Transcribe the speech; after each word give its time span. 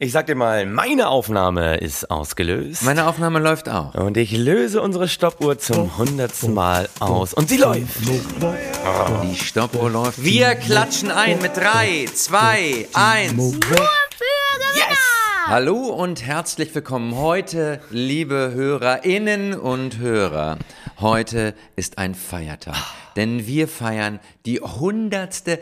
Ich 0.00 0.12
sag 0.12 0.26
dir 0.26 0.36
mal, 0.36 0.64
meine 0.64 1.08
Aufnahme 1.08 1.78
ist 1.78 2.08
ausgelöst. 2.08 2.84
Meine 2.84 3.08
Aufnahme 3.08 3.40
läuft 3.40 3.68
auch. 3.68 3.94
Und 3.94 4.16
ich 4.16 4.30
löse 4.30 4.80
unsere 4.80 5.08
Stoppuhr 5.08 5.58
zum 5.58 5.98
hundertsten 5.98 6.54
Mal 6.54 6.88
aus. 7.00 7.34
Und 7.34 7.48
sie 7.48 7.56
läuft. 7.56 7.96
Die 9.24 9.34
Stoppuhr 9.34 9.90
läuft. 9.90 10.22
Wir 10.22 10.54
klatschen 10.54 11.10
ein 11.10 11.42
mit 11.42 11.56
drei, 11.56 12.04
zwei, 12.14 12.86
eins. 12.92 13.32
Nur 13.32 13.54
für 13.54 13.58
Gewinner! 13.58 14.96
Hallo 15.48 15.86
und 15.86 16.24
herzlich 16.24 16.72
willkommen 16.76 17.16
heute, 17.16 17.80
liebe 17.90 18.52
Hörerinnen 18.54 19.58
und 19.58 19.98
Hörer. 19.98 20.58
Heute 21.00 21.54
ist 21.74 21.98
ein 21.98 22.14
Feiertag, 22.14 22.76
denn 23.16 23.48
wir 23.48 23.66
feiern 23.66 24.20
die 24.46 24.60
hundertste 24.60 25.58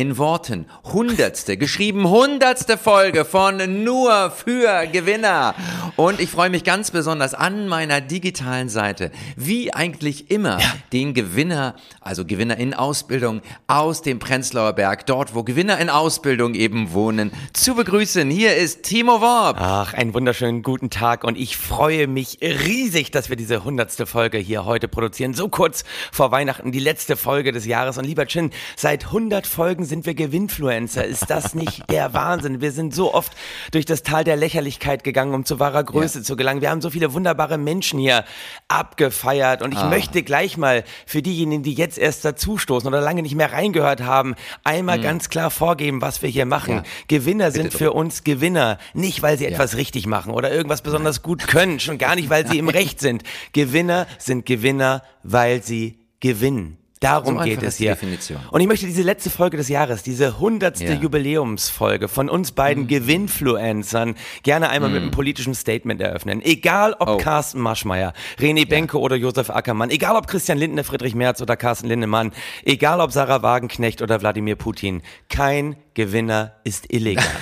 in 0.00 0.16
Worten, 0.16 0.64
hundertste, 0.82 1.58
geschrieben 1.58 2.08
hundertste 2.08 2.78
Folge 2.78 3.26
von 3.26 3.84
Nur 3.84 4.30
für 4.30 4.86
Gewinner. 4.86 5.54
Und 5.96 6.20
ich 6.20 6.30
freue 6.30 6.48
mich 6.48 6.64
ganz 6.64 6.90
besonders 6.90 7.34
an 7.34 7.68
meiner 7.68 8.00
digitalen 8.00 8.70
Seite, 8.70 9.10
wie 9.36 9.74
eigentlich 9.74 10.30
immer, 10.30 10.58
den 10.94 11.12
Gewinner, 11.12 11.74
also 12.00 12.24
Gewinner 12.24 12.56
in 12.56 12.72
Ausbildung 12.72 13.42
aus 13.66 14.00
dem 14.00 14.18
Prenzlauer 14.20 14.72
Berg, 14.72 15.04
dort 15.04 15.34
wo 15.34 15.42
Gewinner 15.42 15.78
in 15.78 15.90
Ausbildung 15.90 16.54
eben 16.54 16.94
wohnen, 16.94 17.30
zu 17.52 17.74
begrüßen. 17.74 18.30
Hier 18.30 18.56
ist 18.56 18.84
Timo 18.84 19.20
Worb. 19.20 19.58
Ach, 19.60 19.92
einen 19.92 20.14
wunderschönen 20.14 20.62
guten 20.62 20.88
Tag 20.88 21.24
und 21.24 21.36
ich 21.36 21.58
freue 21.58 22.06
mich 22.06 22.38
riesig, 22.40 23.10
dass 23.10 23.28
wir 23.28 23.36
diese 23.36 23.64
hundertste 23.64 24.06
Folge 24.06 24.38
hier 24.38 24.64
heute 24.64 24.88
produzieren. 24.88 25.34
So 25.34 25.50
kurz 25.50 25.84
vor 26.10 26.30
Weihnachten, 26.30 26.72
die 26.72 26.80
letzte 26.80 27.18
Folge 27.18 27.52
des 27.52 27.66
Jahres. 27.66 27.98
Und 27.98 28.06
lieber 28.06 28.24
Chin, 28.24 28.50
seit 28.76 29.04
100 29.04 29.46
Folgen 29.46 29.89
sind 29.90 30.06
wir 30.06 30.14
Gewinnfluencer. 30.14 31.04
Ist 31.04 31.28
das 31.28 31.54
nicht 31.54 31.90
der 31.90 32.14
Wahnsinn? 32.14 32.62
Wir 32.62 32.72
sind 32.72 32.94
so 32.94 33.12
oft 33.12 33.32
durch 33.72 33.84
das 33.84 34.02
Tal 34.02 34.24
der 34.24 34.36
Lächerlichkeit 34.36 35.04
gegangen, 35.04 35.34
um 35.34 35.44
zu 35.44 35.60
wahrer 35.60 35.84
Größe 35.84 36.20
Ja. 36.20 36.24
zu 36.24 36.36
gelangen. 36.36 36.62
Wir 36.62 36.70
haben 36.70 36.80
so 36.80 36.88
viele 36.88 37.12
wunderbare 37.12 37.58
Menschen 37.58 37.98
hier 38.00 38.24
abgefeiert 38.68 39.60
und 39.60 39.72
ich 39.72 39.80
Ah. 39.80 39.88
möchte 39.90 40.22
gleich 40.22 40.56
mal 40.56 40.84
für 41.04 41.20
diejenigen, 41.20 41.62
die 41.62 41.74
jetzt 41.74 41.98
erst 41.98 42.24
dazustoßen 42.24 42.88
oder 42.88 43.00
lange 43.02 43.20
nicht 43.20 43.34
mehr 43.34 43.52
reingehört 43.52 44.00
haben, 44.00 44.34
einmal 44.64 45.00
ganz 45.00 45.28
klar 45.28 45.50
vorgeben, 45.50 46.00
was 46.00 46.22
wir 46.22 46.28
hier 46.30 46.46
machen. 46.46 46.76
Mhm. 46.76 46.80
Ja. 46.80 46.84
Gewinner 47.08 47.50
sind 47.50 47.64
Bitte 47.64 47.78
für 47.78 47.92
uns 47.92 48.24
Gewinner, 48.24 48.78
nicht 48.94 49.20
weil 49.22 49.36
sie 49.36 49.46
etwas 49.46 49.76
richtig 49.76 50.06
machen 50.06 50.32
oder 50.32 50.50
irgendwas 50.50 50.80
besonders 50.82 51.22
gut 51.22 51.46
können, 51.48 51.80
schon 51.80 51.98
gar 51.98 52.14
nicht, 52.14 52.30
weil 52.30 52.46
sie 52.46 52.58
im 52.58 52.68
Recht 52.80 53.00
sind. 53.00 53.22
Gewinner 53.52 54.06
sind 54.18 54.46
Gewinner, 54.46 55.02
weil 55.24 55.62
sie 55.62 55.98
gewinnen. 56.20 56.76
Darum 57.00 57.38
So 57.38 57.44
geht 57.44 57.62
es 57.62 57.76
hier. 57.78 57.92
Definition. 57.92 58.38
Und 58.50 58.60
ich 58.60 58.66
möchte 58.66 58.84
diese 58.84 59.00
letzte 59.00 59.30
Folge 59.30 59.56
des 59.56 59.70
Jahres, 59.70 60.02
diese 60.02 60.38
hundertste 60.38 60.84
Ja. 60.84 60.94
Mhm. 60.96 61.02
Jubiläumsfolge 61.02 62.08
von 62.08 62.28
uns 62.28 62.52
beiden 62.52 62.88
Gewinnfluencern 62.88 64.16
gerne 64.42 64.68
einmal 64.68 64.90
mit 64.90 65.00
einem 65.00 65.10
politischen 65.10 65.54
Statement 65.54 66.02
eröffnen. 66.02 66.42
Egal 66.42 66.94
ob 66.98 67.08
Oh. 67.08 67.16
Carsten 67.16 67.58
Maschmeyer, 67.60 68.12
René 68.38 68.68
Benke 68.68 68.98
oder 69.00 69.16
Josef 69.16 69.48
Ackermann, 69.48 69.88
egal 69.88 70.14
ob 70.14 70.26
Christian 70.26 70.58
Lindner, 70.58 70.84
Friedrich 70.84 71.14
Merz 71.14 71.40
oder 71.40 71.56
Carsten 71.56 71.88
Lindemann, 71.88 72.32
egal 72.66 73.00
ob 73.00 73.12
Sarah 73.12 73.42
Wagenknecht 73.42 74.02
oder 74.02 74.20
Wladimir 74.20 74.56
Putin, 74.56 75.00
kein 75.30 75.76
Gewinner 75.94 76.56
ist 76.64 76.92
illegal. 76.92 77.24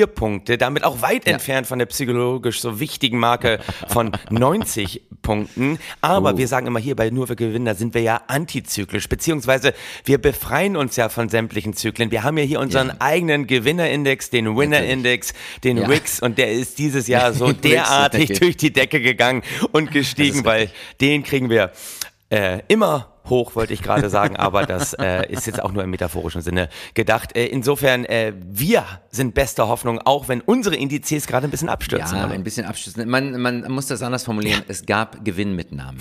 Punkte, 0.07 0.59
damit 0.59 0.85
auch 0.85 1.03
weit 1.03 1.27
entfernt 1.27 1.67
von 1.67 1.79
der 1.79 1.87
psychologisch 1.87 2.61
so 2.61 2.81
wichtigen 2.81 3.19
Marke 3.19 3.61
von 3.89 4.13
90 4.31 5.03
Punkten. 5.23 5.79
Aber 6.01 6.35
Oh. 6.35 6.37
wir 6.39 6.49
sagen 6.49 6.67
immer 6.67 6.79
hier 6.81 6.97
bei 6.97 7.11
Nur 7.11 7.27
für 7.27 7.37
Gewinner 7.37 7.75
sind 7.75 7.95
wir 7.95 8.03
ja 8.03 8.21
antizyklisch, 8.27 9.09
beziehungsweise 9.09 9.73
wir 10.05 10.19
befreien 10.19 10.77
uns 10.77 10.97
ja 10.97 11.09
von 11.09 11.29
sämtlichen 11.29 11.75
Zyklen. 11.75 12.11
Wir 12.11 12.23
haben 12.23 12.37
ja 12.39 12.45
hier 12.45 12.61
unseren 12.61 12.89
Ja. 12.89 12.95
eigenen 13.01 13.47
Gewinnerindex, 13.47 14.31
den 14.31 14.57
Winnerindex, 14.57 15.33
den 15.65 15.79
Ja. 15.79 15.89
Wix 15.89 16.21
und 16.21 16.39
der 16.39 16.53
ist 16.53 16.79
dieses 16.79 17.09
Jahr 17.09 17.33
so 17.35 17.53
derartig 17.53 18.39
durch 18.39 18.57
die 18.57 18.73
Decke 18.73 19.01
gegangen 19.01 19.43
und 19.73 19.91
gestiegen, 19.93 20.45
weil 20.45 20.71
den 21.01 21.23
kriegen 21.23 21.49
wir 21.51 21.73
äh, 22.31 22.61
immer 22.69 23.14
hoch, 23.27 23.55
wollte 23.57 23.73
ich 23.73 23.83
gerade 23.83 24.11
sagen, 24.11 24.37
aber 24.37 24.67
das 24.67 24.93
äh, 24.95 25.31
ist 25.31 25.47
jetzt 25.47 25.63
auch 25.63 25.73
nur 25.73 25.83
im 25.83 25.91
metaphorischen 25.91 26.43
Sinne 26.43 26.69
gedacht. 26.95 27.37
Äh, 27.37 27.47
insofern, 27.47 28.05
äh, 28.05 28.33
wir 28.41 28.85
sind 29.11 29.35
bester 29.35 29.69
Hoffnung, 29.69 30.01
auch 30.05 30.29
wenn 30.29 30.41
unsere 30.41 30.77
Indizes 30.77 31.27
gerade 31.27 31.47
ein 31.47 31.51
bisschen 31.51 31.69
abstürzen. 31.69 32.19
Ja, 32.19 32.27
oder? 32.27 32.35
ein 32.35 32.45
bisschen 32.45 32.67
abschließen. 32.67 33.09
Man, 33.09 33.41
man 33.41 33.71
muss 33.71 33.87
das 33.87 34.03
anders 34.03 34.25
formulieren. 34.25 34.63
Es 34.69 34.87
gab 34.87 35.25
Gewinnmitnahmen. 35.25 36.01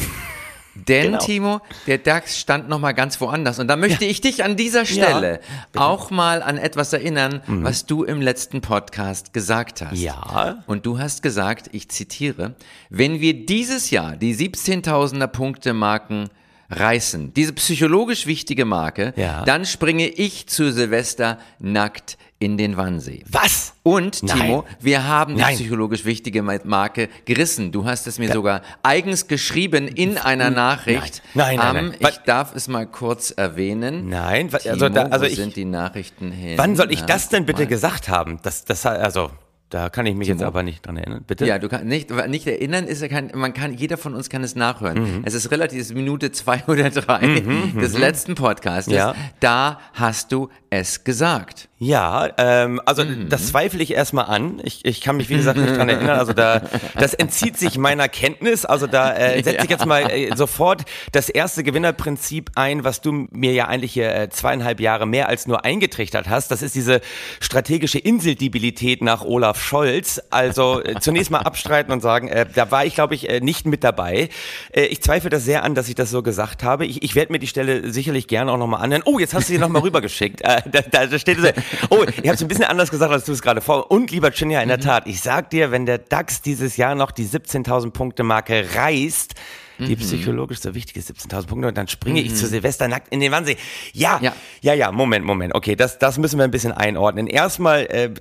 Denn, 0.76 1.12
Genau. 1.12 1.20
Timo, 1.20 1.62
der 1.86 2.00
DAX 2.00 2.40
stand 2.40 2.68
noch 2.68 2.80
mal 2.80 2.94
ganz 2.94 3.22
woanders. 3.22 3.60
Und 3.60 3.68
da 3.68 3.76
möchte 3.76 4.06
ich 4.06 4.22
dich 4.22 4.44
an 4.44 4.56
dieser 4.56 4.86
Stelle 4.86 5.40
auch 5.76 6.10
mal 6.10 6.42
an 6.42 6.58
etwas 6.58 6.94
erinnern, 6.94 7.42
was 7.48 7.86
du 7.86 8.04
im 8.04 8.22
letzten 8.22 8.62
Podcast 8.62 9.34
gesagt 9.34 9.82
hast. 9.82 9.98
Mhm. 10.00 10.04
Ja. 10.04 10.64
Und 10.66 10.86
du 10.86 10.98
hast 10.98 11.22
gesagt, 11.22 11.70
ich 11.74 11.90
zitiere, 11.90 12.56
wenn 12.90 13.22
wir 13.22 13.46
dieses 13.46 13.92
Jahr 13.92 14.16
die 14.16 14.36
17.000er 14.36 15.28
Punkte 15.28 15.74
Marken 15.74 16.30
reißen, 16.74 17.34
diese 17.34 17.54
psychologisch 17.54 18.26
wichtige 18.28 18.66
Marke, 18.66 19.14
Ja. 19.16 19.44
dann 19.46 19.66
springe 19.66 20.08
ich 20.08 20.48
zu 20.48 20.72
Silvester 20.72 21.38
nackt 21.60 22.18
in 22.40 22.58
den 22.58 22.76
Wannsee. 22.76 23.24
Was? 23.30 23.74
Und 23.84 24.22
Nein. 24.24 24.38
Timo, 24.38 24.66
wir 24.82 25.08
haben 25.08 25.36
die 25.36 25.42
Nein. 25.42 25.56
psychologisch 25.56 26.04
wichtige 26.04 26.42
Ma- 26.42 26.58
Marke 26.66 27.08
gerissen. 27.24 27.72
Du 27.72 27.86
hast 27.86 28.06
es 28.06 28.20
mir 28.20 28.34
sogar 28.34 28.62
eigens 28.82 29.28
geschrieben 29.28 29.88
in 29.88 30.18
einer 30.18 30.50
Nachricht. 30.50 31.22
Nein, 31.36 31.56
nein, 31.58 31.76
nein. 31.76 31.96
Was- 32.02 32.12
Ich 32.16 32.18
darf 32.26 32.54
es 32.54 32.68
mal 32.68 32.86
kurz 32.86 33.32
erwähnen. 33.32 34.10
Nein, 34.10 34.52
wa- 34.52 34.58
Timo, 34.58 34.74
also 34.74 34.90
da- 34.90 35.04
also 35.04 35.24
wo 35.26 35.30
ich- 35.30 35.36
sind 35.38 35.56
die 35.56 35.64
Nachrichten 35.66 36.32
hin? 36.34 36.58
Wann 36.58 36.76
soll 36.76 36.92
ich 36.92 37.02
das 37.04 37.30
denn 37.30 37.46
bitte 37.46 37.62
mal. 37.62 37.68
gesagt 37.68 38.10
haben? 38.10 38.40
Das, 38.44 38.66
das, 38.66 38.86
also, 38.86 39.32
da 39.74 39.90
kann 39.90 40.06
ich 40.06 40.16
mich 40.16 40.28
jetzt 40.28 40.38
Timo? 40.38 40.48
aber 40.48 40.64
nicht 40.64 40.86
dran 40.86 40.98
erinnern. 40.98 41.24
Bitte? 41.26 41.46
Ja, 41.46 41.58
du 41.60 41.68
kannst 41.68 41.86
nicht, 41.86 42.10
nicht 42.28 42.46
erinnern 42.48 42.86
ist 42.86 43.02
ja 43.02 43.08
kein, 43.08 43.32
man 43.34 43.54
kann, 43.54 43.74
jeder 43.74 43.98
von 43.98 44.14
uns 44.14 44.30
kann 44.30 44.44
es 44.44 44.56
nachhören. 44.56 45.00
Mhm. 45.02 45.22
Es 45.26 45.34
ist 45.34 45.50
relativ, 45.52 45.80
es 45.82 45.88
ist 45.88 45.96
Minute 45.96 46.32
zwei 46.32 46.64
oder 46.68 46.90
drei 46.90 47.42
des 47.82 47.98
letzten 47.98 48.36
Podcasts. 48.36 48.92
Ja. 48.92 49.16
Da 49.40 49.80
hast 49.94 50.32
du 50.32 50.50
es 50.70 51.04
gesagt. 51.04 51.70
Ja, 51.80 52.30
ähm, 52.38 52.82
also 52.86 53.04
Mhm. 53.04 53.28
das 53.30 53.48
zweifle 53.48 53.84
ich 53.84 53.94
erstmal 53.94 54.26
an. 54.26 54.62
Ich, 54.64 54.86
ich 54.86 55.02
kann 55.02 55.18
mich, 55.18 55.30
wie 55.30 55.36
gesagt, 55.36 55.58
nicht 55.60 55.76
dran 55.76 55.90
erinnern. 55.90 56.18
Also 56.18 56.32
da, 56.34 56.62
das 56.98 57.14
entzieht 57.14 57.58
sich 57.58 57.78
meiner 57.78 58.08
Kenntnis. 58.08 58.64
Also 58.66 58.88
da 58.88 59.14
äh, 59.14 59.44
setze 59.44 59.66
ich 59.66 59.70
jetzt 59.70 59.86
mal 59.86 60.10
äh, 60.10 60.36
sofort 60.36 60.84
das 61.12 61.30
erste 61.30 61.64
Gewinnerprinzip 61.64 62.52
ein, 62.56 62.84
was 62.86 63.02
du 63.02 63.28
mir 63.32 63.52
ja 63.54 63.68
eigentlich 63.68 63.94
hier 63.94 64.16
äh, 64.16 64.30
zweieinhalb 64.30 64.80
Jahre 64.80 65.06
mehr 65.06 65.28
als 65.28 65.46
nur 65.46 65.66
eingetrichtert 65.66 66.30
hast. 66.30 66.52
Das 66.52 66.62
ist 66.62 66.74
diese 66.76 67.02
strategische 67.42 68.00
Inseldebilität 68.00 69.02
nach 69.02 69.24
Olaf 69.26 69.62
Scholz. 69.64 70.22
Also 70.30 70.84
äh, 70.84 71.00
zunächst 71.00 71.32
mal 71.32 71.40
abstreiten 71.40 71.92
und 71.92 72.02
sagen, 72.02 72.28
äh, 72.28 72.46
da 72.54 72.70
war 72.70 72.86
ich, 72.86 72.94
glaube 72.96 73.16
ich, 73.16 73.30
äh, 73.30 73.40
nicht 73.40 73.66
mit 73.66 73.84
dabei. 73.84 74.30
Äh, 74.72 74.86
ich 74.86 75.02
zweifle 75.02 75.30
das 75.30 75.44
sehr 75.46 75.64
an, 75.64 75.74
dass 75.76 75.90
ich 75.90 75.96
das 75.96 76.12
so 76.12 76.22
gesagt 76.22 76.64
habe. 76.64 76.86
Ich, 76.86 77.02
ich 77.04 77.16
werde 77.16 77.32
mir 77.32 77.40
die 77.40 77.48
Stelle 77.48 77.92
sicherlich 77.92 78.28
gerne 78.28 78.52
auch 78.52 78.58
nochmal 78.58 78.82
anhören. 78.82 79.04
Oh, 79.06 79.18
jetzt 79.20 79.34
hast 79.34 79.50
du 79.50 79.54
sie 79.54 79.60
nochmal 79.60 79.82
rübergeschickt. 79.82 80.42
Äh, 80.42 80.62
da, 80.70 80.82
da, 80.82 81.06
da 81.08 81.20
steht 81.20 81.40
so, 81.40 81.48
oh, 81.90 82.04
ich 82.04 82.18
habe 82.18 82.34
es 82.36 82.42
ein 82.42 82.48
bisschen 82.48 82.66
anders 82.66 82.92
gesagt, 82.92 83.12
als 83.12 83.26
du 83.26 83.32
es 83.32 83.42
gerade 83.42 83.62
vor. 83.62 83.90
Und 83.90 84.12
lieber 84.12 84.32
Chinja, 84.32 84.62
in 84.62 84.70
der 84.70 84.80
Tat, 84.80 85.08
ich 85.08 85.22
sag 85.22 85.50
dir, 85.50 85.72
wenn 85.72 85.86
der 85.86 85.98
DAX 85.98 86.42
dieses 86.42 86.78
Jahr 86.78 86.96
noch 86.96 87.12
die 87.12 87.26
17.000 87.26 87.92
Punkte 87.92 88.24
Marke 88.24 88.66
reißt, 88.76 89.36
die 89.80 89.96
psychologisch 89.96 90.60
so 90.60 90.76
wichtige 90.76 91.00
17.000 91.00 91.48
Punkte, 91.48 91.68
und 91.68 91.78
dann 91.78 91.88
springe 91.88 92.22
ich 92.22 92.36
zu 92.36 92.48
Silvester 92.48 92.88
nackt 92.88 93.08
in 93.12 93.20
den 93.20 93.32
Wannsee. 93.32 93.58
Ja, 93.92 94.20
ja, 94.22 94.34
Ja. 94.62 94.74
ja, 94.74 94.92
Moment, 94.92 95.26
Moment. 95.26 95.56
Okay, 95.56 95.76
das, 95.76 95.98
das 95.98 96.18
müssen 96.20 96.38
wir 96.38 96.44
ein 96.44 96.52
bisschen 96.52 96.72
einordnen. 96.72 97.28
Erstmal, 97.28 97.86
äh, 97.88 98.12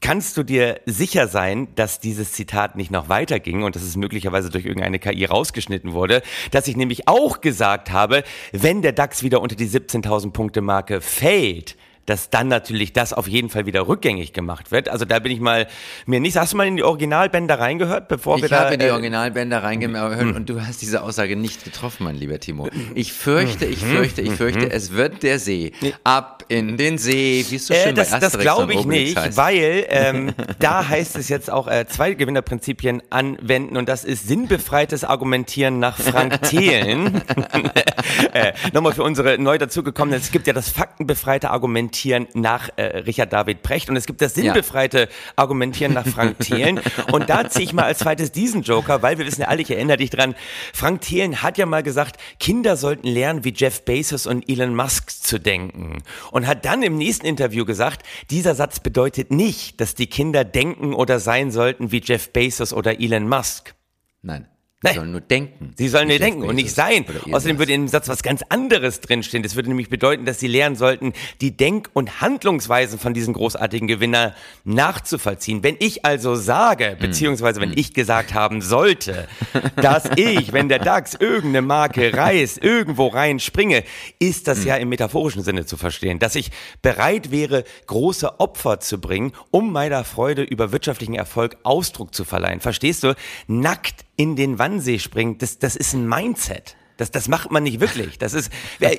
Kannst 0.00 0.36
du 0.36 0.42
dir 0.42 0.80
sicher 0.86 1.26
sein, 1.26 1.68
dass 1.74 2.00
dieses 2.00 2.32
Zitat 2.32 2.76
nicht 2.76 2.90
noch 2.90 3.08
weiterging 3.08 3.62
und 3.62 3.76
dass 3.76 3.82
es 3.82 3.96
möglicherweise 3.96 4.50
durch 4.50 4.64
irgendeine 4.66 4.98
KI 4.98 5.24
rausgeschnitten 5.24 5.92
wurde, 5.92 6.22
dass 6.50 6.68
ich 6.68 6.76
nämlich 6.76 7.08
auch 7.08 7.40
gesagt 7.40 7.90
habe, 7.90 8.22
wenn 8.52 8.82
der 8.82 8.92
DAX 8.92 9.22
wieder 9.22 9.40
unter 9.40 9.56
die 9.56 9.68
17.000 9.68 10.32
Punkte 10.32 10.60
Marke 10.60 11.00
fällt, 11.00 11.76
dass 12.06 12.30
dann 12.30 12.48
natürlich 12.48 12.92
das 12.92 13.12
auf 13.12 13.28
jeden 13.28 13.50
Fall 13.50 13.66
wieder 13.66 13.86
rückgängig 13.88 14.32
gemacht 14.32 14.70
wird. 14.70 14.88
Also 14.88 15.04
da 15.04 15.18
bin 15.18 15.32
ich 15.32 15.40
mal 15.40 15.66
mir 16.06 16.20
nicht. 16.20 16.36
Hast 16.36 16.52
du 16.52 16.56
mal 16.56 16.66
in 16.66 16.76
die 16.76 16.82
Originalbänder 16.84 17.58
reingehört, 17.58 18.08
bevor 18.08 18.36
wir 18.38 18.44
Ich 18.44 18.50
da? 18.50 18.66
habe 18.66 18.78
die 18.78 18.86
äh, 18.86 18.90
Originalbänder 18.90 19.62
reingehört 19.62 20.34
und 20.36 20.48
du 20.48 20.60
hast 20.64 20.82
diese 20.82 21.02
Aussage 21.02 21.36
nicht 21.36 21.64
getroffen, 21.64 22.04
mein 22.04 22.14
lieber 22.16 22.38
Timo. 22.38 22.68
Ich 22.94 23.12
fürchte, 23.12 23.66
ich 23.66 23.80
fürchte, 23.80 24.22
ich 24.22 24.32
fürchte, 24.32 24.70
es 24.70 24.92
wird 24.92 25.22
der 25.22 25.38
See. 25.38 25.72
Ab 26.04 26.44
in 26.48 26.76
den 26.76 26.96
See, 26.96 27.44
wie 27.48 27.56
es 27.56 27.66
so 27.66 27.74
Äh, 27.74 27.82
schön 27.84 27.94
das 27.96 28.10
bei 28.10 28.18
das 28.20 28.38
glaube 28.38 28.72
ich 28.74 28.84
nicht, 28.86 29.16
heißt. 29.16 29.36
weil 29.36 29.84
ähm, 29.88 30.32
da 30.60 30.88
heißt 30.88 31.16
es 31.16 31.28
jetzt 31.28 31.50
auch 31.50 31.66
äh, 31.66 31.86
zwei 31.88 32.14
Gewinnerprinzipien 32.14 33.02
anwenden 33.10 33.76
und 33.76 33.88
das 33.88 34.04
ist 34.04 34.28
sinnbefreites 34.28 35.02
Argumentieren 35.02 35.80
nach 35.80 35.98
Frank 35.98 36.42
Thelen. 36.42 37.20
äh, 38.32 38.52
Nochmal 38.72 38.92
für 38.92 39.02
unsere 39.02 39.38
neu 39.38 39.58
dazugekommenen, 39.58 40.20
es 40.20 40.30
gibt 40.30 40.46
ja 40.46 40.52
das 40.52 40.68
faktenbefreite 40.68 41.50
Argumentieren 41.50 41.95
nach 42.34 42.70
äh, 42.76 42.82
Richard 42.98 43.32
David 43.32 43.62
Precht. 43.62 43.88
Und 43.88 43.96
es 43.96 44.06
gibt 44.06 44.20
das 44.20 44.34
sinnbefreite 44.34 45.08
Argumentieren 45.36 45.92
nach 45.92 46.06
Frank 46.06 46.38
Thelen. 46.40 46.80
Und 47.12 47.28
da 47.28 47.48
ziehe 47.48 47.64
ich 47.64 47.72
mal 47.72 47.84
als 47.84 47.98
zweites 47.98 48.32
diesen 48.32 48.62
Joker, 48.62 49.02
weil 49.02 49.18
wir 49.18 49.26
wissen 49.26 49.42
ja 49.42 49.48
alle, 49.48 49.62
ich 49.62 49.70
erinnere 49.70 49.98
dich 49.98 50.10
dran, 50.10 50.34
Frank 50.72 51.02
Thelen 51.02 51.42
hat 51.42 51.58
ja 51.58 51.66
mal 51.66 51.82
gesagt, 51.82 52.20
Kinder 52.38 52.76
sollten 52.76 53.08
lernen, 53.08 53.44
wie 53.44 53.52
Jeff 53.54 53.84
Bezos 53.84 54.26
und 54.26 54.48
Elon 54.48 54.74
Musk 54.74 55.10
zu 55.10 55.38
denken. 55.38 56.02
Und 56.30 56.46
hat 56.46 56.64
dann 56.64 56.82
im 56.82 56.96
nächsten 56.96 57.26
Interview 57.26 57.64
gesagt, 57.64 58.06
dieser 58.30 58.54
Satz 58.54 58.80
bedeutet 58.80 59.30
nicht, 59.30 59.80
dass 59.80 59.94
die 59.94 60.06
Kinder 60.06 60.44
denken 60.44 60.94
oder 60.94 61.20
sein 61.20 61.50
sollten 61.50 61.92
wie 61.92 62.02
Jeff 62.04 62.32
Bezos 62.32 62.72
oder 62.72 63.00
Elon 63.00 63.28
Musk. 63.28 63.74
Nein. 64.22 64.46
Sie 64.88 64.94
sollen 64.98 65.12
nur 65.12 65.20
denken. 65.20 65.72
Sie 65.76 65.88
sollen 65.88 66.08
nur 66.08 66.18
denken 66.18 66.42
und 66.42 66.54
nicht 66.56 66.74
sein. 66.74 67.04
Außerdem 67.32 67.58
würde 67.58 67.72
in 67.72 67.82
dem 67.82 67.88
Satz 67.88 68.08
was 68.08 68.22
ganz 68.22 68.42
anderes 68.48 69.00
drinstehen. 69.00 69.42
Das 69.42 69.54
würde 69.56 69.68
nämlich 69.68 69.88
bedeuten, 69.88 70.24
dass 70.24 70.40
sie 70.40 70.46
lernen 70.48 70.76
sollten, 70.76 71.12
die 71.40 71.56
Denk- 71.56 71.90
und 71.92 72.20
Handlungsweisen 72.20 72.98
von 72.98 73.14
diesen 73.14 73.34
großartigen 73.34 73.88
Gewinner 73.88 74.34
nachzuvollziehen. 74.64 75.62
Wenn 75.62 75.76
ich 75.78 76.04
also 76.04 76.34
sage, 76.34 76.90
Hm. 76.92 76.98
beziehungsweise 76.98 77.60
wenn 77.60 77.72
ich 77.76 77.94
gesagt 77.94 78.34
haben 78.34 78.62
sollte, 78.62 79.28
dass 79.76 80.04
ich, 80.16 80.52
wenn 80.52 80.68
der 80.68 80.78
DAX 80.78 81.14
irgendeine 81.14 81.62
Marke 81.62 82.12
reißt, 82.16 82.62
irgendwo 82.62 83.08
reinspringe, 83.08 83.84
ist 84.18 84.48
das 84.48 84.60
Hm. 84.60 84.66
ja 84.66 84.76
im 84.76 84.88
metaphorischen 84.88 85.42
Sinne 85.42 85.66
zu 85.66 85.76
verstehen. 85.76 86.18
Dass 86.18 86.34
ich 86.34 86.50
bereit 86.82 87.30
wäre, 87.30 87.64
große 87.86 88.40
Opfer 88.40 88.80
zu 88.80 89.00
bringen, 89.00 89.32
um 89.50 89.72
meiner 89.72 90.04
Freude 90.04 90.42
über 90.42 90.72
wirtschaftlichen 90.72 91.14
Erfolg 91.14 91.56
Ausdruck 91.64 92.14
zu 92.14 92.24
verleihen. 92.24 92.60
Verstehst 92.60 93.02
du? 93.02 93.14
Nackt 93.46 94.05
in 94.16 94.36
den 94.36 94.58
Wannsee 94.58 94.98
springen, 94.98 95.38
das, 95.38 95.58
das 95.58 95.76
ist 95.76 95.92
ein 95.92 96.08
Mindset. 96.08 96.76
Das, 96.96 97.10
das 97.10 97.28
macht 97.28 97.50
man 97.50 97.62
nicht 97.62 97.80
wirklich. 97.80 98.18
Das 98.18 98.32
ist, 98.32 98.50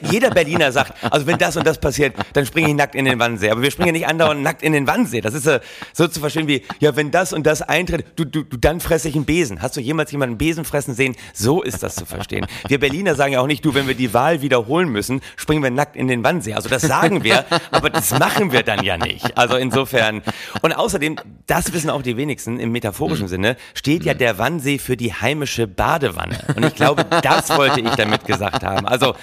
jeder 0.10 0.30
Berliner 0.30 0.72
sagt, 0.72 0.94
also 1.12 1.26
wenn 1.26 1.38
das 1.38 1.58
und 1.58 1.66
das 1.66 1.80
passiert, 1.80 2.16
dann 2.34 2.46
springe 2.46 2.70
ich 2.70 2.76
nackt 2.76 2.94
in 2.94 3.06
den 3.06 3.20
Wannsee. 3.20 3.50
Aber 3.50 3.62
wir 3.62 3.72
springen 3.72 3.94
nicht 3.94 4.08
andauernd 4.08 4.44
nackt 4.44 4.62
in 4.62 4.74
den 4.74 4.86
Wannsee. 4.86 5.22
Das 5.22 5.34
ist 5.34 5.48
äh, 5.48 5.60
so 5.94 6.08
zu 6.08 6.20
verstehen 6.20 6.48
wie, 6.48 6.64
ja, 6.80 6.96
wenn 6.96 7.10
das 7.10 7.34
und 7.34 7.48
das 7.48 7.64
eintritt, 7.64 8.06
du, 8.16 8.26
du, 8.26 8.44
du 8.44 8.58
dann 8.58 8.80
fresse 8.80 9.10
ich 9.10 9.16
einen 9.16 9.26
Besen. 9.26 9.62
Hast 9.62 9.76
du 9.78 9.82
jemals 9.82 10.12
jemanden 10.12 10.38
Besen 10.38 10.64
fressen 10.64 10.94
sehen? 10.94 11.16
So 11.34 11.64
ist 11.64 11.82
das 11.82 11.96
zu 11.96 12.06
verstehen. 12.06 12.46
Wir 12.68 12.80
Berliner 12.80 13.16
sagen 13.16 13.34
ja 13.34 13.42
auch 13.42 13.48
nicht, 13.48 13.66
du, 13.66 13.74
wenn 13.74 13.88
wir 13.88 13.96
die 13.96 14.14
Wahl 14.14 14.42
wiederholen 14.42 14.90
müssen, 14.90 15.22
springen 15.36 15.64
wir 15.64 15.72
nackt 15.72 15.96
in 15.96 16.08
den 16.08 16.24
Wannsee. 16.24 16.54
Also 16.54 16.70
das 16.70 16.84
sagen 16.84 17.24
wir, 17.24 17.46
aber 17.72 17.90
das 17.90 18.12
machen 18.20 18.52
wir 18.52 18.62
dann 18.62 18.84
ja 18.84 18.98
nicht. 18.98 19.38
Also 19.38 19.56
insofern. 19.56 20.22
Und 20.62 20.74
außerdem, 20.74 21.18
das 21.48 21.74
wissen 21.74 21.90
auch 21.90 22.04
die 22.04 22.16
wenigsten, 22.16 22.60
im 22.60 22.72
metaphorischen 22.72 23.28
Sinne, 23.28 23.58
steht 23.74 24.04
ja 24.04 24.14
der 24.14 24.38
Wannsee 24.38 24.78
für 24.78 24.98
die 24.98 25.14
heimische 25.14 25.68
Badewanne. 25.68 26.38
Und 26.56 26.64
ich 26.64 26.76
glaube, 26.76 27.06
das 27.24 27.50
wollte 27.58 27.82
ich 27.82 27.87
damit 27.96 28.26
gesagt 28.26 28.64
haben. 28.64 28.88
Also, 28.88 29.16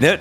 ne, 0.00 0.18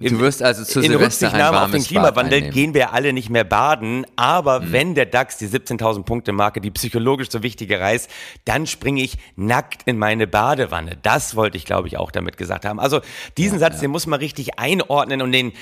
Du 0.00 0.18
wirst 0.20 0.42
also 0.42 0.64
zu 0.64 0.80
in 0.80 0.90
Silvester 0.90 1.26
Rücksichtnahme 1.26 1.62
auf 1.62 1.70
den 1.70 1.82
Klimawandel 1.82 2.50
gehen 2.50 2.74
wir 2.74 2.92
alle 2.92 3.12
nicht 3.12 3.30
mehr 3.30 3.44
baden. 3.44 4.06
Aber 4.16 4.72
wenn 4.72 4.94
der 4.94 5.06
DAX 5.06 5.38
die 5.38 5.48
17.000 5.48 6.04
Punkte 6.04 6.32
Marke, 6.32 6.60
die 6.60 6.70
psychologisch 6.70 7.30
so 7.30 7.42
wichtige 7.42 7.80
reißt, 7.80 8.10
dann 8.44 8.66
springe 8.66 9.02
ich 9.02 9.16
nackt 9.36 9.82
in 9.84 9.98
meine 9.98 10.26
Badewanne. 10.26 10.98
Das 11.02 11.36
wollte 11.36 11.56
ich, 11.56 11.64
glaube 11.64 11.88
ich, 11.88 11.96
auch 11.96 12.10
damit 12.10 12.36
gesagt 12.36 12.64
haben. 12.64 12.78
Also 12.78 13.00
diesen 13.36 13.58
Satz, 13.58 13.80
den 13.80 13.90
muss 13.90 14.06
man 14.06 14.20
richtig 14.20 14.58
einordnen 14.58 15.22
und 15.22 15.32
den 15.32 15.52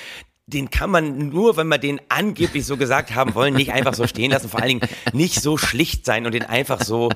den 0.53 0.71
kann 0.71 0.91
man 0.91 1.29
nur, 1.31 1.57
wenn 1.57 1.67
man 1.67 1.81
den 1.81 2.01
angeblich 2.09 2.67
so 2.67 2.77
gesagt 2.77 3.15
haben 3.15 3.35
wollen, 3.35 3.55
nicht 3.55 3.73
einfach 3.73 3.95
so 3.95 4.07
stehen 4.07 4.31
lassen. 4.31 4.49
Vor 4.49 4.61
allen 4.61 4.81
Dingen 4.81 4.89
nicht 5.13 5.41
so 5.41 5.57
schlicht 5.59 6.05
sein 6.05 6.27
und 6.27 6.33
den 6.33 6.45
einfach 6.45 6.83
so, 6.83 7.11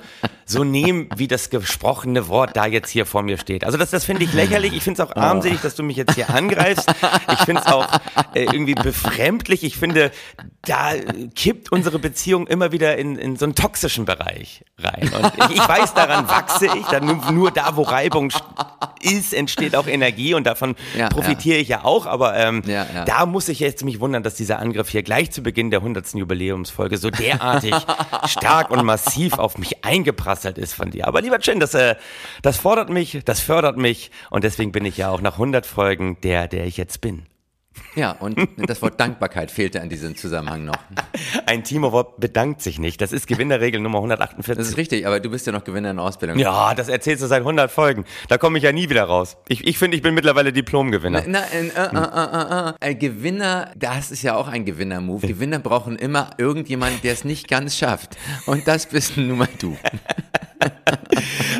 so 0.45 0.63
nehmen, 0.63 1.09
wie 1.15 1.27
das 1.27 1.49
gesprochene 1.49 2.27
Wort 2.27 2.55
da 2.55 2.65
jetzt 2.65 2.89
hier 2.89 3.05
vor 3.05 3.21
mir 3.23 3.37
steht. 3.37 3.63
Also 3.63 3.77
das, 3.77 3.91
das 3.91 4.05
finde 4.05 4.23
ich 4.23 4.33
lächerlich. 4.33 4.73
Ich 4.73 4.83
finde 4.83 5.01
es 5.01 5.07
auch 5.09 5.15
armselig, 5.15 5.61
dass 5.61 5.75
du 5.75 5.83
mich 5.83 5.97
jetzt 5.97 6.15
hier 6.15 6.29
angreifst. 6.29 6.89
Ich 7.33 7.39
finde 7.39 7.61
es 7.65 7.67
auch 7.71 7.87
äh, 8.33 8.43
irgendwie 8.43 8.75
befremdlich. 8.75 9.63
Ich 9.63 9.77
finde, 9.77 10.11
da 10.63 10.91
kippt 11.35 11.71
unsere 11.71 11.99
Beziehung 11.99 12.47
immer 12.47 12.71
wieder 12.71 12.97
in, 12.97 13.15
in 13.17 13.35
so 13.35 13.45
einen 13.45 13.55
toxischen 13.55 14.05
Bereich 14.05 14.63
rein. 14.79 15.09
Und 15.13 15.31
ich, 15.51 15.57
ich 15.57 15.67
weiß, 15.67 15.93
daran 15.93 16.27
wachse 16.27 16.65
ich. 16.65 16.85
Dann 16.87 17.05
nur, 17.05 17.31
nur 17.31 17.51
da, 17.51 17.75
wo 17.75 17.83
Reibung 17.83 18.31
ist, 19.01 19.33
entsteht 19.33 19.75
auch 19.75 19.87
Energie 19.87 20.33
und 20.33 20.45
davon 20.45 20.75
Ja, 20.97 21.09
profitiere 21.09 21.57
ich 21.57 21.67
ja 21.67 21.83
auch. 21.83 22.05
Aber 22.05 22.35
ähm, 22.35 22.63
Ja, 22.65 22.85
ja. 22.93 23.05
da 23.05 23.25
muss 23.27 23.49
ich 23.49 23.59
jetzt 23.59 23.83
mich 23.85 23.99
wundern, 23.99 24.23
dass 24.23 24.35
dieser 24.35 24.59
Angriff 24.59 24.89
hier 24.89 25.03
gleich 25.03 25.31
zu 25.31 25.41
Beginn 25.41 25.69
der 25.69 25.79
100. 25.79 26.15
Jubiläumsfolge 26.15 26.97
so 26.97 27.09
derartig 27.09 27.75
stark 28.25 28.71
und 28.71 28.83
massiv 28.83 29.37
auf 29.37 29.57
mich 29.57 29.85
eingeprasselt 29.85 30.57
ist 30.57 30.73
von 30.73 30.91
dir. 30.91 31.07
Aber 31.07 31.21
lieber 31.21 31.39
Chen, 31.39 31.59
das, 31.59 31.73
äh, 31.73 31.95
das 32.41 32.57
fordert 32.57 32.89
mich, 32.89 33.19
das 33.25 33.39
fördert 33.39 33.77
mich 33.77 34.11
und 34.29 34.43
deswegen 34.43 34.71
bin 34.71 34.85
ich 34.85 34.97
ja 34.97 35.09
auch 35.09 35.21
nach 35.21 35.33
100 35.33 35.65
Folgen 35.65 36.17
der, 36.21 36.47
der 36.47 36.65
ich 36.65 36.77
jetzt 36.77 37.01
bin. 37.01 37.25
Ja, 37.97 38.11
und 38.11 38.37
das 38.57 38.81
Wort 38.83 38.99
Dankbarkeit 38.99 39.49
fehlte 39.49 39.81
an 39.81 39.89
diesem 39.89 40.15
Zusammenhang 40.15 40.65
noch. 40.65 40.77
Ein 41.47 41.63
Timo-Wort 41.63 42.19
bedankt 42.19 42.61
sich 42.61 42.77
nicht. 42.77 43.01
Das 43.01 43.11
ist 43.11 43.25
Gewinnerregel 43.25 43.81
Nummer 43.81 43.97
148. 43.97 44.55
Das 44.55 44.67
ist 44.67 44.77
richtig, 44.77 45.07
aber 45.07 45.19
du 45.19 45.31
bist 45.31 45.47
ja 45.47 45.51
noch 45.51 45.63
Gewinner 45.63 45.89
in 45.89 45.97
der 45.97 46.05
Ausbildung. 46.05 46.37
ja, 46.37 46.75
das 46.75 46.89
erzählst 46.89 47.23
du 47.23 47.27
seit 47.27 47.39
100 47.39 47.71
Folgen. 47.71 48.05
Da 48.27 48.37
komme 48.37 48.59
ich 48.59 48.63
ja 48.63 48.71
nie 48.71 48.89
wieder 48.89 49.03
raus. 49.05 49.37
Ich, 49.47 49.65
ich 49.65 49.79
finde, 49.79 49.97
ich 49.97 50.03
bin 50.03 50.13
mittlerweile 50.13 50.53
Diplomgewinner. 50.53 51.23
Na, 51.25 51.39
äh, 51.51 51.67
äh, 51.67 51.69
äh, 51.69 52.67
äh, 52.67 52.69
äh. 52.69 52.73
Ein 52.79 52.99
Gewinner, 52.99 53.71
das 53.75 54.11
ist 54.11 54.21
ja 54.21 54.35
auch 54.35 54.47
ein 54.47 54.63
Gewinner-Move. 54.63 55.25
Gewinner 55.25 55.57
brauchen 55.57 55.95
immer 55.95 56.29
irgendjemanden, 56.37 57.01
der 57.01 57.13
es 57.13 57.25
nicht 57.25 57.47
ganz 57.47 57.77
schafft. 57.77 58.15
Und 58.45 58.67
das 58.67 58.85
bist 58.85 59.17
nun 59.17 59.39
mal 59.39 59.49
du. 59.57 59.75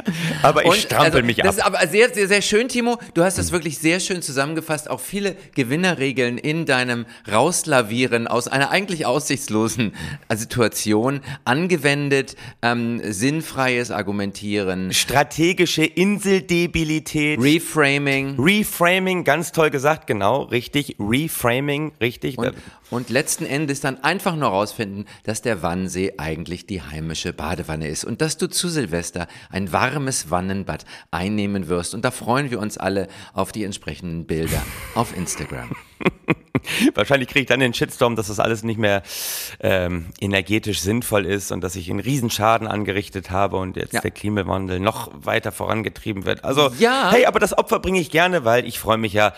Aber 0.48 0.66
ich 0.66 0.82
strampel 0.82 1.16
also, 1.16 1.26
mich 1.26 1.40
ab. 1.40 1.46
Das 1.46 1.58
ist 1.58 1.64
aber 1.64 1.86
sehr, 1.88 2.14
sehr, 2.14 2.28
sehr 2.28 2.42
schön, 2.42 2.68
Timo. 2.68 2.98
Du 3.14 3.24
hast 3.24 3.38
das 3.38 3.52
wirklich 3.52 3.78
sehr 3.78 4.00
schön 4.00 4.22
zusammengefasst. 4.22 4.90
Auch 4.90 5.00
viele 5.00 5.36
Gewinnerregeln 5.56 6.38
in 6.38 6.66
deinem 6.66 7.06
Rauslavieren 7.32 8.28
aus 8.28 8.48
einer 8.48 8.72
eigentlich 8.72 9.06
aussichtslosen 9.06 9.94
Situation 10.34 11.22
angewendet. 11.46 12.36
Ähm, 12.62 13.02
sinnfreies 13.04 13.92
Argumentieren. 13.92 14.94
Strategische 14.94 15.84
Inseldebilität. 15.84 17.40
Reframing. 17.42 18.36
Reframing, 18.40 19.24
ganz 19.24 19.52
toll 19.52 19.70
gesagt, 19.70 20.08
genau, 20.08 20.44
richtig. 20.44 20.96
Reframing, 21.00 21.92
richtig. 22.00 22.38
Und, 22.38 22.54
und 22.90 23.10
letzten 23.10 23.46
Endes 23.46 23.82
dann 23.82 24.04
einfach 24.04 24.36
nur 24.36 24.50
rausfinden, 24.50 25.06
dass 25.24 25.42
der 25.42 25.62
Wannsee 25.62 26.14
eigentlich 26.18 26.66
die 26.66 26.82
heimische 26.82 27.34
Badewanne 27.34 27.88
ist 27.88 28.06
und 28.06 28.22
dass 28.22 28.38
du 28.38 28.48
zu 28.48 28.70
Silvester 28.70 29.28
ein 29.50 29.72
warmes 29.72 30.30
Wannenbad 30.30 30.86
einnehmen 31.12 31.68
wirst. 31.68 31.94
Und 31.94 32.06
da 32.06 32.12
freuen 32.12 32.52
wir 32.52 32.60
uns 32.60 32.78
alle 32.78 33.08
auf 33.34 33.52
die 33.52 33.64
entsprechenden 33.64 34.26
Bilder 34.26 34.62
auf 34.96 35.16
Instagram. 35.16 35.72
Wahrscheinlich 36.96 37.30
kriege 37.30 37.42
ich 37.42 37.48
dann 37.48 37.60
den 37.60 37.74
Shitstorm, 37.74 38.16
dass 38.16 38.28
das 38.28 38.40
alles 38.40 38.64
nicht 38.64 38.80
mehr 38.80 39.04
ähm, 39.60 40.08
energetisch 40.20 40.80
sinnvoll 40.80 41.26
ist 41.26 41.52
und 41.52 41.62
dass 41.62 41.76
ich 41.76 41.90
einen 41.90 42.00
Riesenschaden 42.00 42.68
angerichtet 42.68 43.32
habe 43.32 43.58
und 43.58 43.76
jetzt 43.78 43.94
ja. 43.94 44.02
der 44.02 44.12
Klimawandel 44.12 44.80
noch 44.80 45.12
weiter 45.14 45.52
vorangetrieben 45.52 46.26
wird. 46.26 46.44
Also, 46.44 46.72
ja. 46.80 47.12
hey, 47.12 47.26
aber 47.26 47.40
das 47.40 47.58
Opfer 47.58 47.80
bringe 47.80 48.00
ich 48.00 48.12
gerne, 48.12 48.46
weil 48.46 48.66
ich 48.66 48.80
freue 48.80 48.98
mich 48.98 49.14
ja 49.14 49.34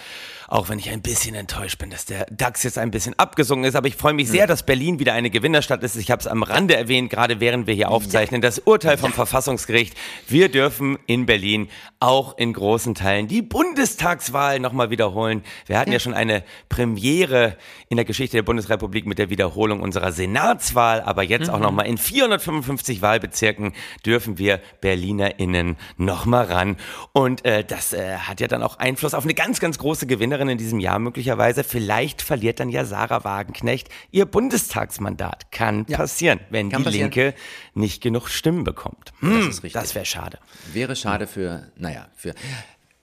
auch 0.49 0.67
wenn 0.67 0.79
ich 0.79 0.89
ein 0.89 1.01
bisschen 1.01 1.35
enttäuscht 1.35 1.77
bin, 1.77 1.91
dass 1.91 2.05
der 2.05 2.25
DAX 2.31 2.63
jetzt 2.63 2.79
ein 2.79 2.89
bisschen 2.89 3.17
abgesungen 3.19 3.65
ist. 3.65 3.75
Aber 3.75 3.87
ich 3.87 3.95
freue 3.95 4.13
mich 4.13 4.29
sehr, 4.29 4.47
dass 4.47 4.63
Berlin 4.63 4.97
wieder 4.97 5.13
eine 5.13 5.29
Gewinnerstadt 5.29 5.83
ist. 5.83 5.95
Ich 5.95 6.09
habe 6.09 6.21
es 6.21 6.27
am 6.27 6.41
Rande 6.41 6.75
erwähnt, 6.75 7.11
gerade 7.11 7.39
während 7.39 7.67
wir 7.67 7.75
hier 7.75 7.91
aufzeichnen. 7.91 8.41
Das 8.41 8.57
Urteil 8.57 8.97
vom 8.97 9.13
Verfassungsgericht. 9.13 9.95
Wir 10.27 10.49
dürfen 10.49 10.97
in 11.05 11.27
Berlin 11.27 11.69
auch 11.99 12.35
in 12.37 12.53
großen 12.53 12.95
Teilen 12.95 13.27
die 13.27 13.43
Bundestagswahl 13.43 14.59
nochmal 14.59 14.89
wiederholen. 14.89 15.43
Wir 15.67 15.77
hatten 15.77 15.91
ja. 15.91 15.99
schon 15.99 16.15
eine 16.15 16.43
Premiere 16.67 17.55
in 17.89 17.97
der 17.97 18.05
Geschichte 18.05 18.37
der 18.37 18.43
Bundesrepublik 18.43 19.05
mit 19.05 19.19
der 19.19 19.29
Wiederholung 19.29 19.81
unserer 19.81 20.11
Senatswahl. 20.11 21.01
Aber 21.01 21.21
jetzt 21.21 21.49
mhm. 21.49 21.53
auch 21.53 21.59
nochmal 21.59 21.85
in 21.85 21.99
455 21.99 23.03
Wahlbezirken 23.03 23.73
dürfen 24.03 24.39
wir 24.39 24.59
BerlinerInnen 24.81 25.77
nochmal 25.97 26.45
ran. 26.45 26.77
Und 27.13 27.45
äh, 27.45 27.63
das 27.63 27.93
äh, 27.93 28.15
hat 28.17 28.39
ja 28.39 28.47
dann 28.47 28.63
auch 28.63 28.79
Einfluss 28.79 29.13
auf 29.13 29.25
eine 29.25 29.35
ganz, 29.35 29.59
ganz 29.59 29.77
große 29.77 30.07
Gewinnerin 30.07 30.38
Gewinnerin 30.39 30.49
in 30.49 30.57
diesem 30.57 30.79
Jahr 30.79 30.99
möglicherweise. 30.99 31.63
Vielleicht 31.63 32.21
verliert 32.21 32.59
dann 32.59 32.69
ja 32.69 32.85
Sarah 32.85 33.23
Wagenknecht 33.23 33.89
ihr 34.11 34.25
Bundestagsmandat. 34.25 35.51
Kann 35.51 35.85
ja, 35.87 35.97
passieren, 35.97 36.39
wenn 36.49 36.69
kann 36.69 36.81
die 36.81 36.85
passieren. 36.85 37.11
Linke 37.11 37.33
nicht 37.73 38.01
genug 38.01 38.29
Stimmen 38.29 38.63
bekommt. 38.63 39.13
Hm, 39.19 39.37
das 39.37 39.47
ist 39.47 39.63
richtig. 39.63 39.73
Das 39.73 39.95
wäre 39.95 40.05
schade. 40.05 40.39
Wäre 40.71 40.95
schade 40.95 41.27
für, 41.27 41.71
naja, 41.75 42.07
für 42.15 42.33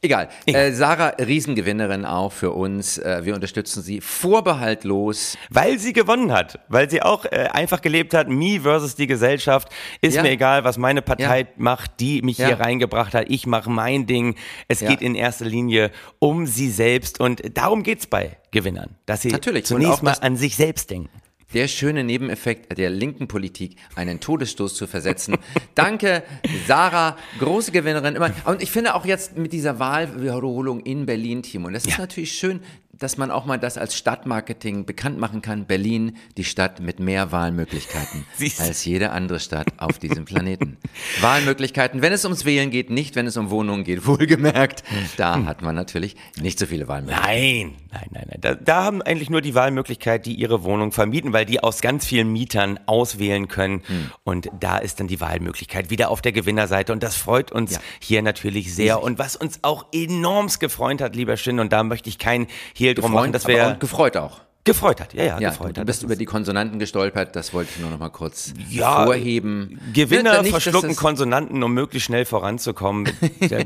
Egal. 0.07 0.29
Äh, 0.47 0.71
Sarah, 0.71 1.09
Riesengewinnerin 1.19 2.05
auch 2.05 2.31
für 2.31 2.53
uns. 2.53 2.97
Äh, 2.99 3.25
wir 3.25 3.35
unterstützen 3.35 3.83
sie 3.83 4.01
vorbehaltlos. 4.01 5.37
Weil 5.51 5.81
sie 5.81 5.93
gewonnen 5.93 6.31
hat. 6.31 6.61
Weil 6.69 6.89
sie 6.89 7.03
auch 7.03 7.25
äh, 7.25 7.49
einfach 7.53 7.83
gelebt 7.83 8.15
hat. 8.15 8.29
Me 8.29 8.61
versus 8.61 8.95
die 8.95 9.09
Gesellschaft. 9.09 9.69
Ist 10.01 10.15
ja. 10.15 10.23
mir 10.23 10.31
egal, 10.31 10.63
was 10.63 10.79
meine 10.79 11.03
Partei 11.03 11.41
ja. 11.41 11.47
macht, 11.57 11.99
die 11.99 12.23
mich 12.23 12.39
ja. 12.39 12.47
hier 12.47 12.61
reingebracht 12.61 13.15
hat. 13.15 13.27
Ich 13.29 13.47
mache 13.47 13.69
mein 13.69 14.07
Ding. 14.07 14.37
Es 14.69 14.79
geht 14.79 15.03
in 15.03 15.17
erster 15.17 15.47
Linie 15.47 15.91
um 16.21 16.47
sie 16.47 16.71
selbst. 16.71 17.19
Und 17.19 17.43
darum 17.59 17.83
geht's 17.83 18.07
bei 18.07 18.37
Gewinnern. 18.53 18.97
Dass 19.07 19.23
sie 19.23 19.31
Natürlich. 19.31 19.65
zunächst 19.65 20.05
mal 20.05 20.17
an 20.21 20.37
sich 20.37 20.55
selbst 20.55 20.89
denken 20.91 21.11
der 21.55 21.69
schöne 21.69 22.05
Nebeneffekt 22.05 22.77
der 22.77 22.91
linken 22.91 23.29
Politik, 23.29 23.77
einen 23.95 24.21
Todesstoß 24.21 24.75
zu 24.75 24.87
versetzen. 24.87 25.37
Danke, 25.75 26.23
Sarah, 26.67 27.17
große 27.39 27.73
Gewinnerin. 27.73 28.17
Und 28.45 28.63
ich 28.63 28.71
finde 28.71 28.95
auch 28.95 29.05
jetzt 29.05 29.37
mit 29.37 29.53
dieser 29.53 29.79
Wahlwiederholung 29.79 30.81
in 30.81 31.07
Berlin, 31.07 31.43
Timo, 31.43 31.71
das 31.71 31.85
ist 31.85 31.93
ja. 31.93 31.99
natürlich 31.99 32.33
schön, 32.33 32.61
dass 32.99 33.17
man 33.17 33.31
auch 33.31 33.45
mal 33.45 33.59
das 33.59 33.79
als 33.79 33.97
Stadtmarketing 33.97 34.87
bekannt 34.87 35.19
machen 35.19 35.43
kann. 35.43 35.67
Berlin, 35.67 36.17
die 36.37 36.45
Stadt 36.45 36.81
mit 36.81 37.01
mehr 37.01 37.33
Wahlmöglichkeiten 37.33 38.25
als 38.59 38.85
jede 38.85 39.11
andere 39.11 39.41
Stadt 39.41 39.69
auf 39.79 39.99
diesem 39.99 40.25
Planeten. 40.25 40.77
Wahlmöglichkeiten, 41.21 42.03
wenn 42.03 42.13
es 42.13 42.25
ums 42.25 42.45
Wählen 42.45 42.71
geht, 42.71 42.91
nicht 42.91 43.17
wenn 43.17 43.27
es 43.27 43.37
um 43.37 43.51
Wohnungen 43.51 43.85
geht, 43.85 44.07
wohlgemerkt. 44.07 44.85
Da 45.17 45.45
hat 45.45 45.63
man 45.63 45.75
natürlich 45.75 46.17
nicht 46.41 46.59
so 46.59 46.67
viele 46.67 46.89
Wahlmöglichkeiten. 46.89 47.33
Nein, 47.33 47.75
nein, 47.93 48.09
nein, 48.13 48.27
nein. 48.29 48.41
Da, 48.41 48.55
da 48.55 48.85
haben 48.85 49.03
eigentlich 49.03 49.31
nur 49.31 49.41
die 49.41 49.55
Wahlmöglichkeit, 49.55 50.27
die 50.27 50.35
ihre 50.35 50.63
Wohnung 50.63 50.93
vermieten, 50.93 51.33
weil 51.33 51.45
die 51.45 51.63
aus 51.63 51.81
ganz 51.81 52.07
vielen 52.07 52.33
Mietern 52.33 52.79
auswählen 52.87 53.49
können. 53.49 53.83
Hm. 53.87 54.11
Und 54.25 54.49
da 54.59 54.79
ist 54.79 55.01
dann 55.01 55.09
die 55.09 55.21
Wahlmöglichkeit 55.21 55.91
wieder 55.91 56.11
auf 56.11 56.23
der 56.23 56.33
Gewinnerseite. 56.33 56.93
Und 56.93 57.03
das 57.03 57.17
freut 57.17 57.53
uns 57.53 57.73
ja. 57.73 57.81
hier 58.01 58.23
natürlich 58.23 58.75
sehr. 58.75 59.03
Und 59.03 59.19
was 59.19 59.37
uns 59.37 59.61
auch 59.63 59.87
enormst 59.93 60.61
gefreut 60.61 61.01
hat, 61.01 61.17
lieber 61.17 61.37
Shin, 61.37 61.61
und 61.61 61.73
da 61.73 61.83
möchte 61.83 62.09
ich 62.09 62.19
kein 62.19 62.47
hier 62.73 62.86
Hehl 62.87 62.95
drum 62.95 63.13
machen, 63.13 63.33
dass 63.33 63.47
wir. 63.47 63.77
gefreut 63.79 64.17
auch. 64.17 64.41
Gefreut 64.67 65.01
hat, 65.01 65.15
ja, 65.15 65.23
ja, 65.23 65.39
ja 65.39 65.51
gefreut 65.51 65.77
du 65.77 65.81
hat. 65.81 65.87
bist 65.87 66.03
über 66.03 66.17
die 66.17 66.25
Konsonanten 66.25 66.81
gestolpert, 66.81 67.37
das 67.37 67.55
wollte 67.55 67.71
ich 67.73 67.81
nur 67.81 67.89
noch 67.89 68.01
mal 68.01 68.09
kurz 68.09 68.53
ja, 68.69 69.05
vorheben. 69.05 69.81
Gewinner 69.93 70.43
nicht, 70.43 70.51
verschlucken 70.51 70.97
Konsonanten, 70.97 71.63
um 71.63 71.73
möglichst 71.73 72.07
schnell 72.07 72.25
voranzukommen. 72.25 73.09
Der, 73.41 73.65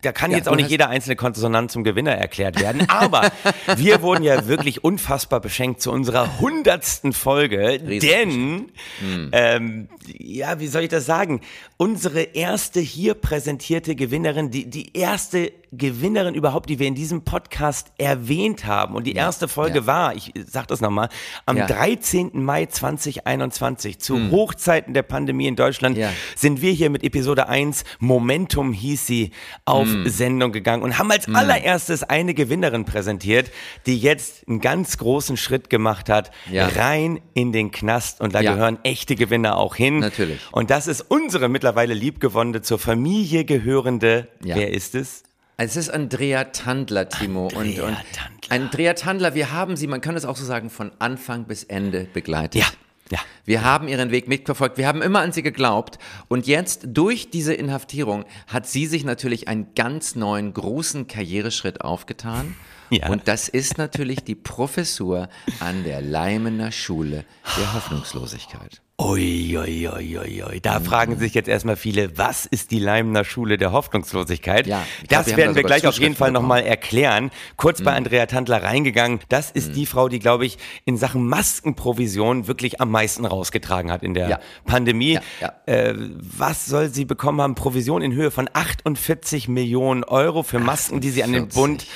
da 0.00 0.12
kann 0.12 0.30
ja, 0.30 0.38
jetzt 0.38 0.48
auch 0.48 0.56
nicht 0.56 0.70
jeder 0.70 0.88
einzelne 0.88 1.16
Konsonant 1.16 1.70
zum 1.70 1.82
Gewinner 1.84 2.12
erklärt 2.12 2.60
werden. 2.60 2.88
Aber 2.88 3.30
wir 3.76 4.02
wurden 4.02 4.22
ja 4.22 4.46
wirklich 4.46 4.84
unfassbar 4.84 5.40
beschenkt 5.40 5.82
zu 5.82 5.90
unserer 5.90 6.38
hundertsten 6.38 7.12
Folge, 7.12 7.80
Riesig 7.86 8.10
denn, 8.10 8.70
hm. 9.00 9.30
ähm, 9.32 9.88
ja, 10.06 10.60
wie 10.60 10.68
soll 10.68 10.82
ich 10.82 10.90
das 10.90 11.06
sagen? 11.06 11.40
Unsere 11.78 12.22
erste 12.22 12.80
hier 12.80 13.12
präsentierte 13.12 13.96
Gewinnerin, 13.96 14.50
die, 14.50 14.64
die 14.64 14.96
erste 14.96 15.52
Gewinnerin 15.72 16.34
überhaupt, 16.34 16.70
die 16.70 16.78
wir 16.78 16.86
in 16.86 16.94
diesem 16.94 17.22
Podcast 17.22 17.92
erwähnt 17.98 18.64
haben. 18.64 18.94
Und 18.94 19.06
die 19.06 19.14
ja, 19.14 19.24
erste 19.24 19.46
Folge 19.46 19.80
ja. 19.80 19.86
war, 19.86 20.14
ich 20.14 20.32
sag 20.46 20.68
das 20.68 20.80
nochmal, 20.80 21.10
am 21.44 21.58
ja. 21.58 21.66
13. 21.66 22.30
Mai 22.32 22.64
2021, 22.64 23.98
zu 23.98 24.16
hm. 24.16 24.30
Hochzeiten 24.30 24.94
der 24.94 25.02
Pandemie 25.02 25.46
in 25.48 25.56
Deutschland, 25.56 25.98
sind 26.34 26.62
wir 26.62 26.72
hier 26.72 26.88
mit 26.88 27.04
Episode 27.04 27.50
1, 27.50 27.84
Momentum 27.98 28.72
hieß 28.72 29.06
sie, 29.06 29.32
auf 29.66 29.86
hm. 29.86 30.08
Sendung 30.08 30.52
gegangen 30.52 30.82
und 30.82 30.98
haben 30.98 31.10
als 31.10 31.26
hm. 31.26 31.36
allererstes 31.36 32.04
eine 32.04 32.32
Gewinnerin 32.32 32.86
präsentiert, 32.86 33.50
die 33.84 33.98
jetzt 33.98 34.48
einen 34.48 34.60
ganz 34.60 34.96
großen 34.96 35.36
Schritt 35.36 35.68
gemacht 35.68 36.08
hat, 36.08 36.30
rein 36.50 37.20
in 37.34 37.52
den 37.52 37.70
Knast. 37.70 38.22
Und 38.22 38.34
da 38.34 38.40
gehören 38.40 38.78
echte 38.82 39.14
Gewinner 39.14 39.58
auch 39.58 39.76
hin. 39.76 39.98
Natürlich. 39.98 40.40
Und 40.52 40.70
das 40.70 40.86
ist 40.86 41.02
unsere 41.02 41.48
mittlerweile 41.48 41.65
liebgewonnene, 41.72 42.62
zur 42.62 42.78
Familie 42.78 43.44
gehörende, 43.44 44.28
wer 44.40 44.72
ist 44.72 44.94
es? 44.94 45.22
Es 45.58 45.76
ist 45.76 45.88
Andrea 45.88 46.44
Tandler, 46.44 47.08
Timo. 47.08 47.48
Andrea 47.48 47.84
und, 47.84 47.90
und 47.90 47.96
Tandler. 48.12 48.50
Andrea 48.50 48.92
Tandler, 48.92 49.34
wir 49.34 49.52
haben 49.52 49.76
sie, 49.76 49.86
man 49.86 50.02
kann 50.02 50.14
es 50.14 50.26
auch 50.26 50.36
so 50.36 50.44
sagen, 50.44 50.68
von 50.68 50.92
Anfang 50.98 51.44
bis 51.44 51.64
Ende 51.64 52.06
begleitet. 52.12 52.60
Ja. 52.60 52.66
Ja. 53.10 53.20
Wir 53.44 53.62
haben 53.62 53.88
ihren 53.88 54.10
Weg 54.10 54.26
mitverfolgt. 54.28 54.78
Wir 54.78 54.88
haben 54.88 55.00
immer 55.00 55.20
an 55.20 55.32
sie 55.32 55.42
geglaubt. 55.42 55.98
Und 56.28 56.46
jetzt 56.46 56.86
durch 56.88 57.30
diese 57.30 57.54
Inhaftierung 57.54 58.24
hat 58.48 58.66
sie 58.66 58.86
sich 58.86 59.04
natürlich 59.04 59.48
einen 59.48 59.74
ganz 59.74 60.16
neuen 60.16 60.52
großen 60.52 61.06
Karriereschritt 61.06 61.82
aufgetan. 61.82 62.56
Ja. 62.90 63.08
Und 63.08 63.28
das 63.28 63.48
ist 63.48 63.78
natürlich 63.78 64.24
die 64.24 64.34
Professur 64.34 65.28
an 65.60 65.84
der 65.84 66.02
Leimener 66.02 66.72
Schule 66.72 67.24
der 67.56 67.74
Hoffnungslosigkeit. 67.74 68.82
Uiuiuiui. 68.98 69.88
Ui, 69.88 70.18
ui, 70.18 70.42
ui. 70.42 70.60
Da 70.60 70.78
mhm. 70.78 70.84
fragen 70.84 71.18
sich 71.18 71.34
jetzt 71.34 71.48
erstmal 71.48 71.76
viele, 71.76 72.16
was 72.16 72.46
ist 72.46 72.70
die 72.70 72.78
Leimner 72.78 73.24
Schule 73.24 73.58
der 73.58 73.72
Hoffnungslosigkeit? 73.72 74.66
Ja, 74.66 74.86
das 75.08 75.26
glaub, 75.26 75.36
werden 75.36 75.54
wir, 75.54 75.62
wir 75.62 75.62
gleich 75.64 75.86
auf 75.86 75.98
jeden 75.98 76.14
Fall 76.14 76.32
nochmal 76.32 76.62
erklären. 76.62 77.30
Kurz 77.56 77.80
mhm. 77.80 77.84
bei 77.84 77.92
Andrea 77.92 78.24
Tandler 78.24 78.62
reingegangen. 78.62 79.20
Das 79.28 79.50
ist 79.50 79.70
mhm. 79.70 79.74
die 79.74 79.86
Frau, 79.86 80.08
die, 80.08 80.18
glaube 80.18 80.46
ich, 80.46 80.56
in 80.86 80.96
Sachen 80.96 81.28
Maskenprovision 81.28 82.48
wirklich 82.48 82.80
am 82.80 82.90
meisten 82.90 83.26
rausgetragen 83.26 83.92
hat 83.92 84.02
in 84.02 84.14
der 84.14 84.28
ja. 84.30 84.40
Pandemie. 84.64 85.18
Ja. 85.42 85.52
Äh, 85.66 85.94
was 85.94 86.64
soll 86.64 86.88
sie 86.88 87.04
bekommen 87.04 87.42
haben? 87.42 87.54
Provision 87.54 88.00
in 88.00 88.14
Höhe 88.14 88.30
von 88.30 88.48
48 88.50 89.48
Millionen 89.48 90.04
Euro 90.04 90.42
für 90.42 90.58
Masken, 90.58 90.96
48. 90.96 91.00
die 91.00 91.10
sie 91.10 91.22
an 91.22 91.32
den 91.32 91.48
Bund 91.48 91.86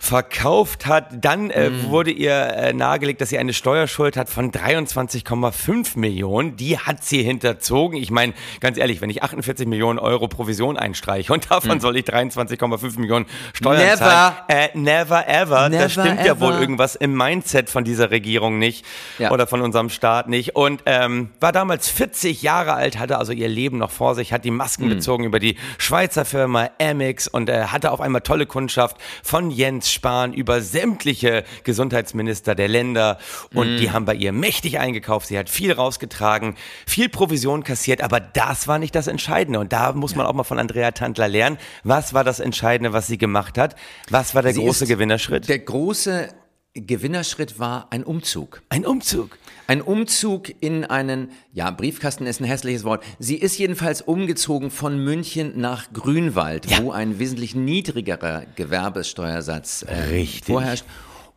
verkauft 0.00 0.86
hat. 0.86 1.08
Dann 1.22 1.50
äh, 1.50 1.68
mm. 1.68 1.90
wurde 1.90 2.10
ihr 2.10 2.32
äh, 2.32 2.72
nahegelegt, 2.72 3.20
dass 3.20 3.28
sie 3.28 3.36
eine 3.36 3.52
Steuerschuld 3.52 4.16
hat 4.16 4.30
von 4.30 4.50
23,5 4.50 5.98
Millionen. 5.98 6.56
Die 6.56 6.78
hat 6.78 7.04
sie 7.04 7.22
hinterzogen. 7.22 7.98
Ich 7.98 8.10
meine, 8.10 8.32
ganz 8.60 8.78
ehrlich, 8.78 9.02
wenn 9.02 9.10
ich 9.10 9.22
48 9.22 9.68
Millionen 9.68 9.98
Euro 9.98 10.26
Provision 10.26 10.78
einstreiche 10.78 11.32
und 11.32 11.50
davon 11.50 11.76
mm. 11.76 11.80
soll 11.80 11.96
ich 11.98 12.06
23,5 12.06 12.98
Millionen 12.98 13.26
Steuern 13.52 13.76
never. 13.76 13.96
zahlen. 13.98 14.34
Äh, 14.48 14.68
never 14.72 15.28
ever. 15.28 15.68
Never 15.68 15.82
da 15.82 15.88
stimmt 15.90 16.20
ever. 16.20 16.26
ja 16.26 16.40
wohl 16.40 16.54
irgendwas 16.54 16.96
im 16.96 17.14
Mindset 17.14 17.68
von 17.68 17.84
dieser 17.84 18.10
Regierung 18.10 18.58
nicht 18.58 18.86
ja. 19.18 19.30
oder 19.30 19.46
von 19.46 19.60
unserem 19.60 19.90
Staat 19.90 20.28
nicht. 20.30 20.56
Und 20.56 20.82
ähm, 20.86 21.28
war 21.40 21.52
damals 21.52 21.90
40 21.90 22.40
Jahre 22.40 22.72
alt, 22.72 22.98
hatte 22.98 23.18
also 23.18 23.32
ihr 23.32 23.48
Leben 23.48 23.76
noch 23.76 23.90
vor 23.90 24.14
sich, 24.14 24.32
hat 24.32 24.46
die 24.46 24.50
Masken 24.50 24.86
mm. 24.86 24.88
bezogen 24.88 25.24
über 25.24 25.40
die 25.40 25.56
Schweizer 25.76 26.24
Firma 26.24 26.70
Amex 26.80 27.28
und 27.28 27.50
äh, 27.50 27.64
hatte 27.64 27.92
auf 27.92 28.00
einmal 28.00 28.22
tolle 28.22 28.46
Kundschaft 28.46 28.96
von 29.22 29.50
Jens 29.50 29.89
Jens 29.90 29.92
Spahn 29.92 30.32
über 30.32 30.62
sämtliche 30.62 31.44
Gesundheitsminister 31.64 32.54
der 32.54 32.68
Länder 32.68 33.18
und 33.54 33.76
die 33.78 33.90
haben 33.90 34.04
bei 34.04 34.14
ihr 34.14 34.32
mächtig 34.32 34.78
eingekauft. 34.78 35.28
Sie 35.28 35.38
hat 35.38 35.50
viel 35.50 35.72
rausgetragen, 35.72 36.56
viel 36.86 37.08
Provision 37.08 37.64
kassiert, 37.64 38.02
aber 38.02 38.20
das 38.20 38.68
war 38.68 38.78
nicht 38.78 38.94
das 38.94 39.06
Entscheidende. 39.06 39.58
Und 39.58 39.72
da 39.72 39.92
muss 39.92 40.14
man 40.14 40.26
auch 40.26 40.32
mal 40.32 40.44
von 40.44 40.58
Andrea 40.58 40.92
Tandler 40.92 41.28
lernen. 41.28 41.58
Was 41.84 42.14
war 42.14 42.24
das 42.24 42.40
Entscheidende, 42.40 42.92
was 42.92 43.06
sie 43.06 43.18
gemacht 43.18 43.58
hat? 43.58 43.76
Was 44.08 44.34
war 44.34 44.42
der 44.42 44.54
Sie 44.54 44.60
große 44.60 44.86
Gewinnerschritt? 44.86 45.48
Der 45.48 45.58
große 45.58 46.28
Gewinnerschritt 46.74 47.58
war 47.58 47.88
ein 47.90 48.04
Umzug. 48.04 48.62
Ein 48.68 48.86
Umzug. 48.86 49.38
Ein 49.66 49.82
Umzug 49.82 50.50
in 50.62 50.84
einen, 50.84 51.30
ja, 51.52 51.70
Briefkasten 51.72 52.26
ist 52.26 52.40
ein 52.40 52.44
hässliches 52.44 52.84
Wort. 52.84 53.02
Sie 53.18 53.34
ist 53.36 53.58
jedenfalls 53.58 54.02
umgezogen 54.02 54.70
von 54.70 55.02
München 55.02 55.60
nach 55.60 55.92
Grünwald, 55.92 56.70
Ja. 56.70 56.82
wo 56.82 56.92
ein 56.92 57.18
wesentlich 57.18 57.56
niedrigerer 57.56 58.44
Gewerbesteuersatz 58.54 59.82
äh, 59.88 60.24
vorherrscht. 60.44 60.84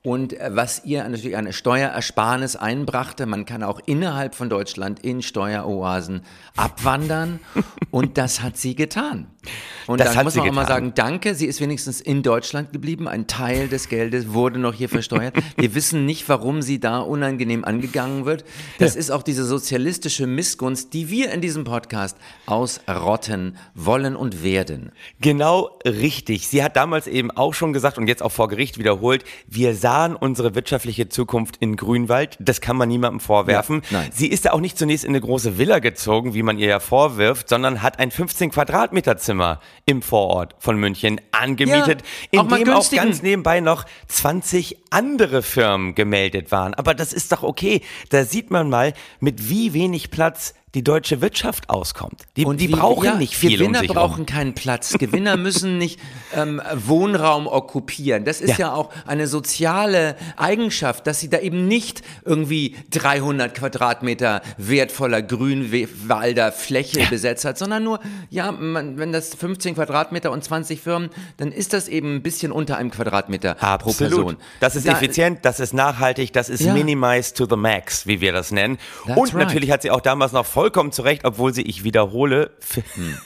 Und 0.04 0.34
äh, 0.34 0.52
was 0.54 0.86
ihr 0.86 1.04
natürlich 1.08 1.36
eine 1.36 1.52
Steuerersparnis 1.54 2.56
einbrachte, 2.56 3.26
man 3.26 3.46
kann 3.46 3.64
auch 3.64 3.80
innerhalb 3.88 4.36
von 4.36 4.50
Deutschland 4.50 5.00
in 5.00 5.24
Steueroasen 5.24 6.22
abwandern 6.56 7.40
und 7.92 8.20
das 8.20 8.42
hat 8.42 8.58
sie 8.58 8.76
getan. 8.76 9.28
Und 9.88 10.00
Das 10.00 10.14
dann 10.14 10.24
muss 10.24 10.36
man 10.36 10.50
auch 10.50 10.54
mal 10.54 10.68
sagen, 10.68 10.94
danke, 10.96 11.36
sie 11.36 11.46
ist 11.46 11.60
wenigstens 11.60 12.00
in 12.00 12.24
Deutschland 12.24 12.72
geblieben. 12.72 13.08
Ein 13.08 13.28
Teil 13.28 13.68
des 13.68 13.90
Geldes 13.90 14.34
wurde 14.34 14.60
noch 14.60 14.74
hier 14.74 14.90
versteuert. 14.90 15.36
Wir 15.58 15.76
wissen 15.76 16.06
nicht, 16.06 16.28
warum 16.30 16.62
sie 16.62 16.80
da 16.80 17.00
unangenehm 17.00 17.66
angegangen 17.66 18.26
wird. 18.26 18.46
Das 18.80 18.96
ist 18.96 19.12
auch 19.12 19.24
diese 19.24 19.46
sozialistische 19.46 20.28
Missgunst, 20.28 20.94
die 20.94 21.10
wir 21.10 21.32
in 21.32 21.42
diesem 21.42 21.64
Podcast 21.64 22.18
ausrotten 22.46 23.58
wollen 23.76 24.16
und 24.16 24.44
werden. 24.44 24.92
Genau 25.20 25.80
richtig. 25.86 26.48
Sie 26.48 26.64
hat 26.64 26.76
damals 26.76 27.08
eben 27.08 27.32
auch 27.32 27.54
schon 27.54 27.74
gesagt 27.74 27.98
und 27.98 28.08
jetzt 28.08 28.22
auch 28.24 28.32
vor 28.32 28.48
Gericht 28.48 28.78
wiederholt, 28.78 29.24
wir 29.48 29.76
sahen 29.76 30.16
unsere 30.16 30.56
wirtschaftliche 30.56 31.10
Zukunft 31.10 31.58
in 31.58 31.76
Grünwald. 31.76 32.38
Das 32.40 32.62
kann 32.62 32.78
man 32.78 32.90
niemandem 32.90 33.20
vorwerfen. 33.20 33.82
Ja, 33.90 34.00
nein. 34.00 34.10
Sie 34.14 34.28
ist 34.28 34.46
da 34.46 34.52
auch 34.52 34.60
nicht 34.60 34.78
zunächst 34.78 35.04
in 35.04 35.10
eine 35.10 35.22
große 35.22 35.58
Villa 35.58 35.80
gezogen, 35.80 36.34
wie 36.34 36.44
man 36.44 36.58
ihr 36.58 36.68
ja 36.68 36.80
vorwirft, 36.80 37.50
sondern 37.50 37.82
hat 37.82 38.00
ein 38.00 38.12
15 38.12 38.52
Quadratmeter 38.52 39.18
Zimmer 39.18 39.33
im 39.86 40.02
Vorort 40.02 40.56
von 40.60 40.78
München 40.78 41.20
angemietet, 41.32 42.04
Ja, 42.32 42.42
in 42.42 42.50
dem 42.50 42.70
auch 42.70 42.90
ganz 42.92 43.22
nebenbei 43.22 43.60
noch 43.60 43.86
20 44.08 44.78
andere 44.90 45.42
Firmen 45.42 45.96
gemeldet 45.96 46.52
waren. 46.52 46.74
Aber 46.74 46.94
das 46.94 47.14
ist 47.14 47.32
doch 47.32 47.44
okay. 47.44 47.82
Da 48.10 48.26
sieht 48.26 48.52
man 48.52 48.70
mal, 48.70 48.94
mit 49.20 49.50
wie 49.50 49.74
wenig 49.74 50.12
Platz 50.12 50.54
die 50.76 50.84
deutsche 50.84 51.22
Wirtschaft 51.22 51.70
auskommt. 51.70 52.22
Die, 52.36 52.46
die 52.46 52.68
wie- 52.70 52.72
brauchen 52.76 53.06
ja, 53.06 53.16
nicht 53.16 53.36
viel 53.36 53.58
Gewinner 53.58 53.80
um 53.80 53.82
sich 53.82 53.90
rum. 53.90 53.96
brauchen 53.96 54.26
keinen 54.26 54.54
Platz. 54.56 54.94
Gewinner 54.98 55.38
müssen 55.38 55.78
nicht 55.78 56.00
ähm, 56.36 56.62
Wohnraum 56.74 57.48
okkupieren. 57.48 58.26
Das 58.26 58.42
ist 58.42 58.58
ja. 58.58 58.68
Ja. 58.68 58.74
auch 58.74 58.90
eine 59.06 59.28
soziale 59.28 60.16
Eigenschaft, 60.38 61.06
dass 61.06 61.20
sie 61.20 61.30
da 61.30 61.40
eben 61.40 61.68
nicht 61.68 62.02
irgendwie 62.26 62.76
300 62.92 63.54
Quadratmeter 63.54 64.42
wertvoller 64.58 65.22
Grünwalder 65.22 66.52
Fläche 66.52 67.06
besetzt 67.10 67.46
hat, 67.46 67.58
sondern 67.58 67.84
nur, 67.84 68.00
ja, 68.30 68.52
man, 68.52 68.98
wenn 68.98 69.12
das 69.12 69.34
15 69.36 69.76
Quadratmeter 69.76 70.32
und 70.32 70.44
20 70.44 70.80
Firmen, 70.82 71.10
dann 71.38 71.52
ist 71.52 71.74
das 71.74 71.88
eben 71.88 72.16
ein 72.16 72.24
bisschen 72.24 72.52
unter 72.52 72.78
einem 72.78 72.92
Quadratmeter 72.92 73.56
pro 73.80 73.92
Person. 73.94 74.38
Das 74.60 74.76
ist 74.76 74.88
Da- 74.88 74.94
effizient, 74.94 75.40
das 75.44 75.60
ist 75.60 75.74
nachhaltig, 75.74 76.34
das 76.34 76.50
ist 76.50 76.62
Ja. 76.62 76.74
minimized 76.74 77.38
to 77.38 77.46
the 77.50 77.56
max, 77.56 78.08
wie 78.08 78.22
wir 78.22 78.32
das 78.34 78.52
nennen. 78.52 78.78
Und 79.06 79.18
right. 79.18 79.34
natürlich 79.34 79.72
hat 79.72 79.82
sie 79.82 79.92
auch 79.92 80.02
damals 80.02 80.32
noch 80.32 80.46
vollkommen 80.64 80.94
zurecht, 80.94 81.26
obwohl 81.26 81.54
sie, 81.54 81.64
ich 81.64 81.84
wiederhole, 81.84 82.52
Hm. 82.96 83.18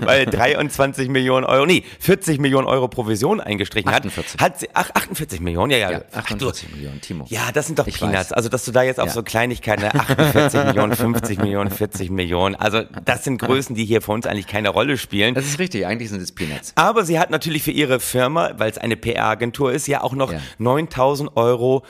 weil 0.02 0.26
23 0.26 1.08
Millionen 1.08 1.46
Euro, 1.46 1.66
nee, 1.66 1.84
40 2.00 2.40
Millionen 2.40 2.66
Euro 2.66 2.88
Provision 2.88 3.40
eingestrichen 3.40 3.88
48. 3.88 4.32
hat. 4.34 4.40
Hat 4.40 4.58
sie, 4.60 4.68
ach, 4.74 4.90
48 4.92 5.40
Millionen, 5.40 5.70
ja, 5.70 5.78
ja. 5.78 5.90
Ja, 5.92 5.98
Ach, 6.12 6.22
du, 6.26 6.48
48 6.48 6.72
Millionen, 6.72 7.00
Timo. 7.00 7.26
ja, 7.28 7.52
das 7.54 7.66
sind 7.66 7.78
doch 7.78 7.86
Ich 7.86 7.98
Peanuts. 8.00 8.18
weiß. 8.18 8.32
Also, 8.32 8.48
dass 8.48 8.64
du 8.64 8.72
da 8.72 8.82
jetzt 8.82 8.98
auf 8.98 9.06
Ja. 9.06 9.12
so 9.12 9.22
Kleinigkeiten, 9.22 9.82
ne, 9.82 9.94
48 9.94 10.64
Millionen, 10.64 10.96
50 10.96 11.38
Millionen, 11.38 11.70
40 11.70 12.10
Millionen, 12.10 12.56
also 12.56 12.82
das 13.04 13.22
sind 13.22 13.38
Größen, 13.40 13.76
die 13.76 13.84
hier 13.84 14.02
für 14.02 14.10
uns 14.10 14.26
eigentlich 14.26 14.48
keine 14.48 14.70
Rolle 14.70 14.98
spielen. 14.98 15.34
Das 15.36 15.44
ist 15.44 15.60
richtig, 15.60 15.86
eigentlich 15.86 16.10
sind 16.10 16.20
es 16.20 16.32
Peanuts. 16.32 16.72
Aber 16.74 17.04
sie 17.04 17.20
hat 17.20 17.30
natürlich 17.30 17.62
für 17.62 17.70
ihre 17.70 18.00
Firma, 18.00 18.50
weil 18.56 18.68
es 18.70 18.78
eine 18.78 18.96
PR-Agentur 18.96 19.72
ist, 19.72 19.86
ja 19.86 20.02
auch 20.02 20.14
noch 20.14 20.32
Ja. 20.32 20.40
9000 20.58 21.36
Euro 21.36 21.84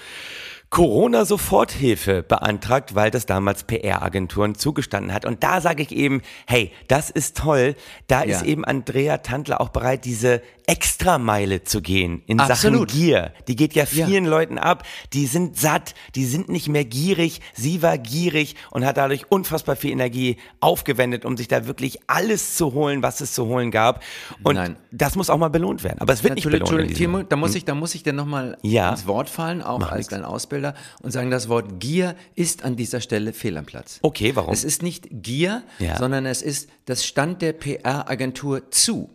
Corona-Soforthilfe 0.73 2.23
beantragt, 2.23 2.95
weil 2.95 3.11
das 3.11 3.26
damals 3.26 3.64
PR-Agenturen 3.64 4.55
zugestanden 4.55 5.12
hat. 5.12 5.26
Und 5.26 5.43
da 5.43 5.61
sage 5.61 5.83
ich 5.83 5.93
eben, 5.93 6.23
hey, 6.47 6.73
das 6.88 7.11
ist 7.11 7.37
toll. 7.37 7.76
Da 8.07 8.25
Ja. 8.25 8.37
ist 8.38 8.43
eben 8.47 8.64
Andrea 8.64 9.19
Tandler 9.19 9.61
auch 9.61 9.69
bereit, 9.69 10.07
diese 10.07 10.41
Extrameile 10.67 11.64
zu 11.64 11.83
gehen 11.83 12.23
in 12.26 12.38
Absolut. 12.41 12.91
Sachen 12.91 13.00
Gier. 13.00 13.33
Die 13.49 13.57
geht 13.57 13.75
ja 13.75 13.85
Ja. 13.91 14.07
vielen 14.07 14.25
Leuten 14.25 14.59
ab. 14.59 14.85
Die 15.12 15.26
sind 15.26 15.59
satt, 15.59 15.95
die 16.14 16.25
sind 16.25 16.49
nicht 16.49 16.69
mehr 16.69 16.85
gierig. 16.85 17.41
Sie 17.52 17.83
war 17.83 17.99
gierig 17.99 18.55
und 18.71 18.87
hat 18.87 18.97
dadurch 18.97 19.26
unfassbar 19.30 19.75
viel 19.75 19.91
Energie 19.91 20.37
aufgewendet, 20.61 21.25
um 21.25 21.37
sich 21.37 21.49
da 21.49 21.67
wirklich 21.67 21.99
alles 22.06 22.56
zu 22.56 22.73
holen, 22.75 23.02
was 23.02 23.21
es 23.21 23.32
zu 23.35 23.47
holen 23.47 23.73
gab. 23.73 24.02
Und 24.45 24.54
Nein. 24.54 24.76
das 24.93 25.17
muss 25.17 25.30
auch 25.30 25.39
mal 25.39 25.50
belohnt 25.50 25.82
werden. 25.82 25.99
Aber 26.00 26.13
es 26.13 26.23
wird 26.23 26.37
nicht 26.37 26.49
belohnt. 26.49 27.30
da 27.32 27.37
muss 27.37 27.54
ich, 27.56 27.65
da 27.65 27.75
muss 27.75 27.95
ich 27.97 28.04
dir 28.04 28.13
nochmal 28.13 28.56
Ja. 28.63 28.91
ins 28.91 29.06
Wort 29.08 29.28
fallen, 29.28 29.63
auch 29.63 29.82
als 29.91 30.08
dein 30.08 30.25
Ausbilder, 30.25 30.62
und 31.03 31.11
sagen, 31.11 31.31
das 31.31 31.49
Wort 31.49 31.81
Gier 31.81 32.15
ist 32.35 32.65
an 32.65 32.77
dieser 32.77 33.01
Stelle 33.01 33.33
fehl 33.33 33.57
am 33.57 33.67
Platz. 33.67 33.99
Okay, 34.03 34.35
warum? 34.37 34.53
Es 34.53 34.65
ist 34.65 34.83
nicht 34.83 35.09
Gier, 35.11 35.63
Ja. 35.79 35.97
sondern 35.99 36.27
es 36.27 36.43
ist, 36.43 36.69
das 36.87 37.05
stand 37.05 37.43
der 37.43 37.53
PR-Agentur 37.53 38.71
zu. 38.71 39.11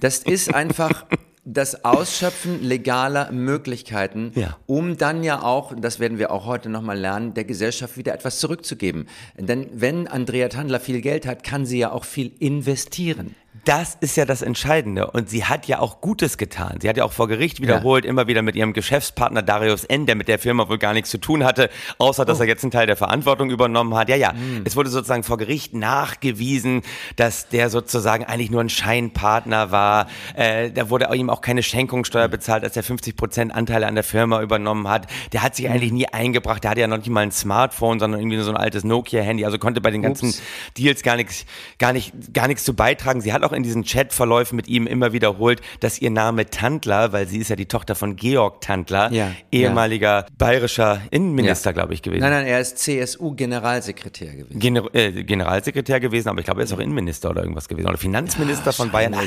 Das 0.00 0.18
ist 0.18 0.54
einfach 0.54 1.04
das 1.50 1.82
Ausschöpfen 1.84 2.62
legaler 2.62 3.32
Möglichkeiten, 3.32 4.32
Ja. 4.34 4.58
um 4.66 4.96
dann 4.98 5.24
ja 5.24 5.42
auch, 5.42 5.72
das 5.74 5.98
werden 5.98 6.18
wir 6.18 6.30
auch 6.30 6.44
heute 6.44 6.68
nochmal 6.68 6.98
lernen, 6.98 7.32
der 7.34 7.44
Gesellschaft 7.44 7.96
wieder 7.96 8.12
etwas 8.14 8.38
zurückzugeben. 8.38 9.08
Denn 9.38 9.66
wenn 9.72 10.06
Andrea 10.08 10.48
Tandler 10.48 10.78
viel 10.78 11.00
Geld 11.00 11.26
hat, 11.26 11.42
kann 11.44 11.64
sie 11.64 11.78
ja 11.78 11.90
auch 11.92 12.04
viel 12.04 12.32
investieren. 12.38 13.34
Das 13.64 13.96
ist 14.00 14.16
ja 14.16 14.24
das 14.24 14.42
Entscheidende. 14.42 15.10
Und 15.10 15.28
sie 15.30 15.44
hat 15.44 15.66
ja 15.66 15.78
auch 15.78 16.00
Gutes 16.00 16.38
getan. 16.38 16.78
Sie 16.80 16.88
hat 16.88 16.96
ja 16.96 17.04
auch 17.04 17.12
vor 17.12 17.28
Gericht 17.28 17.60
wiederholt, 17.60 18.04
immer 18.04 18.26
wieder 18.26 18.42
mit 18.42 18.56
ihrem 18.56 18.72
Geschäftspartner 18.72 19.42
Darius 19.42 19.84
N., 19.84 20.06
der 20.06 20.14
mit 20.14 20.28
der 20.28 20.38
Firma 20.38 20.68
wohl 20.68 20.78
gar 20.78 20.92
nichts 20.92 21.10
zu 21.10 21.18
tun 21.18 21.44
hatte, 21.44 21.70
außer 21.98 22.24
dass 22.24 22.40
er 22.40 22.46
jetzt 22.46 22.62
einen 22.64 22.70
Teil 22.70 22.86
der 22.86 22.96
Verantwortung 22.96 23.50
übernommen 23.50 23.94
hat. 23.94 24.08
Ja, 24.08 24.16
ja. 24.16 24.34
Es 24.64 24.76
wurde 24.76 24.90
sozusagen 24.90 25.22
vor 25.22 25.38
Gericht 25.38 25.74
nachgewiesen, 25.74 26.82
dass 27.16 27.48
der 27.48 27.70
sozusagen 27.70 28.24
eigentlich 28.24 28.50
nur 28.50 28.60
ein 28.60 28.68
Scheinpartner 28.68 29.70
war. 29.70 30.08
Äh, 30.34 30.70
da 30.70 30.90
wurde 30.90 31.08
ihm 31.14 31.30
auch 31.30 31.40
keine 31.40 31.62
Schenkungssteuer 31.62 32.28
bezahlt, 32.28 32.64
als 32.64 32.76
er 32.76 32.82
50 32.82 33.16
Prozent 33.16 33.54
Anteile 33.54 33.86
an 33.86 33.94
der 33.94 34.04
Firma 34.04 34.42
übernommen 34.42 34.88
hat. 34.88 35.06
Der 35.32 35.42
hat 35.42 35.56
sich 35.56 35.68
eigentlich 35.68 35.92
nie 35.92 36.06
eingebracht. 36.06 36.64
Der 36.64 36.70
hatte 36.70 36.80
ja 36.80 36.86
noch 36.86 36.98
nicht 36.98 37.10
mal 37.10 37.20
ein 37.20 37.32
Smartphone, 37.32 37.98
sondern 37.98 38.20
irgendwie 38.20 38.36
nur 38.36 38.44
so 38.44 38.50
ein 38.50 38.56
altes 38.56 38.84
Nokia-Handy. 38.84 39.44
Also 39.44 39.58
konnte 39.58 39.80
bei 39.80 39.90
den 39.90 40.02
ganzen 40.02 40.30
Ups. 40.30 40.42
Deals 40.76 41.02
gar 41.02 41.16
nichts, 41.16 41.44
gar 41.78 41.92
nicht, 41.92 42.12
gar 42.32 42.48
nichts 42.48 42.64
zu 42.64 42.74
beitragen. 42.74 43.20
Sie 43.20 43.32
hat 43.32 43.42
auch 43.42 43.47
in 43.52 43.62
diesen 43.62 43.84
Chatverläufen 43.84 44.56
mit 44.56 44.68
ihm 44.68 44.86
immer 44.86 45.12
wiederholt, 45.12 45.60
dass 45.80 46.00
ihr 46.00 46.10
Name 46.10 46.46
Tandler, 46.50 47.12
weil 47.12 47.26
sie 47.28 47.38
ist 47.38 47.50
ja 47.50 47.56
die 47.56 47.66
Tochter 47.66 47.94
von 47.94 48.16
Georg 48.16 48.60
Tandler, 48.60 49.12
Ja, 49.12 49.32
ehemaliger 49.52 50.26
bayerischer 50.38 51.00
Innenminister, 51.10 51.70
Ja. 51.70 51.72
glaube 51.74 51.94
ich, 51.94 52.02
gewesen. 52.02 52.20
Nein, 52.20 52.30
nein, 52.32 52.46
er 52.46 52.60
ist 52.60 52.78
CSU-Generalsekretär 52.78 54.34
gewesen. 54.34 54.58
Gener 54.58 54.94
äh, 54.94 55.22
Generalsekretär 55.24 56.00
gewesen, 56.00 56.28
aber 56.28 56.40
ich 56.40 56.44
glaube, 56.44 56.60
er 56.60 56.64
ist 56.64 56.72
auch 56.72 56.78
Innenminister 56.78 57.30
oder 57.30 57.42
irgendwas 57.42 57.68
gewesen. 57.68 57.88
Oder 57.88 57.98
Finanzminister 57.98 58.72
von 58.72 58.90
Bayern. 58.90 59.14
Ach, 59.16 59.24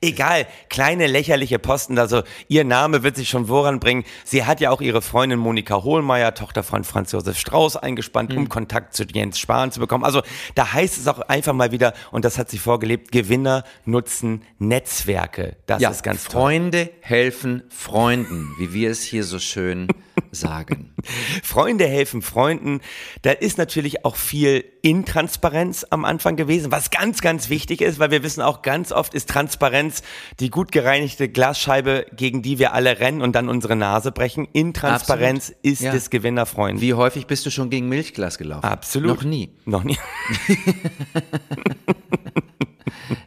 egal, 0.00 0.46
kleine 0.68 1.06
lächerliche 1.06 1.58
Posten. 1.58 1.98
Also 1.98 2.22
ihr 2.48 2.64
Name 2.64 3.02
wird 3.02 3.16
sich 3.16 3.28
schon 3.28 3.48
woran 3.48 3.80
bringen. 3.80 4.04
Sie 4.24 4.44
hat 4.44 4.60
ja 4.60 4.70
auch 4.70 4.80
ihre 4.80 5.02
Freundin 5.02 5.38
Monika 5.38 5.82
Hohlmeier, 5.82 6.34
Tochter 6.34 6.62
von 6.62 6.84
Franz 6.84 7.12
Josef 7.12 7.38
Strauß, 7.38 7.76
eingespannt, 7.76 8.34
um 8.34 8.48
Kontakt 8.48 8.94
zu 8.94 9.04
Jens 9.04 9.38
Spahn 9.38 9.72
zu 9.72 9.80
bekommen. 9.80 10.04
Also 10.04 10.22
da 10.54 10.72
heißt 10.72 10.98
es 10.98 11.08
auch 11.08 11.20
einfach 11.20 11.52
mal 11.52 11.72
wieder, 11.72 11.94
und 12.10 12.24
das 12.24 12.38
hat 12.38 12.50
sie 12.50 12.58
vorgelebt, 12.58 13.12
Gewinner 13.12 13.61
nutzen 13.84 14.42
Netzwerke. 14.58 15.56
Das 15.66 15.82
Ja, 15.82 15.90
ist 15.90 16.02
ganz 16.02 16.24
toll. 16.24 16.32
Freunde 16.32 16.90
helfen 17.00 17.62
Freunden, 17.68 18.54
wie 18.58 18.72
wir 18.72 18.90
es 18.90 19.02
hier 19.02 19.24
so 19.24 19.38
schön 19.38 19.88
sagen. 20.30 20.94
Freunde 21.42 21.86
helfen 21.86 22.22
Freunden. 22.22 22.80
Da 23.22 23.32
ist 23.32 23.58
natürlich 23.58 24.04
auch 24.04 24.16
viel 24.16 24.64
Intransparenz 24.82 25.86
am 25.90 26.04
Anfang 26.04 26.36
gewesen, 26.36 26.72
was 26.72 26.90
ganz, 26.90 27.20
ganz 27.20 27.48
wichtig 27.48 27.80
ist, 27.80 27.98
weil 27.98 28.10
wir 28.10 28.22
wissen 28.22 28.42
auch 28.42 28.62
ganz 28.62 28.92
oft 28.92 29.14
ist 29.14 29.28
Transparenz 29.28 30.02
die 30.40 30.50
gut 30.50 30.72
gereinigte 30.72 31.28
Glasscheibe, 31.28 32.06
gegen 32.16 32.42
die 32.42 32.58
wir 32.58 32.72
alle 32.72 32.98
rennen 33.00 33.20
und 33.22 33.32
dann 33.34 33.48
unsere 33.48 33.76
Nase 33.76 34.12
brechen. 34.12 34.46
Intransparenz 34.52 35.50
Absolut. 35.50 35.64
ist 35.64 35.80
Ja. 35.82 35.92
des 35.92 36.10
Gewinnerfreund. 36.10 36.80
Wie 36.80 36.94
häufig 36.94 37.26
bist 37.26 37.44
du 37.46 37.50
schon 37.50 37.70
gegen 37.70 37.88
Milchglas 37.88 38.38
gelaufen? 38.38 38.64
Absolut. 38.64 39.16
Noch 39.18 39.24
nie. 39.24 39.50
Noch 39.64 39.84
nie. 39.84 39.98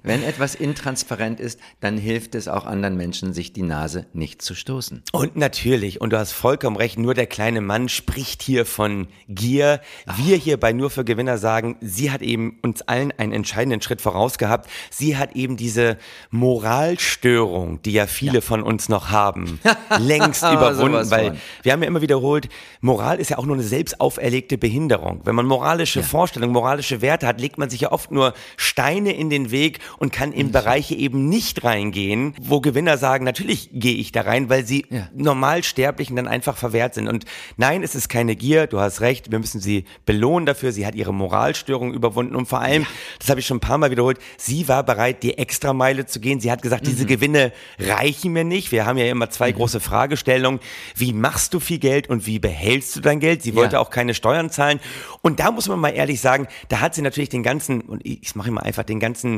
Wenn 0.03 0.23
etwas 0.23 0.55
intransparent 0.55 1.39
ist, 1.39 1.59
dann 1.79 1.97
hilft 1.97 2.35
es 2.35 2.47
auch 2.47 2.65
anderen 2.65 2.97
Menschen, 2.97 3.33
sich 3.33 3.53
die 3.53 3.63
Nase 3.63 4.05
nicht 4.13 4.41
zu 4.41 4.55
stoßen. 4.55 5.03
Und 5.11 5.35
natürlich, 5.35 6.01
und 6.01 6.11
du 6.11 6.19
hast 6.19 6.31
vollkommen 6.31 6.77
recht, 6.77 6.97
nur 6.97 7.13
der 7.13 7.27
kleine 7.27 7.61
Mann 7.61 7.89
spricht 7.89 8.41
hier 8.41 8.65
von 8.65 9.07
Gier. 9.27 9.81
Wir 10.15 10.37
hier 10.37 10.59
bei 10.59 10.73
Nur 10.73 10.89
für 10.89 11.05
Gewinner 11.05 11.37
sagen, 11.37 11.77
sie 11.81 12.11
hat 12.11 12.21
eben 12.21 12.59
uns 12.61 12.81
allen 12.83 13.11
einen 13.17 13.31
entscheidenden 13.31 13.81
Schritt 13.81 14.01
voraus 14.01 14.37
gehabt. 14.37 14.69
Sie 14.89 15.17
hat 15.17 15.35
eben 15.35 15.57
diese 15.57 15.97
Moralstörung, 16.31 17.81
die 17.81 17.93
ja 17.93 18.07
viele 18.07 18.35
ja. 18.35 18.41
von 18.41 18.63
uns 18.63 18.89
noch 18.89 19.09
haben, 19.09 19.59
längst 19.99 20.43
überwunden, 20.43 21.09
weil 21.09 21.37
wir 21.63 21.73
haben 21.73 21.81
ja 21.81 21.87
immer 21.87 22.01
wiederholt, 22.01 22.49
Moral 22.81 23.19
ist 23.19 23.29
ja 23.29 23.37
auch 23.37 23.45
nur 23.45 23.55
eine 23.55 23.63
selbst 23.63 23.99
auferlegte 23.99 24.57
Behinderung. 24.57 25.21
Wenn 25.23 25.35
man 25.35 25.45
moralische 25.45 25.99
ja. 26.01 26.05
Vorstellungen, 26.05 26.53
moralische 26.53 27.01
Werte 27.01 27.27
hat, 27.27 27.39
legt 27.39 27.57
man 27.57 27.69
sich 27.69 27.81
ja 27.81 27.91
oft 27.91 28.11
nur 28.11 28.33
Steine 28.57 29.13
in 29.13 29.29
den 29.29 29.44
Weg 29.51 29.79
und 29.97 30.11
kann 30.11 30.31
in. 30.31 30.55
Bereiche 30.55 30.95
eben 30.95 31.27
nicht 31.27 31.63
reingehen, 31.65 32.33
wo 32.41 32.61
Gewinner 32.61 32.97
sagen, 32.97 33.25
natürlich 33.25 33.69
gehe 33.73 33.95
ich 33.95 34.13
da 34.13 34.21
rein, 34.21 34.49
weil 34.49 34.65
sie 34.65 34.85
ja. 34.89 35.09
Normalsterblichen 35.13 36.15
dann 36.15 36.27
einfach 36.27 36.55
verwehrt 36.55 36.93
sind. 36.93 37.09
Und 37.09 37.25
nein, 37.57 37.83
es 37.83 37.93
ist 37.93 38.07
keine 38.07 38.37
Gier, 38.37 38.67
du 38.67 38.79
hast 38.79 39.01
recht, 39.01 39.31
wir 39.31 39.39
müssen 39.39 39.59
sie 39.59 39.83
belohnen 40.05 40.45
dafür. 40.45 40.71
Sie 40.71 40.85
hat 40.85 40.95
ihre 40.95 41.13
Moralstörung 41.13 41.93
überwunden 41.93 42.35
und 42.35 42.47
vor 42.47 42.61
allem, 42.61 42.83
ja. 42.83 42.87
das 43.19 43.29
habe 43.29 43.41
ich 43.41 43.45
schon 43.45 43.57
ein 43.57 43.61
paar 43.61 43.77
Mal 43.77 43.91
wiederholt, 43.91 44.17
sie 44.37 44.67
war 44.69 44.83
bereit, 44.83 45.23
die 45.23 45.37
Extrameile 45.37 46.05
zu 46.05 46.21
gehen. 46.21 46.39
Sie 46.39 46.51
hat 46.51 46.61
gesagt, 46.61 46.83
mhm. 46.83 46.89
diese 46.89 47.05
Gewinne 47.05 47.51
reichen 47.77 48.31
mir 48.31 48.45
nicht. 48.45 48.71
Wir 48.71 48.85
haben 48.85 48.97
ja 48.97 49.05
immer 49.05 49.29
zwei 49.29 49.51
mhm. 49.51 49.57
große 49.57 49.81
Fragestellungen. 49.81 50.61
Wie 50.95 51.11
machst 51.11 51.53
du 51.53 51.59
viel 51.59 51.79
Geld 51.79 52.09
und 52.09 52.25
wie 52.25 52.39
behältst 52.39 52.95
du 52.95 53.01
dein 53.01 53.19
Geld? 53.19 53.43
Sie 53.43 53.55
wollte 53.55 53.73
ja. 53.73 53.79
auch 53.81 53.89
keine 53.89 54.13
Steuern 54.13 54.49
zahlen. 54.49 54.79
Und 55.21 55.41
da 55.41 55.51
muss 55.51 55.67
man 55.67 55.79
mal 55.79 55.89
ehrlich 55.89 56.21
sagen, 56.21 56.47
da 56.69 56.79
hat 56.79 56.95
sie 56.95 57.01
natürlich 57.01 57.29
den 57.29 57.43
ganzen, 57.43 57.81
und 57.81 58.05
ich 58.05 58.35
mache 58.35 58.47
immer 58.47 58.63
einfach 58.63 58.83
den 58.83 59.01
ganzen 59.01 59.34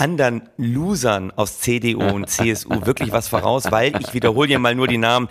anderen 0.00 0.48
Losern 0.56 1.30
aus 1.30 1.60
CDU 1.60 2.02
und 2.02 2.28
CSU 2.28 2.70
wirklich 2.86 3.12
was 3.12 3.28
voraus, 3.28 3.70
weil 3.70 3.92
ich 4.00 4.14
wiederhole 4.14 4.48
hier 4.48 4.58
mal 4.58 4.74
nur 4.74 4.88
die 4.88 4.98
Namen 4.98 5.28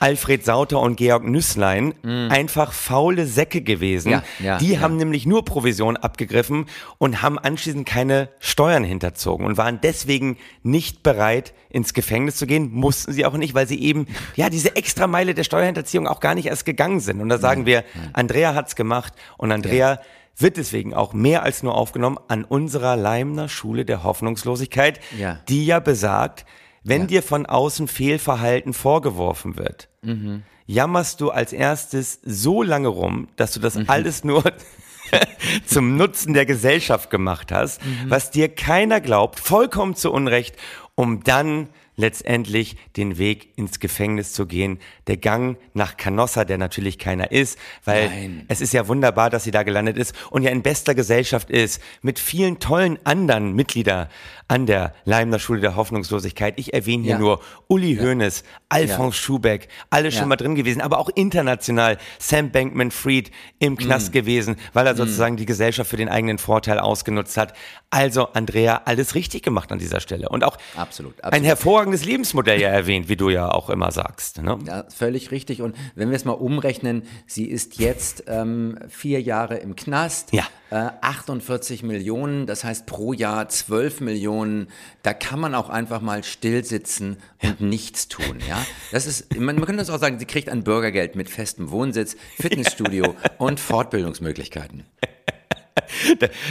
Alfred 0.00 0.44
Sauter 0.44 0.80
und 0.80 0.96
Georg 0.96 1.24
Nüsslein 1.24 1.94
mm. 2.02 2.28
einfach 2.30 2.72
faule 2.72 3.26
Säcke 3.26 3.62
gewesen. 3.62 4.10
Ja, 4.10 4.22
ja, 4.38 4.58
die 4.58 4.74
ja. 4.74 4.80
haben 4.80 4.96
nämlich 4.96 5.26
nur 5.26 5.44
Provision 5.44 5.96
abgegriffen 5.96 6.66
und 6.98 7.22
haben 7.22 7.38
anschließend 7.38 7.86
keine 7.86 8.28
Steuern 8.38 8.84
hinterzogen 8.84 9.46
und 9.46 9.56
waren 9.56 9.80
deswegen 9.82 10.36
nicht 10.62 11.02
bereit, 11.02 11.52
ins 11.70 11.94
Gefängnis 11.94 12.36
zu 12.36 12.46
gehen. 12.46 12.70
Mussten 12.72 13.12
sie 13.12 13.26
auch 13.26 13.36
nicht, 13.36 13.54
weil 13.54 13.68
sie 13.68 13.80
eben, 13.80 14.06
ja, 14.36 14.50
diese 14.50 14.74
Extrameile 14.74 15.34
der 15.34 15.44
Steuerhinterziehung 15.44 16.06
auch 16.06 16.20
gar 16.20 16.34
nicht 16.34 16.46
erst 16.46 16.64
gegangen 16.64 17.00
sind. 17.00 17.20
Und 17.20 17.28
da 17.28 17.38
sagen 17.38 17.66
wir, 17.66 17.84
Andrea 18.12 18.54
hat's 18.54 18.74
gemacht 18.74 19.12
und 19.36 19.52
Andrea 19.52 20.00
wird 20.38 20.56
deswegen 20.56 20.94
auch 20.94 21.12
mehr 21.12 21.42
als 21.42 21.62
nur 21.62 21.74
aufgenommen 21.74 22.18
an 22.28 22.44
unserer 22.44 22.96
Leimner 22.96 23.48
Schule 23.48 23.84
der 23.84 24.04
Hoffnungslosigkeit, 24.04 25.00
ja. 25.18 25.40
die 25.48 25.66
ja 25.66 25.80
besagt, 25.80 26.46
wenn 26.84 27.02
ja. 27.02 27.06
dir 27.06 27.22
von 27.22 27.46
außen 27.46 27.88
Fehlverhalten 27.88 28.72
vorgeworfen 28.72 29.56
wird, 29.56 29.88
mhm. 30.02 30.42
jammerst 30.66 31.20
du 31.20 31.30
als 31.30 31.52
erstes 31.52 32.20
so 32.22 32.62
lange 32.62 32.88
rum, 32.88 33.28
dass 33.36 33.52
du 33.52 33.60
das 33.60 33.74
mhm. 33.74 33.84
alles 33.88 34.24
nur 34.24 34.44
zum 35.66 35.96
Nutzen 35.96 36.34
der 36.34 36.46
Gesellschaft 36.46 37.10
gemacht 37.10 37.52
hast, 37.52 37.84
mhm. 37.84 38.10
was 38.10 38.30
dir 38.30 38.48
keiner 38.48 39.00
glaubt, 39.00 39.40
vollkommen 39.40 39.94
zu 39.94 40.12
Unrecht, 40.12 40.56
um 40.94 41.22
dann 41.24 41.68
letztendlich 41.98 42.76
den 42.96 43.18
Weg 43.18 43.58
ins 43.58 43.80
Gefängnis 43.80 44.32
zu 44.32 44.46
gehen. 44.46 44.78
Der 45.08 45.18
Gang 45.18 45.58
nach 45.74 45.96
Canossa, 45.96 46.44
der 46.44 46.56
natürlich 46.56 46.98
keiner 46.98 47.32
ist, 47.32 47.58
weil 47.84 48.08
Nein. 48.08 48.44
es 48.48 48.60
ist 48.60 48.72
ja 48.72 48.88
wunderbar, 48.88 49.28
dass 49.28 49.44
sie 49.44 49.50
da 49.50 49.64
gelandet 49.64 49.98
ist 49.98 50.14
und 50.30 50.44
ja 50.44 50.50
in 50.50 50.62
bester 50.62 50.94
Gesellschaft 50.94 51.50
ist, 51.50 51.82
mit 52.00 52.18
vielen 52.18 52.60
tollen 52.60 52.98
anderen 53.04 53.52
Mitgliedern 53.52 54.08
an 54.48 54.66
der 54.66 54.94
Leimner 55.04 55.38
Schule 55.38 55.60
der 55.60 55.76
Hoffnungslosigkeit. 55.76 56.54
Ich 56.58 56.72
erwähne 56.72 57.04
hier 57.04 57.12
ja. 57.12 57.18
nur 57.18 57.40
Uli 57.68 57.94
ja. 57.94 58.02
Hoeneß, 58.02 58.44
Alphonse 58.70 59.16
ja. 59.16 59.22
Schubeck, 59.22 59.68
alle 59.90 60.10
schon 60.10 60.28
mal 60.28 60.36
drin 60.36 60.54
gewesen, 60.54 60.80
aber 60.80 60.98
auch 60.98 61.10
international 61.14 61.98
Sam 62.18 62.50
Bankman-Fried 62.50 63.30
im 63.58 63.76
Knast 63.76 64.10
mm. 64.10 64.12
gewesen, 64.12 64.56
weil 64.72 64.86
er 64.86 64.94
mm. 64.94 64.96
sozusagen 64.96 65.34
mm. 65.34 65.38
die 65.38 65.46
Gesellschaft 65.46 65.90
für 65.90 65.98
den 65.98 66.08
eigenen 66.08 66.38
Vorteil 66.38 66.78
ausgenutzt 66.78 67.36
hat. 67.36 67.52
Also 67.90 68.28
Andrea, 68.32 68.82
alles 68.86 69.14
richtig 69.14 69.42
gemacht 69.42 69.70
an 69.70 69.78
dieser 69.78 70.00
Stelle 70.00 70.28
und 70.30 70.44
auch 70.44 70.56
absolut, 70.76 71.12
absolut. 71.18 71.34
ein 71.34 71.44
hervorragendes 71.44 72.04
Lebensmodell 72.04 72.60
ja 72.60 72.68
erwähnt, 72.68 73.08
wie 73.08 73.16
du 73.16 73.28
ja 73.28 73.50
auch 73.50 73.70
immer 73.70 73.92
sagst. 73.92 74.42
Ne? 74.42 74.58
Ja, 74.66 74.84
völlig 74.88 75.30
richtig. 75.30 75.60
Und 75.62 75.76
wenn 75.94 76.08
wir 76.10 76.16
es 76.16 76.24
mal 76.24 76.32
umrechnen, 76.32 77.02
sie 77.26 77.44
ist 77.44 77.78
jetzt 77.78 78.24
ähm, 78.26 78.78
vier 78.88 79.20
Jahre 79.20 79.58
im 79.58 79.76
Knast. 79.76 80.32
Ja. 80.32 80.44
48 80.70 81.82
äh, 81.82 81.86
Millionen, 81.86 82.46
das 82.46 82.64
heißt 82.64 82.86
pro 82.86 83.12
Jahr 83.12 83.48
12 83.48 84.00
Millionen. 84.00 84.68
Da 85.02 85.14
kann 85.14 85.40
man 85.40 85.54
auch 85.54 85.68
einfach 85.68 86.00
mal 86.00 86.24
still 86.24 86.64
sitzen 86.64 87.16
und 87.42 87.60
ja. 87.60 87.66
nichts 87.66 88.08
tun. 88.08 88.38
Ja, 88.46 88.64
das 88.92 89.06
ist, 89.06 89.34
man, 89.36 89.56
man 89.56 89.64
könnte 89.64 89.78
das 89.78 89.90
auch 89.90 89.98
sagen, 89.98 90.18
sie 90.18 90.26
kriegt 90.26 90.48
ein 90.48 90.64
Bürgergeld 90.64 91.16
mit 91.16 91.30
festem 91.30 91.70
Wohnsitz, 91.70 92.16
Fitnessstudio 92.36 93.14
und 93.38 93.60
Fortbildungsmöglichkeiten. 93.60 94.84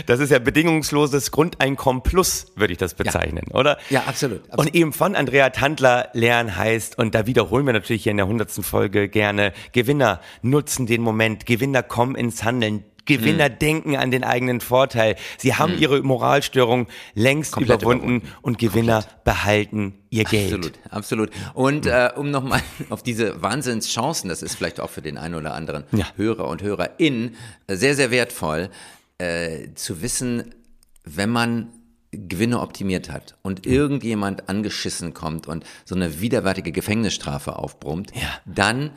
Das 0.06 0.20
ist 0.20 0.32
ja 0.32 0.40
bedingungsloses 0.40 1.32
Grundeinkommen 1.32 2.04
plus, 2.04 2.48
würde 2.56 2.74
ich 2.74 2.80
das 2.80 2.94
bezeichnen, 2.94 3.46
ja. 3.50 3.60
oder? 3.60 3.78
Ja, 3.90 4.04
absolut, 4.06 4.42
absolut, 4.50 4.60
Und 4.60 4.76
eben 4.76 4.94
von 4.94 5.16
Andrea 5.16 5.50
Tandler 5.50 6.10
lernen 6.14 6.56
heißt, 6.56 6.98
und 6.98 7.16
da 7.16 7.28
wiederholen 7.28 7.66
wir 7.66 7.74
natürlich 7.74 8.04
hier 8.04 8.12
in 8.12 8.18
der 8.18 8.28
hundertsten 8.28 8.64
Folge 8.64 9.10
gerne, 9.10 9.54
Gewinner 9.72 10.22
nutzen 10.42 10.86
den 10.86 11.02
Moment, 11.02 11.46
Gewinner 11.46 11.84
kommen 11.84 12.16
ins 12.16 12.44
Handeln, 12.44 12.84
Gewinner 13.08 13.50
mhm. 13.50 13.60
denken 13.60 13.96
an 13.96 14.12
den 14.12 14.24
eigenen 14.24 14.62
Vorteil. 14.62 15.16
Sie 15.38 15.56
haben 15.56 15.74
mhm. 15.74 15.82
ihre 15.82 16.02
Moralstörung 16.04 16.88
längst 17.16 17.54
Komplett 17.54 17.82
überwunden, 17.82 18.18
überwunden, 18.18 18.36
und 18.44 18.60
Gewinner 18.60 19.02
Komplett. 19.02 19.24
behalten 19.24 19.94
ihr 20.10 20.26
Geld. 20.26 20.54
Absolut, 20.54 20.74
absolut. 20.92 21.30
Und 21.56 21.86
mhm. 21.86 21.92
äh, 21.92 22.12
um 22.16 22.30
nochmal 22.30 22.62
auf 22.90 23.02
diese 23.02 23.42
Wahnsinnschancen, 23.42 24.30
das 24.30 24.44
ist 24.44 24.56
vielleicht 24.56 24.80
auch 24.80 24.90
für 24.90 25.02
den 25.02 25.18
einen 25.18 25.36
oder 25.36 25.56
anderen 25.56 25.86
ja. 25.92 26.06
Hörer 26.16 26.48
und 26.48 26.62
Hörerin 26.62 27.36
sehr, 27.68 27.96
sehr 27.96 28.12
wertvoll, 28.12 28.70
äh, 29.18 29.74
zu 29.76 30.02
wissen, 30.02 30.56
wenn 31.04 31.30
man 31.30 31.70
Gewinne 32.12 32.62
optimiert 32.62 33.12
hat 33.12 33.38
und 33.42 33.66
mhm. 33.66 33.72
irgendjemand 33.72 34.50
angeschissen 34.50 35.14
kommt 35.14 35.48
und 35.48 35.66
so 35.86 35.96
eine 35.96 36.22
widerwärtige 36.22 36.72
Gefängnisstrafe 36.72 37.58
aufbrummt, 37.58 38.12
ja. 38.16 38.30
dann 38.46 38.92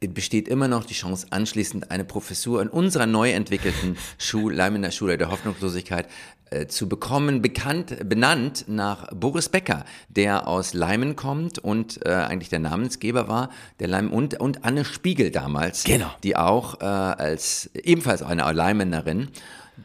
besteht 0.00 0.46
immer 0.48 0.68
noch 0.68 0.84
die 0.84 0.94
Chance, 0.94 1.28
anschließend 1.30 1.90
eine 1.90 2.04
Professur 2.04 2.60
in 2.60 2.68
unserer 2.68 3.06
neu 3.06 3.30
entwickelten 3.30 3.96
Schule, 4.18 4.54
Leimener 4.54 4.90
Schule 4.90 5.16
der 5.16 5.30
Hoffnungslosigkeit 5.30 6.06
äh, 6.50 6.66
zu 6.66 6.88
bekommen, 6.88 7.40
bekannt, 7.40 8.08
benannt 8.08 8.66
nach 8.68 9.08
Boris 9.12 9.48
Becker, 9.48 9.84
der 10.08 10.46
aus 10.46 10.74
Leimen 10.74 11.16
kommt 11.16 11.58
und 11.58 12.04
äh, 12.04 12.10
eigentlich 12.10 12.50
der 12.50 12.58
Namensgeber 12.58 13.26
war, 13.26 13.50
der 13.80 13.88
Leimen 13.88 14.10
und, 14.10 14.38
und 14.38 14.64
Anne 14.64 14.84
Spiegel 14.84 15.30
damals, 15.30 15.84
genau. 15.84 16.10
die 16.22 16.36
auch 16.36 16.80
äh, 16.80 16.84
als 16.84 17.70
ebenfalls 17.74 18.22
eine 18.22 18.52
Leimenerin 18.52 19.28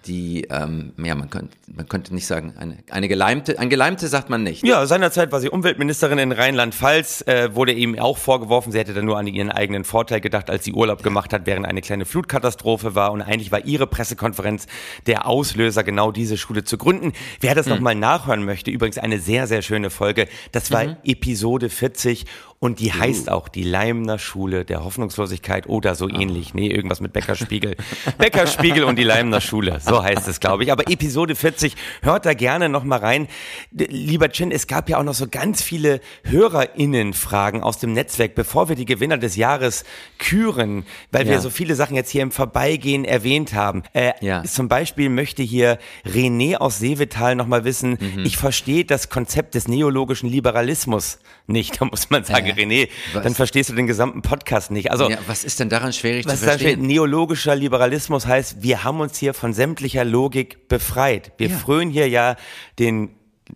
die, 0.06 0.48
ähm, 0.50 0.94
ja, 0.98 1.16
man 1.16 1.30
könnte, 1.30 1.56
man 1.68 1.88
könnte 1.88 2.14
nicht 2.14 2.26
sagen, 2.26 2.54
eine, 2.58 2.78
eine 2.90 3.08
geleimte, 3.08 3.60
ein 3.60 3.70
Geleimte 3.70 4.08
sagt 4.08 4.30
man 4.30 4.42
nicht. 4.42 4.66
Ja, 4.66 4.86
seinerzeit 4.86 5.32
war 5.32 5.42
sie 5.42 5.50
Umweltministerin 5.50 6.18
in 6.18 6.32
Rheinland-Pfalz, 6.32 7.24
äh, 7.28 7.54
wurde 7.56 7.74
ihm 7.74 8.00
auch 8.00 8.18
vorgeworfen, 8.18 8.72
sie 8.72 8.80
hätte 8.80 8.94
dann 8.94 9.06
nur 9.06 9.18
an 9.18 9.28
ihren 9.28 9.52
eigenen 9.52 9.84
Vorteil 9.84 10.22
gedacht, 10.22 10.50
als 10.50 10.64
sie 10.64 10.74
Urlaub 10.74 11.04
gemacht 11.04 11.34
hat, 11.34 11.46
während 11.46 11.66
eine 11.66 11.82
kleine 11.82 12.06
Flutkatastrophe 12.06 12.96
war 12.96 13.12
und 13.12 13.22
eigentlich 13.22 13.52
war 13.52 13.66
ihre 13.66 13.86
Pressekonferenz 13.86 14.68
der 15.08 15.28
Auslöser, 15.28 15.84
genau 15.84 16.12
diese 16.12 16.38
Schule 16.38 16.64
zu 16.64 16.78
gründen. 16.78 17.12
Wer 17.42 17.54
das 17.54 17.66
mhm. 17.66 17.74
nochmal 17.74 17.96
nachhören 17.96 18.46
möchte, 18.46 18.72
übrigens 18.72 18.98
eine 18.98 19.20
sehr, 19.20 19.46
sehr 19.48 19.62
schöne 19.62 19.90
Folge, 19.90 20.28
das 20.54 20.72
war 20.72 20.86
mhm. 20.86 20.96
Episode 21.04 21.70
40 21.70 22.26
und 22.62 22.80
die 22.80 22.90
uh. 22.90 23.00
heißt 23.00 23.30
auch 23.32 23.50
die 23.50 23.64
Leimner 23.64 24.20
Schule 24.20 24.66
der 24.66 24.86
Hoffnungslosigkeit 24.86 25.68
oder 25.68 25.96
so 25.96 26.06
ah. 26.06 26.20
ähnlich. 26.20 26.54
Nee, 26.54 26.68
irgendwas 26.68 27.02
mit 27.02 27.12
Beckerspiegel. 27.12 27.76
Beckerspiegel 28.20 28.84
und 28.84 29.00
die 29.00 29.04
Leimner 29.04 29.42
Schule. 29.42 29.80
So 29.82 30.04
heißt 30.04 30.28
es, 30.28 30.40
glaube 30.40 30.64
ich. 30.64 30.72
Aber 30.72 30.88
Episode 30.88 31.36
40, 31.36 31.76
hört 32.04 32.28
da 32.28 32.36
gerne 32.36 32.70
nochmal 32.70 33.00
rein. 33.00 33.28
Lieber 33.72 34.30
Chin, 34.30 34.52
es 34.52 34.68
gab 34.68 34.90
ja 34.90 35.00
auch 35.00 35.04
noch 35.04 35.16
so 35.16 35.28
ganz 35.28 35.64
viele 35.64 36.02
HörerInnen-Fragen 36.24 37.64
aus 37.64 37.80
dem 37.80 37.94
Netzwerk, 37.94 38.36
bevor 38.36 38.70
wir 38.70 38.76
die 38.76 38.86
Gewinner 38.86 39.18
des 39.18 39.36
Jahres 39.36 39.84
küren, 40.20 40.86
weil 41.12 41.26
ja. 41.26 41.32
wir 41.32 41.40
so 41.40 41.50
viele 41.50 41.74
Sachen 41.74 41.96
jetzt 41.96 42.12
hier 42.12 42.22
im 42.22 42.30
Vorbeigehen 42.30 43.06
erwähnt 43.06 43.56
haben. 43.56 43.82
Äh, 43.94 44.12
ja. 44.22 44.44
Zum 44.44 44.68
Beispiel 44.68 45.10
möchte 45.10 45.42
hier 45.42 45.80
René 46.06 46.58
aus 46.58 46.78
Seevetal 46.78 47.36
nochmal 47.36 47.66
wissen, 47.66 47.98
mhm. 48.00 48.24
ich 48.24 48.38
verstehe 48.38 48.86
das 48.86 49.10
Konzept 49.10 49.56
des 49.56 49.68
neologischen 49.68 50.30
Liberalismus 50.30 51.18
nicht. 51.52 51.80
Da 51.82 51.86
muss 51.86 52.10
man 52.10 52.24
sagen, 52.24 52.48
Frage, 52.48 52.62
René, 52.62 52.90
was? 53.14 53.24
dann 53.24 53.36
verstehst 53.36 53.70
du 53.70 53.74
den 53.74 53.88
gesamten 53.88 54.22
Podcast 54.22 54.72
nicht. 54.72 54.92
Also, 54.92 55.10
ja, 55.10 55.18
was 55.28 55.44
ist 55.44 55.60
denn 55.60 55.70
daran 55.70 55.94
schwierig 55.94 56.26
was 56.26 56.40
zu 56.40 56.46
verstehen? 56.46 56.72
Steht, 56.74 56.82
neologischer 56.82 57.56
Liberalismus 57.56 58.26
heißt, 58.26 58.62
wir 58.62 58.84
haben 58.84 59.00
uns 59.00 59.18
hier 59.18 59.34
von 59.34 59.54
sämtlicher 59.54 60.06
Logik 60.06 60.68
befreit. 60.68 61.32
Wir 61.38 61.50
ja. 61.50 61.58
frönen 61.58 61.92
hier 61.92 62.08
ja 62.08 62.36
den 62.80 63.10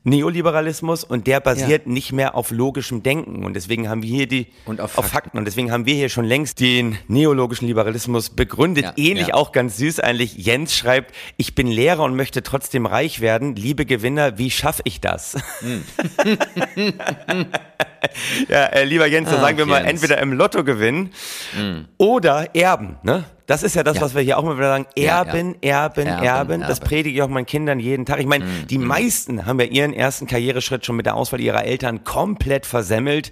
Neoliberalismus 0.03 1.03
und 1.03 1.27
der 1.27 1.39
basiert 1.39 1.86
ja. 1.86 1.91
nicht 1.91 2.12
mehr 2.12 2.36
auf 2.36 2.51
logischem 2.51 3.03
Denken. 3.03 3.45
Und 3.45 3.55
deswegen 3.55 3.89
haben 3.89 4.03
wir 4.03 4.10
hier 4.10 4.27
die 4.27 4.47
und 4.65 4.81
auf 4.81 4.91
Fakten. 4.91 5.05
auf 5.05 5.12
Fakten. 5.12 5.38
Und 5.38 5.45
deswegen 5.45 5.71
haben 5.71 5.86
wir 5.86 5.95
hier 5.95 6.10
schon 6.10 6.25
längst 6.25 6.60
den 6.60 6.97
neologischen 7.08 7.67
Liberalismus 7.67 8.29
begründet. 8.29 8.86
Ja, 8.86 8.93
Ähnlich 8.97 9.27
ja. 9.27 9.34
auch 9.36 9.51
ganz 9.51 9.77
süß 9.77 9.99
eigentlich. 9.99 10.36
Jens 10.38 10.75
schreibt, 10.75 11.13
ich 11.38 11.55
bin 11.55 11.67
Lehrer 11.67 12.03
und 12.03 12.15
möchte 12.15 12.43
trotzdem 12.43 12.86
reich 12.86 13.21
werden. 13.21 13.55
Liebe 13.55 13.86
Gewinner, 13.86 14.38
wie 14.38 14.51
schaffe 14.51 14.81
ich 14.86 15.01
das? 15.01 15.38
Hm. 15.60 15.84
ja, 18.50 18.65
äh, 18.65 18.84
lieber 18.84 19.06
Jens, 19.08 19.30
dann 19.30 19.39
ah, 19.39 19.41
sagen 19.41 19.58
wir 19.58 19.65
mal, 19.65 19.78
Jens. 19.86 20.02
entweder 20.02 20.22
im 20.22 20.34
Lotto 20.34 20.63
gewinnen 20.63 21.12
hm. 21.56 21.86
oder 21.98 22.56
erben. 22.56 22.98
Ne? 23.04 23.26
Das 23.46 23.62
ist 23.62 23.76
ja 23.76 23.84
das, 23.84 23.98
ja. 23.98 24.02
was 24.02 24.15
wir 24.15 24.22
hier 24.22 24.38
auch 24.38 24.44
immer 24.44 24.58
wieder 24.58 24.70
sagen. 24.70 24.88
Erben, 24.96 25.56
ja, 25.62 25.70
ja. 25.70 25.84
Erben, 25.84 26.08
Erben, 26.08 26.24
Erben. 26.26 26.62
Das 26.62 26.80
predige 26.80 27.15
ich 27.15 27.22
auch 27.22 27.28
meinen 27.28 27.46
Kindern 27.46 27.80
jeden 27.80 28.06
Tag. 28.06 28.20
Ich 28.20 28.26
meine, 28.26 28.46
mhm. 28.46 28.68
die 28.68 28.80
mhm. 28.80 28.88
meisten 28.88 29.46
haben 29.46 29.60
ja 29.60 29.68
ihren 29.68 29.94
ersten 29.94 30.26
Karriereschritt 30.28 30.86
schon 30.86 30.96
mit 30.96 31.06
der 31.06 31.15
Auswahl 31.15 31.39
ihrer 31.39 31.63
Eltern 31.63 32.04
komplett 32.04 32.65
versemmelt. 32.65 33.32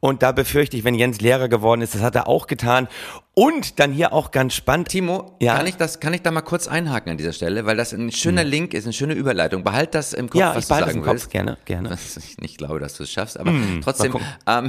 Und 0.00 0.24
da 0.24 0.32
befürchte 0.32 0.76
ich, 0.76 0.82
wenn 0.82 0.96
Jens 0.96 1.20
Lehrer 1.20 1.48
geworden 1.48 1.80
ist, 1.80 1.94
das 1.94 2.02
hat 2.02 2.16
er 2.16 2.26
auch 2.26 2.48
getan. 2.48 2.88
Und 3.34 3.80
dann 3.80 3.92
hier 3.92 4.12
auch 4.12 4.30
ganz 4.30 4.54
spannend. 4.54 4.88
Timo, 4.88 5.36
ja? 5.40 5.56
kann 5.56 5.66
ich 5.66 5.76
das, 5.76 6.00
kann 6.00 6.12
ich 6.12 6.20
da 6.20 6.30
mal 6.30 6.42
kurz 6.42 6.68
einhaken 6.68 7.12
an 7.12 7.16
dieser 7.16 7.32
Stelle, 7.32 7.64
weil 7.64 7.76
das 7.78 7.94
ein 7.94 8.12
schöner 8.12 8.42
hm. 8.42 8.50
Link 8.50 8.74
ist, 8.74 8.84
eine 8.84 8.92
schöne 8.92 9.14
Überleitung. 9.14 9.64
Behalt 9.64 9.94
das 9.94 10.12
im 10.12 10.28
Kopf, 10.28 10.40
ja, 10.40 10.50
was 10.50 10.64
ich 10.64 10.68
du 10.68 10.74
sagen 10.74 10.98
im 10.98 11.04
willst. 11.06 11.24
Kopf, 11.24 11.32
gerne, 11.32 11.56
gerne. 11.64 11.98
Ich 12.18 12.38
nicht 12.38 12.58
glaube, 12.58 12.78
dass 12.78 12.94
du 12.94 13.04
es 13.04 13.10
schaffst, 13.10 13.38
aber 13.38 13.50
hm, 13.50 13.80
trotzdem. 13.82 14.14
Ähm, 14.46 14.68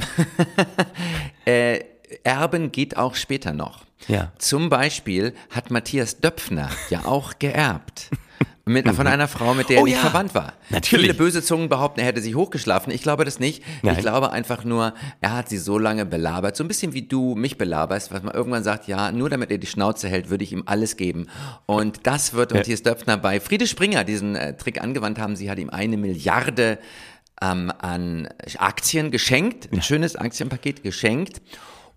äh, 1.44 1.80
Erben 2.22 2.72
geht 2.72 2.96
auch 2.96 3.16
später 3.16 3.52
noch. 3.52 3.84
Ja. 4.08 4.32
Zum 4.38 4.70
Beispiel 4.70 5.34
hat 5.50 5.70
Matthias 5.70 6.20
Döpfner 6.20 6.70
ja 6.88 7.04
auch 7.04 7.38
geerbt. 7.38 8.10
Mit, 8.66 8.88
von 8.88 9.06
einer 9.06 9.28
Frau, 9.28 9.52
mit 9.52 9.68
der 9.68 9.76
er 9.76 9.82
oh, 9.82 9.84
nicht 9.84 9.96
ja. 9.96 10.00
verwandt 10.00 10.34
war. 10.34 10.54
Natürlich. 10.70 11.04
Viele 11.04 11.14
böse 11.14 11.42
Zungen 11.42 11.68
behaupten, 11.68 12.00
er 12.00 12.06
hätte 12.06 12.22
sich 12.22 12.34
hochgeschlafen. 12.34 12.90
Ich 12.94 13.02
glaube 13.02 13.26
das 13.26 13.38
nicht. 13.38 13.62
Nein. 13.82 13.96
Ich 13.96 14.00
glaube 14.00 14.32
einfach 14.32 14.64
nur, 14.64 14.94
er 15.20 15.34
hat 15.34 15.50
sie 15.50 15.58
so 15.58 15.78
lange 15.78 16.06
belabert. 16.06 16.56
So 16.56 16.64
ein 16.64 16.68
bisschen 16.68 16.94
wie 16.94 17.02
du 17.02 17.34
mich 17.34 17.58
belaberst, 17.58 18.10
was 18.10 18.22
man 18.22 18.34
irgendwann 18.34 18.64
sagt, 18.64 18.88
ja, 18.88 19.12
nur 19.12 19.28
damit 19.28 19.50
er 19.50 19.58
die 19.58 19.66
Schnauze 19.66 20.08
hält, 20.08 20.30
würde 20.30 20.44
ich 20.44 20.52
ihm 20.52 20.62
alles 20.64 20.96
geben. 20.96 21.26
Und 21.66 22.06
das 22.06 22.32
wird 22.32 22.52
ja. 22.52 22.56
Matthias 22.56 22.82
Döpfner 22.82 23.18
bei 23.18 23.38
Friede 23.38 23.66
Springer 23.66 24.02
diesen 24.02 24.34
äh, 24.34 24.56
Trick 24.56 24.82
angewandt 24.82 25.18
haben. 25.18 25.36
Sie 25.36 25.50
hat 25.50 25.58
ihm 25.58 25.68
eine 25.68 25.98
Milliarde 25.98 26.78
ähm, 27.42 27.70
an 27.78 28.28
Aktien 28.56 29.10
geschenkt, 29.10 29.70
ein 29.72 29.76
ja. 29.76 29.82
schönes 29.82 30.16
Aktienpaket 30.16 30.82
geschenkt. 30.82 31.42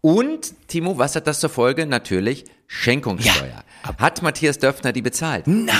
Und, 0.01 0.53
Timo, 0.67 0.97
was 0.97 1.15
hat 1.15 1.27
das 1.27 1.39
zur 1.39 1.49
Folge? 1.49 1.85
Natürlich 1.85 2.43
Schenkungssteuer. 2.67 3.47
Ja. 3.47 3.63
Hat 3.97 4.21
Matthias 4.21 4.59
Döpfner 4.59 4.91
die 4.91 5.01
bezahlt? 5.01 5.47
Nein, 5.47 5.71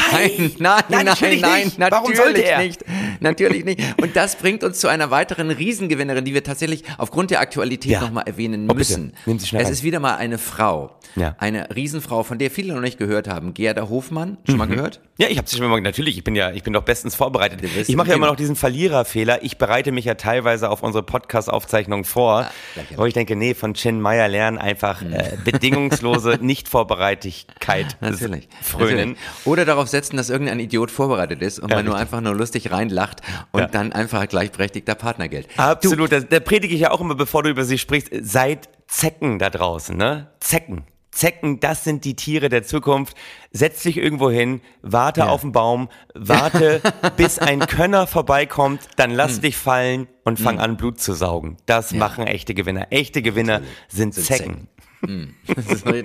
nein, 0.60 0.84
nein, 0.90 1.06
nein, 1.06 1.06
nein, 1.06 1.40
nein 1.42 1.64
nicht. 1.66 1.80
natürlich 1.80 2.58
nicht. 2.58 2.86
Natürlich 3.20 3.66
nicht. 3.66 3.82
Und 4.02 4.16
das 4.16 4.36
bringt 4.38 4.64
uns 4.64 4.80
zu 4.80 4.88
einer 4.88 5.12
weiteren 5.12 5.52
Riesengewinnerin, 5.52 6.24
die 6.24 6.34
wir 6.34 6.44
tatsächlich 6.44 6.84
aufgrund 6.98 7.32
der 7.32 7.42
Aktualität 7.42 7.92
ja. 7.92 8.02
nochmal 8.02 8.24
erwähnen 8.26 8.70
oh, 8.70 8.74
müssen. 8.74 9.14
Nehmen 9.26 9.40
Sie 9.40 9.48
schnell 9.48 9.62
es 9.62 9.68
rein. 9.68 9.74
ist 9.74 9.84
wieder 9.84 10.00
mal 10.00 10.16
eine 10.16 10.38
Frau. 10.38 10.98
Ja. 11.16 11.36
Eine 11.40 11.76
Riesenfrau, 11.76 12.24
von 12.24 12.38
der 12.38 12.52
viele 12.52 12.74
noch 12.74 12.82
nicht 12.82 12.98
gehört 12.98 13.28
haben. 13.28 13.54
Gerda 13.54 13.90
Hofmann, 13.90 14.38
schon 14.46 14.56
mhm. 14.56 14.60
mal 14.60 14.68
gehört? 14.68 15.02
Ja, 15.18 15.28
ich 15.30 15.38
habe 15.38 15.48
sie 15.50 15.58
schon 15.58 15.68
mal, 15.68 15.82
natürlich, 15.82 16.18
ich 16.18 16.24
bin 16.24 16.36
ja, 16.36 16.52
ich 16.52 16.64
bin 16.64 16.74
doch 16.74 16.84
bestens 16.84 17.16
vorbereitet. 17.16 17.64
Ich 17.88 17.96
mache 17.96 18.10
ja 18.10 18.16
immer 18.16 18.28
noch 18.28 18.36
diesen 18.36 18.56
Verliererfehler. 18.56 19.44
Ich 19.44 19.58
bereite 19.58 19.92
mich 19.92 20.06
ja 20.06 20.14
teilweise 20.14 20.70
auf 20.70 20.84
unsere 20.84 21.04
Podcast-Aufzeichnung 21.04 22.06
vor, 22.06 22.42
ah, 22.42 22.82
wo 22.96 23.06
ich 23.06 23.16
denke, 23.16 23.36
nee, 23.36 23.56
von 23.56 23.74
Chin 23.74 24.00
Meyer 24.00 24.28
lernen 24.28 24.60
einfach 24.60 25.02
mhm. 25.02 25.14
äh, 25.14 25.38
bedingungslose, 25.44 26.38
nicht 26.42 26.68
Vorbereitigkeit 26.78 27.98
natürlich, 28.02 28.48
frönen. 28.62 29.10
Natürlich. 29.10 29.46
Oder 29.46 29.66
darauf 29.66 29.88
setzen, 29.88 30.16
dass 30.16 30.30
irgendein 30.30 30.60
Idiot 30.60 30.92
vorbereitet 30.92 31.42
ist 31.42 31.58
und 31.58 31.72
ja, 31.72 31.78
man 31.78 31.86
richtig. 31.86 31.92
nur 31.92 31.98
einfach 31.98 32.22
nur 32.22 32.36
lustig 32.36 32.72
reinlacht 32.72 33.22
und 33.52 33.62
ja. 33.62 33.68
dann 33.68 33.94
einfach 33.94 34.28
gleichberechtigter 34.28 34.94
Partner 34.94 35.28
gilt. 35.28 35.48
Absolut, 35.58 36.12
da, 36.12 36.20
da 36.20 36.40
predige 36.40 36.76
ich 36.76 36.82
ja 36.82 36.92
auch 36.92 37.02
immer, 37.02 37.16
bevor 37.16 37.42
du 37.42 37.50
über 37.50 37.64
sie 37.64 37.80
sprichst, 37.80 38.12
seid 38.22 38.70
Zecken 38.86 39.40
da 39.40 39.50
draußen, 39.50 39.98
ne? 39.98 40.30
Zecken. 40.40 40.84
Zecken, 41.10 41.60
das 41.60 41.84
sind 41.84 42.06
die 42.06 42.16
Tiere 42.16 42.48
der 42.48 42.62
Zukunft. 42.62 43.18
Setz 43.52 43.82
dich 43.82 43.98
irgendwo 43.98 44.30
hin, 44.30 44.62
warte 44.84 45.22
ja. 45.22 45.28
auf 45.30 45.42
den 45.42 45.52
Baum, 45.52 45.90
warte, 46.14 46.80
bis 47.18 47.40
ein 47.40 47.62
Könner 47.62 48.06
vorbeikommt, 48.06 48.82
dann 48.98 49.10
lass 49.10 49.38
hm. 49.38 49.42
dich 49.42 49.58
fallen 49.58 50.08
und 50.26 50.40
fang 50.40 50.58
hm. 50.58 50.62
an, 50.62 50.78
Blut 50.78 51.00
zu 51.00 51.14
saugen. 51.14 51.58
Das 51.66 51.90
ja. 51.90 51.98
machen 51.98 52.28
echte 52.28 52.54
Gewinner. 52.54 52.88
Echte 52.92 53.24
Gewinner 53.24 53.62
sind, 53.88 54.14
sind 54.14 54.26
Zecken. 54.28 54.46
Zecken. 54.46 54.68
Hm. 55.06 55.34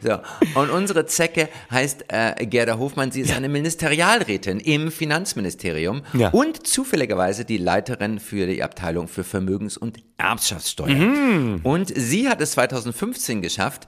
so. 0.00 0.18
Und 0.54 0.70
unsere 0.70 1.06
Zecke 1.06 1.48
heißt 1.70 2.06
äh, 2.08 2.46
Gerda 2.46 2.78
Hofmann. 2.78 3.12
Sie 3.12 3.20
ist 3.20 3.30
ja. 3.30 3.36
eine 3.36 3.48
Ministerialrätin 3.48 4.60
im 4.60 4.90
Finanzministerium 4.90 6.02
ja. 6.12 6.30
und 6.30 6.66
zufälligerweise 6.66 7.44
die 7.44 7.58
Leiterin 7.58 8.18
für 8.18 8.46
die 8.46 8.62
Abteilung 8.62 9.08
für 9.08 9.24
Vermögens- 9.24 9.76
und 9.76 9.98
Erbschaftssteuer. 10.18 10.94
Mhm. 10.94 11.60
Und 11.62 11.92
sie 11.94 12.28
hat 12.28 12.40
es 12.40 12.52
2015 12.52 13.42
geschafft, 13.42 13.86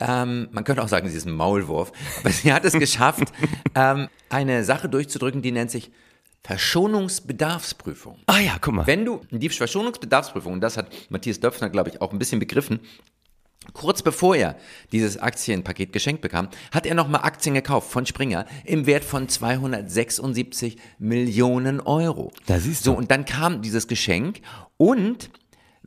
ähm, 0.00 0.48
man 0.52 0.62
könnte 0.62 0.82
auch 0.82 0.88
sagen, 0.88 1.08
sie 1.08 1.16
ist 1.16 1.26
ein 1.26 1.34
Maulwurf, 1.34 1.92
aber 2.20 2.30
sie 2.30 2.52
hat 2.52 2.64
es 2.64 2.74
geschafft, 2.74 3.32
ähm, 3.74 4.08
eine 4.28 4.64
Sache 4.64 4.88
durchzudrücken, 4.88 5.42
die 5.42 5.52
nennt 5.52 5.70
sich 5.70 5.90
Verschonungsbedarfsprüfung. 6.44 8.20
Ah 8.26 8.38
ja, 8.38 8.56
guck 8.60 8.74
mal. 8.74 8.86
Wenn 8.86 9.04
du 9.04 9.20
die 9.30 9.48
Verschonungsbedarfsprüfung, 9.48 10.52
und 10.54 10.60
das 10.60 10.76
hat 10.76 10.88
Matthias 11.10 11.40
Döpfner, 11.40 11.68
glaube 11.68 11.90
ich, 11.90 12.00
auch 12.00 12.12
ein 12.12 12.18
bisschen 12.18 12.38
begriffen, 12.38 12.80
Kurz 13.72 14.02
bevor 14.02 14.36
er 14.36 14.56
dieses 14.92 15.18
Aktienpaket 15.18 15.92
geschenkt 15.92 16.22
bekam, 16.22 16.48
hat 16.72 16.86
er 16.86 16.94
nochmal 16.94 17.22
Aktien 17.22 17.54
gekauft 17.54 17.90
von 17.90 18.06
Springer 18.06 18.46
im 18.64 18.86
Wert 18.86 19.04
von 19.04 19.28
276 19.28 20.78
Millionen 20.98 21.80
Euro. 21.80 22.32
Da 22.46 22.58
siehst 22.58 22.86
du. 22.86 22.92
So, 22.92 22.96
und 22.96 23.10
dann 23.10 23.24
kam 23.24 23.60
dieses 23.60 23.86
Geschenk 23.86 24.40
und 24.76 25.30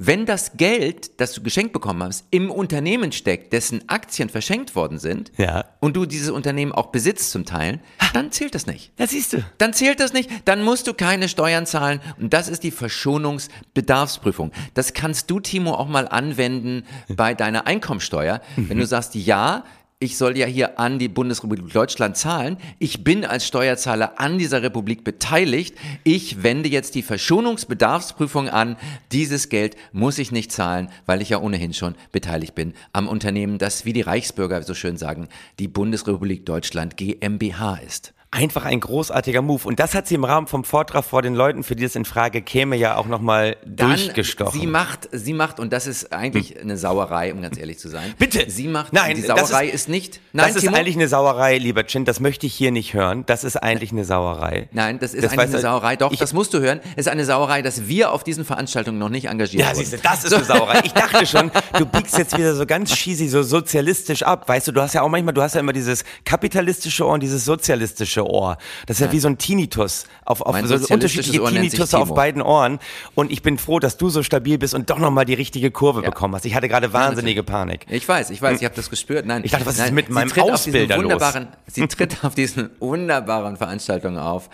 wenn 0.04 0.26
das 0.26 0.54
Geld, 0.58 1.22
das 1.22 1.34
du 1.34 1.44
geschenkt 1.44 1.74
bekommen 1.74 2.02
hast, 2.02 2.26
im 2.32 2.50
Unternehmen 2.50 3.12
steckt, 3.12 3.54
dessen 3.54 3.88
Aktien 3.88 4.30
verschenkt 4.30 4.76
worden 4.76 4.98
sind, 4.98 5.32
ja. 5.38 5.66
und 5.80 5.96
du 5.96 6.08
dieses 6.08 6.32
Unternehmen 6.32 6.72
auch 6.72 6.88
besitzt 6.88 7.30
zum 7.30 7.46
Teilen, 7.46 7.82
dann 8.14 8.32
zählt 8.32 8.56
das 8.56 8.66
nicht. 8.66 8.92
Ja, 8.98 9.06
siehst 9.06 9.34
du. 9.34 9.46
Dann 9.60 9.74
zählt 9.74 10.00
das 10.00 10.12
nicht, 10.12 10.30
dann 10.46 10.64
musst 10.64 10.88
du 10.88 10.96
keine 10.96 11.30
Steuern 11.30 11.68
zahlen 11.68 12.02
und 12.20 12.34
das 12.34 12.48
ist 12.48 12.64
die 12.64 12.72
Verschonungsbedarfsprüfung. 12.72 14.52
Das 14.74 14.94
kannst 14.94 15.30
du, 15.30 15.40
Timo, 15.40 15.76
auch 15.76 15.88
mal 15.88 16.08
anwenden 16.08 16.84
bei 17.08 17.36
deiner 17.36 17.68
Einkommensteuer. 17.68 18.42
Wenn 18.56 18.80
du 18.80 18.88
sagst, 18.88 19.14
ja, 19.14 19.66
ich 20.02 20.18
soll 20.18 20.36
ja 20.36 20.48
hier 20.48 20.80
an 20.80 20.98
die 20.98 21.08
Bundesrepublik 21.08 21.72
Deutschland 21.72 22.18
zahlen. 22.18 22.58
Ich 22.80 23.04
bin 23.04 23.24
als 23.24 23.46
Steuerzahler 23.46 24.20
an 24.20 24.40
dieser 24.40 24.64
Republik 24.64 25.04
beteiligt. 25.04 25.76
Ich 26.04 26.42
wende 26.42 26.70
jetzt 26.70 26.96
die 26.96 27.04
Verschonungsbedarfsprüfung 27.04 28.50
an. 28.50 28.78
Dieses 29.12 29.50
Geld 29.50 29.76
muss 29.92 30.18
ich 30.18 30.32
nicht 30.32 30.52
zahlen, 30.52 30.90
weil 31.06 31.22
ich 31.22 31.30
ja 31.30 31.40
ohnehin 31.40 31.76
schon 31.76 31.94
beteiligt 32.12 32.56
bin 32.56 32.74
am 32.94 33.08
Unternehmen, 33.08 33.60
das, 33.60 33.86
wie 33.86 33.94
die 33.94 34.02
Reichsbürger 34.02 34.64
so 34.64 34.74
schön 34.74 34.98
sagen, 34.98 35.30
die 35.60 35.68
Bundesrepublik 35.68 36.48
Deutschland 36.48 36.98
GmbH 36.98 37.76
ist 37.76 38.14
einfach 38.32 38.64
ein 38.64 38.80
großartiger 38.80 39.42
Move. 39.42 39.68
Und 39.68 39.82
das 39.82 39.94
hat 39.94 40.08
sie 40.08 40.16
im 40.16 40.24
Rahmen 40.24 40.48
vom 40.48 40.64
Vortrag 40.64 41.04
vor 41.04 41.22
den 41.22 41.36
Leuten, 41.36 41.64
für 41.64 41.76
die 41.76 41.84
es 41.84 41.98
in 41.98 42.06
Frage 42.06 42.42
käme, 42.42 42.78
ja 42.78 42.96
auch 42.96 43.08
nochmal 43.08 43.58
durchgestochen. 43.66 44.60
Sie 44.60 44.68
macht, 44.68 45.10
sie 45.12 45.34
macht, 45.34 45.60
und 45.60 45.74
das 45.74 45.86
ist 45.86 46.14
eigentlich 46.14 46.52
hm. 46.52 46.62
eine 46.62 46.78
Sauerei, 46.78 47.34
um 47.34 47.42
ganz 47.42 47.58
ehrlich 47.58 47.78
zu 47.78 47.90
sein. 47.90 48.14
Bitte! 48.18 48.50
Sie 48.50 48.70
macht, 48.70 48.94
nein, 48.94 49.18
die 49.18 49.22
Sauerei 49.22 49.68
ist, 49.68 49.74
ist, 49.74 49.90
nicht, 49.90 50.22
nein, 50.32 50.54
Das 50.54 50.62
Timo? 50.62 50.72
ist 50.72 50.80
eigentlich 50.80 50.96
eine 50.96 51.10
Sauerei, 51.10 51.58
lieber 51.58 51.86
Chin, 51.86 52.06
das 52.06 52.22
möchte 52.22 52.46
ich 52.46 52.54
hier 52.54 52.72
nicht 52.72 52.94
hören. 52.94 53.26
Das 53.26 53.44
ist 53.44 53.58
eigentlich 53.58 53.92
eine 53.92 54.06
Sauerei. 54.06 54.70
Nein, 54.72 55.00
das 55.00 55.14
ist 55.14 55.26
das 55.26 55.34
eigentlich 55.34 55.50
eine 55.50 55.60
Sauerei. 55.60 55.98
Doch, 55.98 56.14
ich, 56.14 56.20
das 56.20 56.32
musst 56.32 56.54
du 56.54 56.62
hören. 56.62 56.80
Es 56.96 57.08
ist 57.08 57.08
eine 57.10 57.26
Sauerei, 57.26 57.62
dass 57.62 57.88
wir 57.90 58.14
auf 58.14 58.24
diesen 58.24 58.46
Veranstaltungen 58.46 58.98
noch 58.98 59.10
nicht 59.10 59.26
engagiert 59.26 59.62
ja, 59.62 59.70
wurden. 59.72 59.80
Ja, 59.80 59.86
siehst 59.86 59.94
du, 59.94 60.08
das 60.08 60.24
ist 60.24 60.30
so. 60.30 60.38
eine 60.38 60.46
Sauerei. 60.46 60.82
Ich 60.86 60.94
dachte 60.94 61.26
schon, 61.26 61.52
du 61.78 61.86
biegst 61.86 62.18
jetzt 62.18 62.38
wieder 62.38 62.56
so 62.56 62.66
ganz 62.66 62.94
cheesy, 62.94 63.28
so 63.28 63.44
sozialistisch 63.44 64.24
ab. 64.24 64.48
Weißt 64.48 64.70
du, 64.70 64.72
du 64.72 64.82
hast 64.82 64.94
ja 64.94 65.02
auch 65.02 65.10
manchmal, 65.10 65.34
du 65.34 65.42
hast 65.42 65.56
ja 65.56 65.60
immer 65.60 65.74
dieses 65.74 66.06
kapitalistische 66.24 67.06
Ohr 67.06 67.14
und 67.14 67.24
dieses 67.24 67.44
sozialistische 67.44 68.21
Ohr. 68.30 68.58
Das 68.86 69.00
ja 69.00 69.12
wie 69.12 69.20
so 69.20 69.28
ein 69.28 69.38
Tinnitus, 69.38 70.06
auf, 70.26 70.42
auf 70.42 70.56
so 70.66 70.76
unterschiedliche 70.94 71.44
Tinnitusse 71.44 71.98
auf 71.98 72.14
beiden 72.14 72.42
Ohren. 72.42 72.80
Und 73.16 73.32
ich 73.32 73.42
bin 73.42 73.58
froh, 73.58 73.80
dass 73.80 73.98
du 73.98 74.10
so 74.10 74.24
stabil 74.24 74.58
bist 74.58 74.74
und 74.74 74.90
doch 74.90 75.00
nochmal 75.00 75.26
die 75.26 75.34
richtige 75.34 75.72
Kurve 75.72 76.02
ja. 76.02 76.10
bekommen 76.10 76.36
hast. 76.36 76.46
Ich 76.46 76.56
hatte 76.56 76.68
gerade 76.68 76.94
wahnsinnige 76.94 77.44
Panik. 77.44 77.86
Ich 77.90 78.08
weiß, 78.08 78.30
ich 78.30 78.42
weiß, 78.42 78.60
ich 78.60 78.66
habe 78.66 78.76
das 78.76 78.90
gespürt. 78.90 79.26
Nein, 79.26 79.42
ich 79.44 79.52
dachte, 79.52 79.66
was 79.66 79.78
nein, 79.78 79.88
ist 79.88 79.94
mit 79.94 80.10
meinem 80.10 80.32
Ausbilder 80.32 80.98
los? 80.98 81.22
Sie 81.68 81.88
tritt 81.88 82.24
auf 82.24 82.36
diesen 82.36 82.70
wunderbaren 82.80 83.58
Veranstaltungen 83.58 84.18
auf. 84.18 84.50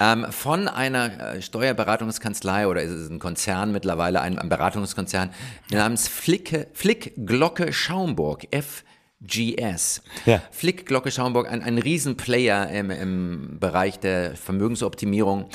Ähm, 0.00 0.26
von 0.30 0.68
einer 0.68 1.34
äh, 1.34 1.42
Steuerberatungskanzlei 1.42 2.66
oder 2.66 2.82
ist 2.82 2.92
es 2.92 3.10
ein 3.10 3.18
Konzern 3.18 3.72
mittlerweile, 3.72 4.20
ein, 4.20 4.38
ein 4.38 4.48
Beratungskonzern 4.48 5.30
namens 5.70 6.08
Flicke, 6.08 6.68
Flick 6.72 7.12
Glocke 7.16 7.72
Schaumburg, 7.72 8.46
F 8.50 8.84
GS. 9.26 10.02
Ja. 10.26 10.42
Flick 10.50 10.86
Glocke 10.86 11.10
Schaumburg, 11.10 11.50
ein, 11.50 11.62
ein 11.62 11.78
Riesenplayer 11.78 12.68
im, 12.70 12.90
im 12.90 13.56
Bereich 13.60 13.98
der 13.98 14.34
Vermögensoptimierung. 14.36 15.46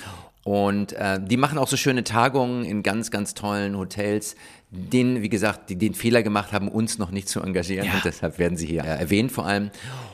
Und 0.44 0.94
äh, 0.94 1.20
die 1.22 1.36
machen 1.36 1.58
auch 1.58 1.68
so 1.68 1.76
schöne 1.76 2.06
Tagungen 2.06 2.64
in 2.64 2.82
ganz, 2.82 3.12
ganz 3.12 3.34
tollen 3.34 3.78
Hotels. 3.78 4.36
den, 4.72 5.22
wie 5.22 5.28
gesagt, 5.30 5.70
die 5.70 5.76
den 5.78 5.94
Fehler 5.94 6.24
gemacht 6.24 6.54
haben, 6.54 6.70
uns 6.70 6.98
noch 6.98 7.12
nicht 7.12 7.28
zu 7.28 7.42
engagieren. 7.42 7.86
Ja. 7.86 7.96
Und 7.96 8.06
deshalb 8.06 8.38
werden 8.40 8.58
sie 8.58 8.66
hier 8.68 8.84
äh, 8.84 9.00
erwähnt 9.00 9.32
vor 9.32 9.46
allem. 9.46 9.72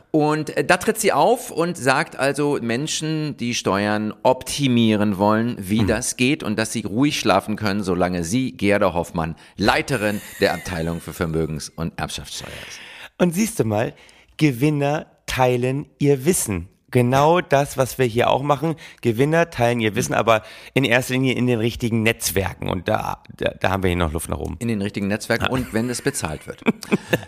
Und 0.10 0.56
äh, 0.58 0.64
da 0.66 0.78
tritt 0.78 1.00
sie 1.00 1.12
auf 1.12 1.52
und 1.52 1.78
sagt 1.78 2.16
also 2.18 2.58
Menschen, 2.62 3.38
die 3.38 3.54
Steuern 3.54 4.12
optimieren 4.24 5.18
wollen, 5.20 5.56
wie 5.60 5.82
Mhm. 5.82 5.88
das 5.88 6.18
geht 6.18 6.42
und 6.44 6.58
dass 6.58 6.72
sie 6.72 6.82
ruhig 6.82 7.20
schlafen 7.20 7.56
können, 7.56 7.84
solange 7.84 8.24
sie, 8.24 8.54
Gerda 8.54 8.94
Hoffmann, 8.94 9.36
Leiterin 9.58 10.20
der 10.40 10.54
Abteilung 10.56 11.00
für 11.00 11.14
Vermögens- 11.14 11.70
und 11.76 12.00
Erbschaftssteuer 12.00 12.50
ist. 12.70 12.80
Und 13.18 13.34
siehst 13.34 13.60
du 13.60 13.64
mal, 13.64 13.94
Gewinner 14.38 15.08
teilen 15.26 15.88
ihr 16.00 16.26
Wissen. 16.26 16.70
Genau 16.92 17.42
das, 17.42 17.76
was 17.76 17.98
wir 17.98 18.06
hier 18.06 18.30
auch 18.30 18.44
machen. 18.44 18.76
Gewinner 19.02 19.50
teilen 19.50 19.80
ihr 19.80 19.96
Wissen, 19.96 20.14
aber 20.14 20.44
in 20.76 20.84
erster 20.84 21.16
Linie 21.16 21.34
in 21.34 21.48
den 21.48 21.58
richtigen 21.58 22.04
Netzwerken. 22.04 22.70
Und 22.70 22.88
da, 22.88 23.24
da, 23.36 23.52
da 23.60 23.70
haben 23.72 23.82
wir 23.82 23.90
hier 23.90 23.98
noch 23.98 24.14
Luft 24.14 24.30
nach 24.30 24.38
oben. 24.38 24.58
In 24.60 24.68
den 24.68 24.82
richtigen 24.82 25.08
Netzwerken 25.08 25.48
und 25.50 25.74
wenn 25.74 25.90
es 25.90 26.04
bezahlt 26.04 26.46
wird. 26.46 26.62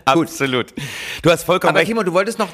Absolut. 0.06 0.74
Du 1.24 1.32
hast 1.32 1.44
vollkommen 1.44 1.72
Aber 1.72 1.80
recht. 1.80 1.88
Timo, 1.88 2.04
du 2.04 2.14
wolltest 2.14 2.38
noch 2.38 2.50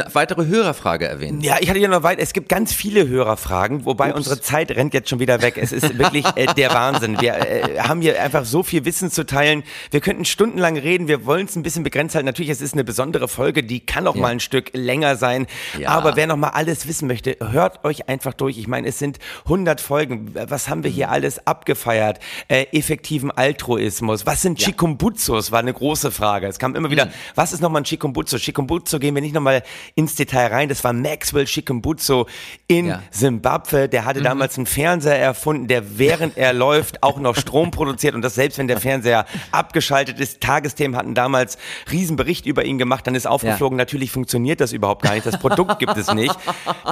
eine 0.00 0.14
weitere 0.14 0.46
Hörerfrage 0.46 1.06
erwähnen. 1.06 1.40
Ja, 1.40 1.56
ich 1.60 1.68
hatte 1.68 1.78
ja 1.78 1.88
noch 1.88 2.02
weit. 2.02 2.18
Es 2.18 2.32
gibt 2.32 2.48
ganz 2.48 2.72
viele 2.72 3.08
Hörerfragen, 3.08 3.84
wobei 3.84 4.14
unsere 4.14 4.40
Zeit 4.40 4.70
rennt 4.70 4.94
jetzt 4.94 5.08
schon 5.08 5.20
wieder 5.20 5.42
weg. 5.42 5.56
Es 5.56 5.72
ist 5.72 5.98
wirklich 5.98 6.24
äh, 6.36 6.46
der 6.54 6.72
Wahnsinn. 6.72 7.20
Wir 7.20 7.34
äh, 7.34 7.78
haben 7.80 8.00
hier 8.00 8.20
einfach 8.22 8.44
so 8.44 8.62
viel 8.62 8.84
Wissen 8.84 9.10
zu 9.10 9.24
teilen. 9.24 9.64
Wir 9.90 10.00
könnten 10.00 10.24
stundenlang 10.24 10.76
reden. 10.76 11.08
Wir 11.08 11.26
wollen 11.26 11.46
es 11.46 11.56
ein 11.56 11.62
bisschen 11.62 11.82
begrenzt 11.82 12.14
halten. 12.14 12.26
Natürlich, 12.26 12.50
es 12.50 12.60
ist 12.60 12.74
eine 12.74 12.84
besondere 12.84 13.28
Folge, 13.28 13.62
die 13.62 13.80
kann 13.80 14.06
auch 14.06 14.14
mal 14.14 14.28
ein 14.28 14.40
Stück 14.40 14.70
länger 14.72 15.16
sein. 15.16 15.46
Ja. 15.78 15.90
Aber 15.90 16.16
wer 16.16 16.26
noch 16.26 16.36
mal 16.36 16.50
alles 16.50 16.86
wissen 16.88 17.08
möchte, 17.08 17.36
hört 17.40 17.84
euch 17.84 18.08
einfach 18.08 18.34
durch. 18.34 18.58
Ich 18.58 18.68
meine, 18.68 18.88
es 18.88 18.98
sind 18.98 19.18
100 19.44 19.80
Folgen. 19.80 20.34
Was 20.34 20.68
haben 20.68 20.84
wir 20.84 20.90
hier 20.90 21.10
alles 21.10 21.46
abgefeiert? 21.46 22.20
Äh, 22.48 22.66
effektiven 22.72 23.30
Altruismus. 23.30 24.26
Was 24.26 24.42
sind 24.42 24.58
Chikumbutsus? 24.58 25.52
War 25.52 25.60
eine 25.60 25.72
große 25.72 26.10
Frage. 26.10 26.46
Es 26.46 26.58
kam 26.58 26.74
immer 26.74 26.90
wieder, 26.90 27.08
was 27.34 27.52
ist 27.52 27.60
nochmal 27.60 27.82
ein 27.82 27.84
Chikumbutsu? 27.84 28.38
Chikumbutsu 28.38 28.98
gehen 28.98 29.14
wir 29.14 29.22
nicht 29.22 29.34
nochmal 29.34 29.62
ins 29.94 30.14
Detail 30.14 30.48
rein. 30.48 30.68
Das 30.68 30.84
war 30.84 30.92
Maxwell 30.92 31.44
Chikumbutsu 31.46 32.24
in 32.66 32.86
Ja. 32.86 33.02
Zimbabwe. 33.10 33.88
Der 33.88 34.04
hatte 34.04 34.22
damals 34.22 34.56
einen 34.56 34.66
Fernseher 34.66 35.18
erfunden, 35.18 35.68
der 35.68 35.98
während 35.98 36.36
er 36.36 36.52
läuft 36.64 37.02
auch 37.02 37.18
noch 37.18 37.36
Strom 37.36 37.70
produziert 37.70 38.14
und 38.14 38.22
das 38.22 38.34
selbst 38.34 38.58
wenn 38.58 38.68
der 38.68 38.80
Fernseher 38.80 39.26
abgeschaltet 39.52 40.20
ist. 40.20 40.40
Tagesthemen 40.40 40.96
hatten 40.96 41.14
damals 41.14 41.58
Riesenbericht 41.90 42.46
über 42.46 42.64
ihn 42.64 42.78
gemacht. 42.78 43.06
Dann 43.06 43.14
ist 43.14 43.26
aufgeflogen, 43.26 43.76
natürlich 43.76 44.10
funktioniert 44.10 44.60
das 44.60 44.72
überhaupt 44.72 45.02
gar 45.02 45.14
nicht. 45.14 45.26
Das 45.26 45.38
Produkt 45.38 45.78
gibt 45.78 45.96
es 45.96 46.12
nicht. 46.12 46.34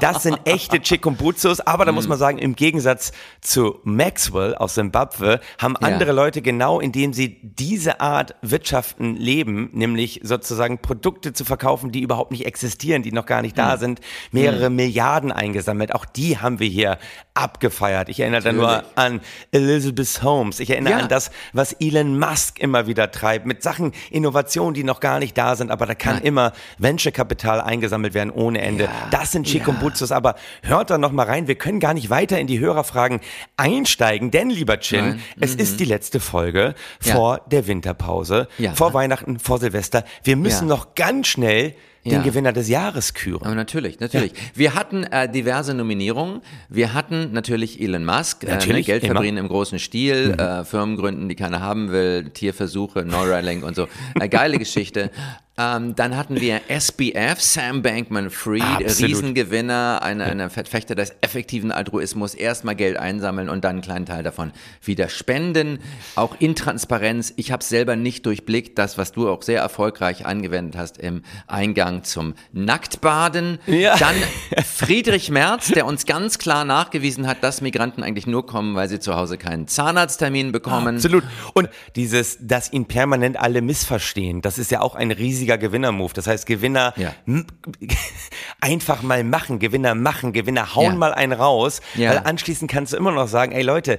Das 0.01 0.23
sind 0.23 0.39
echte 0.45 0.81
Chikumbutsus. 0.81 1.61
Aber 1.61 1.85
da 1.85 1.93
muss 1.93 2.09
man 2.09 2.19
sagen, 2.19 2.39
im 2.39 2.55
Gegensatz 2.57 3.13
zu 3.41 3.79
Maxwell 3.85 4.55
aus 4.55 4.75
Zimbabwe 4.75 5.41
haben 5.59 5.77
Ja. 5.81 5.89
andere 5.89 6.13
Leute 6.13 6.43
genau, 6.43 6.81
indem 6.81 7.13
sie 7.13 7.39
diese 7.43 8.01
Art 8.01 8.35
Wirtschaften 8.43 9.15
leben, 9.17 9.71
nämlich 9.73 10.21
sozusagen 10.23 10.79
Produkte 10.79 11.33
zu 11.33 11.45
verkaufen, 11.45 11.93
die 11.93 12.01
überhaupt 12.01 12.31
nicht 12.31 12.47
existieren, 12.47 12.72
die 12.79 13.13
noch 13.13 13.27
gar 13.27 13.43
nicht 13.43 13.57
Hm. 13.57 13.65
da 13.65 13.77
sind, 13.77 14.01
mehrere 14.31 14.71
Milliarden 14.71 15.33
eingesammelt. 15.33 15.95
Auch 15.95 16.05
die 16.05 16.39
haben 16.39 16.59
wir 16.61 16.69
hier 16.69 16.99
abgefeiert. 17.35 18.09
Ich 18.09 18.21
erinnere 18.21 18.43
da 18.43 18.53
nur 18.53 18.85
an 18.95 19.21
Elizabeth 19.53 20.23
Holmes. 20.23 20.61
Ich 20.61 20.71
erinnere 20.71 20.93
Ja. 20.95 20.99
an 21.01 21.09
das, 21.09 21.31
was 21.53 21.73
Elon 21.81 22.19
Musk 22.19 22.59
immer 22.61 22.87
wieder 22.87 23.11
treibt, 23.11 23.47
mit 23.47 23.63
Sachen, 23.63 23.93
Innovationen, 24.11 24.75
die 24.75 24.85
noch 24.85 25.01
gar 25.01 25.19
nicht 25.19 25.37
da 25.39 25.57
sind, 25.57 25.71
aber 25.71 25.87
da 25.87 25.95
kann 25.95 26.17
Nein. 26.17 26.25
immer 26.25 26.53
Venture-Kapital 26.79 27.61
eingesammelt 27.61 28.15
werden 28.15 28.31
ohne 28.31 28.61
Ende. 28.61 28.89
Das 29.11 29.33
sind 29.33 29.47
Chikumbutsus, 29.47 30.13
aber 30.13 30.35
hört 30.63 30.91
da 30.91 30.99
noch 30.99 31.13
mal 31.13 31.27
rein. 31.27 31.49
Wir 31.49 31.55
können 31.55 31.81
gar 31.81 31.95
nicht 31.95 32.11
weiter 32.11 32.39
in 32.39 32.47
die 32.47 32.59
Hörerfragen 32.61 33.21
einsteigen, 33.57 34.31
denn, 34.31 34.51
lieber 34.51 34.79
Chin, 34.81 35.01
Nein. 35.07 35.23
es 35.41 35.55
ist 35.55 35.81
die 35.81 35.85
letzte 35.85 36.21
Folge 36.21 36.75
Ja. 37.03 37.15
vor 37.15 37.41
der 37.51 37.67
Winterpause, 37.67 38.49
Ja. 38.59 38.75
vor 38.75 38.93
Weihnachten, 38.95 39.39
vor 39.39 39.59
Silvester. 39.59 40.05
Wir 40.23 40.37
müssen 40.37 40.69
Ja. 40.69 40.75
noch 40.77 40.95
ganz 40.95 41.29
schnell 41.29 41.75
den 42.05 42.13
Ja. 42.13 42.23
Gewinner 42.23 42.53
des 42.53 42.69
Jahres 42.69 43.15
küren. 43.15 43.43
Aber 43.45 43.55
natürlich, 43.55 44.01
natürlich. 44.01 44.33
Wir 44.55 44.75
hatten 44.75 45.05
äh, 45.05 45.29
diverse 45.31 45.73
Nominierungen. 45.73 46.41
Wir 46.69 46.95
hatten 46.95 47.33
natürlich 47.33 47.81
Elon 47.81 48.05
Musk, 48.05 48.43
äh, 48.43 48.47
ne, 48.49 48.53
Natürlich, 48.55 48.87
Geld 48.87 49.05
immer. 49.05 49.15
verbrennen 49.15 49.39
im 49.39 49.49
großen 49.49 49.79
Stil, 49.79 50.33
äh, 50.39 50.65
Firmen 50.65 50.97
gründen, 50.97 51.29
die 51.29 51.37
keiner 51.37 51.61
haben 51.61 51.93
will, 51.93 52.31
Tierversuche, 52.31 53.05
Neuralink 53.05 53.65
und 53.65 53.77
so. 53.77 53.87
Äh, 54.19 54.29
geile 54.29 54.59
Geschichte. 54.63 55.11
Ähm, 55.59 55.95
dann 55.95 56.17
hatten 56.17 56.41
wir 56.41 56.63
SBF, 56.69 57.39
Sam 57.39 57.83
Bankman-Fried, 57.83 58.63
Absolut. 58.63 59.11
Riesengewinner, 59.11 60.01
eine, 60.03 60.25
eine 60.25 60.49
Verfechter 60.49 60.95
des 60.95 61.13
effektiven 61.21 61.71
Altruismus, 61.71 62.35
erstmal 62.35 62.75
Geld 62.75 62.97
einsammeln 62.97 63.51
und 63.51 63.63
dann 63.63 63.73
einen 63.73 63.83
kleinen 63.83 64.07
Teil 64.07 64.23
davon 64.23 64.53
wieder 64.83 65.11
spenden. 65.11 65.81
Auch 66.17 66.37
Intransparenz. 66.39 67.35
Ich 67.37 67.53
habe 67.53 67.63
selber 67.63 67.97
nicht 67.97 68.25
durchblickt, 68.25 68.79
das, 68.79 68.97
was 68.97 69.13
du 69.13 69.29
auch 69.29 69.43
sehr 69.43 69.61
erfolgreich 69.61 70.25
angewendet 70.25 70.77
hast 70.79 70.97
im 70.97 71.23
Eingang 71.47 72.03
zum 72.05 72.33
Nacktbaden. 72.53 73.59
Ja. 73.67 73.99
Dann 73.99 74.15
Friedrich 74.65 75.29
Merz, 75.29 75.69
der 75.69 75.85
uns 75.85 76.07
ganz 76.07 76.39
klar 76.39 76.65
nachgewiesen 76.65 77.27
hat, 77.27 77.45
dass 77.45 77.61
Migranten 77.61 78.03
eigentlich 78.03 78.27
nur 78.27 78.47
kommen, 78.47 78.75
weil 78.75 78.89
sie 78.89 79.01
zu 79.01 79.17
Hause 79.17 79.37
keinen 79.37 79.69
Zahnarzttermin 79.69 80.51
bekommen. 80.51 80.97
Absolut. 80.97 81.25
Und 81.53 81.69
dieses, 81.95 82.39
dass 82.41 82.73
ihn 82.73 82.87
permanent 82.87 83.39
alle 83.39 83.61
missverstehen, 83.61 84.41
das 84.41 84.57
ist 84.57 84.71
ja 84.71 84.81
auch 84.81 84.95
ein 84.95 85.11
riesiger 85.43 85.59
Gewinner-Move. 85.59 86.13
Das 86.15 86.27
heißt, 86.27 86.47
Gewinner 86.47 86.95
Ja. 86.97 87.13
einfach 88.61 89.03
mal 89.03 89.25
machen, 89.25 89.59
Gewinner 89.59 89.95
machen, 89.95 90.33
Gewinner 90.33 90.75
hauen 90.75 90.93
Ja. 90.93 90.95
mal 90.95 91.15
einen 91.15 91.33
raus, 91.33 91.81
weil 91.97 92.19
anschließend 92.19 92.71
kannst 92.71 92.93
du 92.93 92.97
immer 92.97 93.13
noch 93.13 93.29
sagen, 93.29 93.53
ey 93.53 93.63
Leute, 93.63 93.99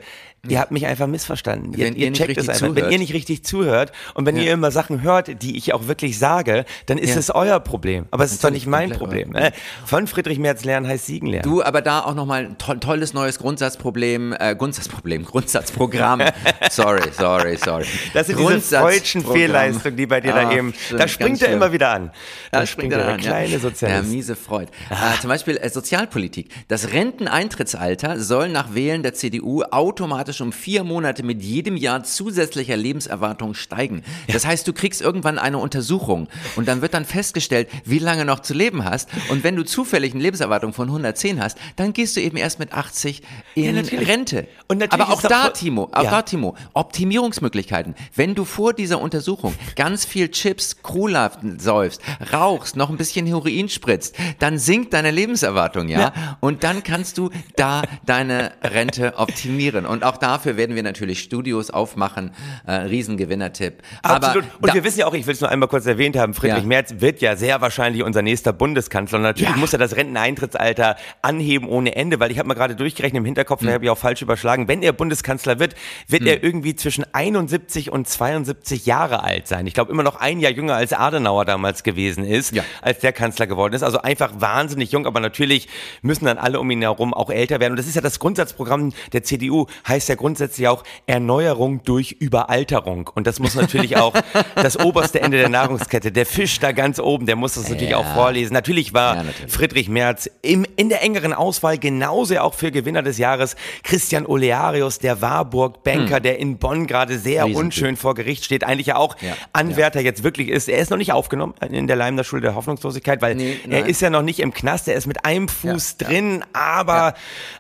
ihr 0.50 0.60
habt 0.60 0.72
mich 0.72 0.86
einfach 0.86 1.08
missverstanden. 1.08 1.72
Ihr, 1.74 1.86
Wenn 1.86 1.96
ihr 1.96 2.10
nicht 2.10 2.18
checkt 2.18 2.32
es 2.32 2.48
richtig 2.50 2.50
einfach. 2.56 2.68
Wenn 2.68 2.76
zuhört. 2.76 2.92
ihr 2.92 3.00
nicht 3.00 3.14
richtig 3.14 3.46
zuhört 3.46 3.92
und 4.14 4.26
wenn 4.26 4.36
Ja. 4.36 4.44
ihr 4.44 4.52
immer 4.54 4.72
Sachen 4.72 5.02
hört, 5.02 5.42
die 5.42 5.56
ich 5.58 5.74
auch 5.74 5.88
wirklich 5.88 6.20
sage, 6.20 6.66
dann 6.86 6.98
ist 6.98 7.12
Ja. 7.12 7.18
es 7.20 7.30
euer 7.34 7.62
Problem. 7.62 8.08
Aber 8.12 8.26
es 8.26 8.34
ist 8.34 8.44
doch 8.44 8.50
nicht 8.50 8.68
mein 8.68 8.90
Problem. 8.92 9.32
euer 9.34 9.46
Äh, 9.48 9.52
Von 9.86 10.06
Friedrich 10.08 10.40
Merz 10.40 10.66
lernen 10.66 10.86
heißt 10.88 11.06
Siegen 11.06 11.30
lernen. 11.30 11.44
Du, 11.50 11.64
aber 11.64 11.82
da 11.82 12.02
auch 12.02 12.14
nochmal 12.14 12.44
ein 12.46 12.58
to 12.58 12.74
tolles 12.76 13.14
neues 13.14 13.40
Grundsatzproblem, 13.40 14.36
äh, 14.38 14.54
Grundsatzproblem, 14.56 15.24
Grundsatzprogramm. 15.26 16.22
sorry, 16.70 17.04
sorry, 17.18 17.56
sorry. 17.56 17.86
Das 18.14 18.28
sind 18.28 18.38
diese 18.38 18.80
freudschen 18.80 19.26
Fehlleistungen, 19.26 19.96
die 19.96 20.08
bei 20.08 20.20
dir 20.20 20.34
da 20.34 20.50
Ah, 20.50 20.52
eben, 20.54 20.74
stimmt, 20.74 21.00
da 21.00 21.08
springt 21.08 21.42
er 21.42 21.46
schlimm. 21.48 21.58
immer 21.58 21.72
wieder 21.72 21.90
an. 21.90 22.12
Da 22.52 22.66
springt 22.66 22.92
er 22.92 23.08
an, 23.08 23.18
kleine 23.18 23.48
ja. 23.54 23.60
Sozialist. 23.60 23.82
Der 24.10 24.12
miese 24.12 24.36
Freud. 24.36 24.68
Äh, 24.90 25.22
zum 25.22 25.30
Beispiel 25.30 25.56
äh, 25.56 25.70
Sozialpolitik. 25.70 26.50
Das 26.68 26.92
Renteneintrittsalter 26.92 28.20
soll 28.20 28.50
nach 28.50 28.76
Wählen 28.76 29.04
der 29.04 29.14
CDU 29.14 29.64
automatisch 29.64 30.33
um 30.42 30.52
vier 30.52 30.84
Monate 30.84 31.24
mit 31.24 31.42
jedem 31.42 31.78
Jahr 31.78 32.04
zusätzlicher 32.04 32.78
Lebenserwartung 32.78 33.54
steigen. 33.54 34.04
Das 34.32 34.46
heißt, 34.46 34.68
du 34.68 34.74
kriegst 34.74 35.02
irgendwann 35.02 35.40
eine 35.40 35.58
Untersuchung 35.58 36.28
und 36.56 36.68
dann 36.68 36.82
wird 36.82 36.94
dann 36.94 37.06
festgestellt, 37.06 37.70
wie 37.86 38.00
lange 38.00 38.26
noch 38.26 38.40
zu 38.40 38.54
leben 38.54 38.86
hast. 38.86 39.10
Und 39.30 39.44
wenn 39.44 39.56
du 39.56 39.64
zufällig 39.64 40.14
eine 40.14 40.24
Lebenserwartung 40.24 40.74
von 40.74 40.88
110 40.88 41.42
hast, 41.42 41.58
dann 41.76 41.94
gehst 41.94 42.16
du 42.16 42.22
eben 42.22 42.38
erst 42.38 42.60
mit 42.60 42.74
80 42.74 43.22
in 43.56 43.76
natürlich. 43.76 44.08
Rente. 44.08 44.48
Aber 44.90 45.10
auch 45.10 45.22
da, 45.22 45.50
Timo, 45.50 45.90
auch 45.92 46.04
Ja. 46.04 46.10
da, 46.12 46.22
Timo, 46.22 46.56
Optimierungsmöglichkeiten. 46.74 47.96
Wenn 48.16 48.36
du 48.36 48.46
vor 48.46 48.74
dieser 48.74 49.02
Untersuchung 49.02 49.54
ganz 49.76 50.06
viel 50.06 50.30
Chips, 50.30 50.82
Cola 50.82 51.32
säufst, 51.58 52.02
rauchst, 52.32 52.76
noch 52.76 52.90
ein 52.90 52.98
bisschen 52.98 53.26
Heroin 53.26 53.70
spritzt, 53.70 54.16
dann 54.40 54.58
sinkt 54.58 54.94
deine 54.94 55.12
Lebenserwartung, 55.12 55.90
ja? 55.90 56.00
Ja. 56.00 56.38
Und 56.40 56.64
dann 56.64 56.84
kannst 56.84 57.18
du 57.18 57.30
da 57.56 57.84
deine 58.06 58.52
Rente 58.64 59.14
optimieren. 59.18 59.86
Und 59.86 60.04
auch 60.04 60.18
dafür 60.24 60.58
werden 60.58 60.76
wir 60.76 60.84
natürlich 60.84 61.20
Studios 61.20 61.70
aufmachen. 61.70 62.32
Äh, 62.66 62.72
Riesengewinnertipp. 62.74 63.82
Absolut. 64.02 64.46
Aber 64.46 64.68
Und 64.68 64.74
wir 64.74 64.84
wissen 64.84 65.00
ja 65.00 65.06
auch, 65.08 65.14
ich 65.14 65.28
will 65.28 65.34
es 65.34 65.42
nur 65.42 65.50
einmal 65.50 65.68
kurz 65.70 65.86
erwähnt 65.86 66.16
haben, 66.18 66.34
Friedrich 66.34 66.62
Ja. 66.64 66.68
Merz 66.68 66.96
wird 67.00 67.22
ja 67.22 67.36
sehr 67.36 67.62
wahrscheinlich 67.62 68.04
unser 68.04 68.22
nächster 68.22 68.54
Bundeskanzler. 68.54 69.18
Und 69.18 69.24
natürlich 69.24 69.52
Ja. 69.54 69.58
muss 69.58 69.74
er 69.74 69.80
das 69.80 69.96
Renteneintrittsalter 69.96 70.96
anheben 71.22 71.68
ohne 71.68 71.96
Ende, 71.96 72.20
weil 72.20 72.32
ich 72.32 72.40
habe 72.40 72.48
mal 72.48 72.54
gerade 72.54 72.76
durchgerechnet 72.76 73.20
im 73.20 73.26
Hinterkopf, 73.26 73.62
Hm. 73.62 73.68
da 73.68 73.74
habe 73.74 73.84
ich 73.86 73.90
auch 73.92 73.98
falsch 73.98 74.22
überschlagen. 74.22 74.68
Wenn 74.68 74.82
er 74.82 74.94
Bundeskanzler 74.94 75.60
wird, 75.60 75.76
wird 76.08 76.24
er 76.26 76.44
irgendwie 76.44 76.76
zwischen 76.76 77.06
71 77.14 77.92
und 77.92 78.08
72 78.08 78.86
Jahre 78.86 79.24
alt 79.24 79.48
sein. 79.48 79.68
Ich 79.68 79.74
glaube 79.74 79.92
immer 79.92 80.04
noch 80.04 80.16
ein 80.20 80.40
Jahr 80.40 80.52
jünger 80.52 80.76
als 80.76 80.94
Adenauer 80.94 81.46
damals 81.46 81.84
gewesen 81.84 82.24
ist, 82.26 82.54
Ja. 82.56 82.64
als 82.82 83.00
der 83.00 83.12
Kanzler 83.14 83.48
geworden 83.48 83.74
ist. 83.74 83.84
Also 83.84 84.00
einfach 84.02 84.32
wahnsinnig 84.38 84.92
jung, 84.92 85.06
aber 85.06 85.20
natürlich 85.20 85.68
müssen 86.02 86.26
dann 86.26 86.38
alle 86.38 86.60
um 86.60 86.70
ihn 86.72 86.82
herum 86.82 87.14
auch 87.14 87.30
älter 87.30 87.60
werden. 87.60 87.74
Und 87.74 87.78
das 87.78 87.88
ist 87.88 87.96
ja 87.96 88.02
das 88.02 88.20
Grundsatzprogramm 88.20 88.94
der 89.12 89.24
CDU, 89.24 89.66
heißt 89.88 90.10
ja 90.10 90.13
grundsätzlich 90.16 90.68
auch 90.68 90.84
Erneuerung 91.08 91.84
durch 91.84 92.12
Überalterung. 92.20 93.10
Und 93.14 93.28
das 93.28 93.40
muss 93.40 93.56
natürlich 93.56 93.98
auch 93.98 94.14
das 94.56 94.80
oberste 94.80 95.22
Ende 95.22 95.38
der 95.38 95.50
Nahrungskette, 95.50 96.12
der 96.12 96.26
Fisch 96.26 96.60
da 96.60 96.72
ganz 96.72 97.00
oben, 97.00 97.26
der 97.26 97.36
muss 97.36 97.56
das 97.56 97.70
natürlich 97.70 97.92
Ja. 97.92 97.98
auch 97.98 98.14
vorlesen. 98.14 98.54
Natürlich 98.54 98.94
war 98.94 99.16
Ja, 99.18 99.24
natürlich. 99.24 99.52
Friedrich 99.52 99.90
Merz 99.90 100.30
im, 100.42 100.66
in 100.76 100.90
der 100.90 101.02
engeren 101.04 101.34
Auswahl 101.34 101.78
genauso 101.78 102.38
auch 102.40 102.54
für 102.54 102.72
Gewinner 102.72 103.02
des 103.04 103.18
Jahres 103.18 103.56
Christian 103.84 104.26
Olearius, 104.26 105.00
der 105.00 105.22
Warburg-Banker, 105.22 106.20
der 106.20 106.40
in 106.40 106.58
Bonn 106.58 106.88
gerade 106.88 107.18
sehr 107.20 107.44
Riesentyp. 107.46 107.58
unschön 107.64 107.98
vor 107.98 108.16
Gericht 108.16 108.46
steht, 108.46 108.64
eigentlich 108.64 108.88
ja 108.88 108.96
auch 108.96 109.16
Ja. 109.22 109.34
Anwärter 109.54 110.02
jetzt 110.02 110.24
wirklich 110.24 110.50
ist. 110.50 110.70
Er 110.70 110.80
ist 110.80 110.90
noch 110.90 110.98
nicht 110.98 111.12
aufgenommen 111.12 111.54
in 111.70 111.88
der 111.88 111.96
Leimner 111.96 112.24
Schule 112.24 112.42
der 112.42 112.56
Hoffnungslosigkeit, 112.56 113.22
weil 113.22 113.36
Nee, 113.36 113.58
er 113.70 113.86
ist 113.88 114.02
ja 114.02 114.10
noch 114.10 114.22
nicht 114.22 114.40
im 114.40 114.54
Knast, 114.54 114.88
er 114.88 114.96
ist 114.96 115.08
mit 115.08 115.26
einem 115.26 115.48
Fuß 115.48 115.96
Ja, 116.02 116.08
ja. 116.08 116.14
drin, 116.14 116.46
aber 116.54 117.14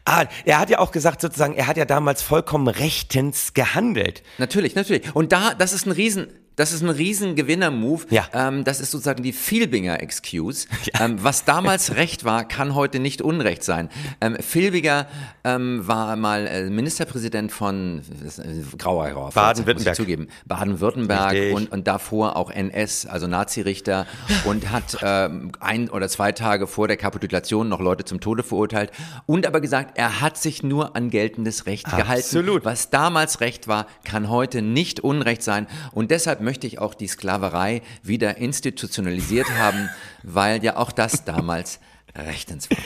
ah, 0.05 0.25
er 0.45 0.59
hat 0.59 0.69
ja 0.69 0.79
auch 0.79 0.91
gesagt 0.91 1.21
sozusagen, 1.21 1.53
er 1.55 1.67
hat 1.67 1.77
ja 1.77 1.85
damals 1.85 2.21
vollkommen 2.21 2.42
vollkommen 2.43 2.67
rechtens 2.67 3.53
gehandelt. 3.53 4.21
Natürlich, 4.37 4.75
natürlich. 4.75 5.15
Und 5.15 5.31
da, 5.31 5.53
das 5.53 5.71
ist 5.71 5.85
ein 5.85 5.91
Riesen, 5.91 6.27
das 6.55 6.71
ist 6.71 6.81
ein 6.81 6.89
riesen 6.89 7.35
Gewinner-Move. 7.35 8.05
Ja. 8.09 8.27
Ähm, 8.33 8.63
das 8.63 8.79
ist 8.79 8.91
sozusagen 8.91 9.23
die 9.23 9.33
Filbinger-Excuse. 9.33 10.67
Ähm, 10.99 11.17
was 11.23 11.45
damals 11.45 11.95
Recht 11.95 12.23
war, 12.23 12.47
kann 12.47 12.75
heute 12.75 12.99
nicht 12.99 13.21
Unrecht 13.21 13.63
sein. 13.63 13.89
Ähm, 14.21 14.37
Filbiger 14.39 15.07
ähm, 15.43 15.87
war 15.87 16.15
mal 16.15 16.45
äh, 16.47 16.69
Ministerpräsident 16.69 17.51
von 17.51 17.99
äh, 17.99 18.77
grauer, 18.77 19.31
Baden-Württemberg. 19.33 19.95
zugeben. 19.95 20.27
Baden-Württemberg 20.45 21.53
und, 21.55 21.71
und 21.71 21.87
davor 21.87 22.35
auch 22.35 22.51
NS, 22.51 23.07
also 23.07 23.27
Nazi-Richter 23.27 24.05
und 24.45 24.71
hat 24.71 24.97
ähm, 25.01 25.51
ein 25.59 25.89
oder 25.89 26.07
zwei 26.09 26.31
Tage 26.31 26.67
vor 26.67 26.87
der 26.87 26.97
Kapitulation 26.97 27.69
noch 27.69 27.79
Leute 27.79 28.05
zum 28.05 28.19
Tode 28.19 28.43
verurteilt 28.43 28.91
und 29.25 29.47
aber 29.47 29.61
gesagt, 29.61 29.97
er 29.97 30.21
hat 30.21 30.37
sich 30.37 30.63
nur 30.63 30.95
an 30.95 31.09
geltendes 31.09 31.65
Recht 31.65 31.85
gehalten. 31.85 32.11
Absolut. 32.11 32.65
Was 32.65 32.89
damals 32.89 33.41
Recht 33.41 33.67
war, 33.67 33.87
kann 34.03 34.29
heute 34.29 34.61
nicht 34.61 34.99
Unrecht 34.99 35.43
sein. 35.43 35.67
Und 35.91 36.11
deshalb 36.11 36.42
möchte 36.43 36.67
ich 36.67 36.79
auch 36.79 36.93
die 36.93 37.07
Sklaverei 37.07 37.81
wieder 38.03 38.37
institutionalisiert 38.37 39.49
haben, 39.57 39.89
weil 40.23 40.63
ja 40.63 40.77
auch 40.77 40.91
das 40.91 41.25
damals 41.25 41.79
rechtens 42.15 42.69
war. 42.69 42.77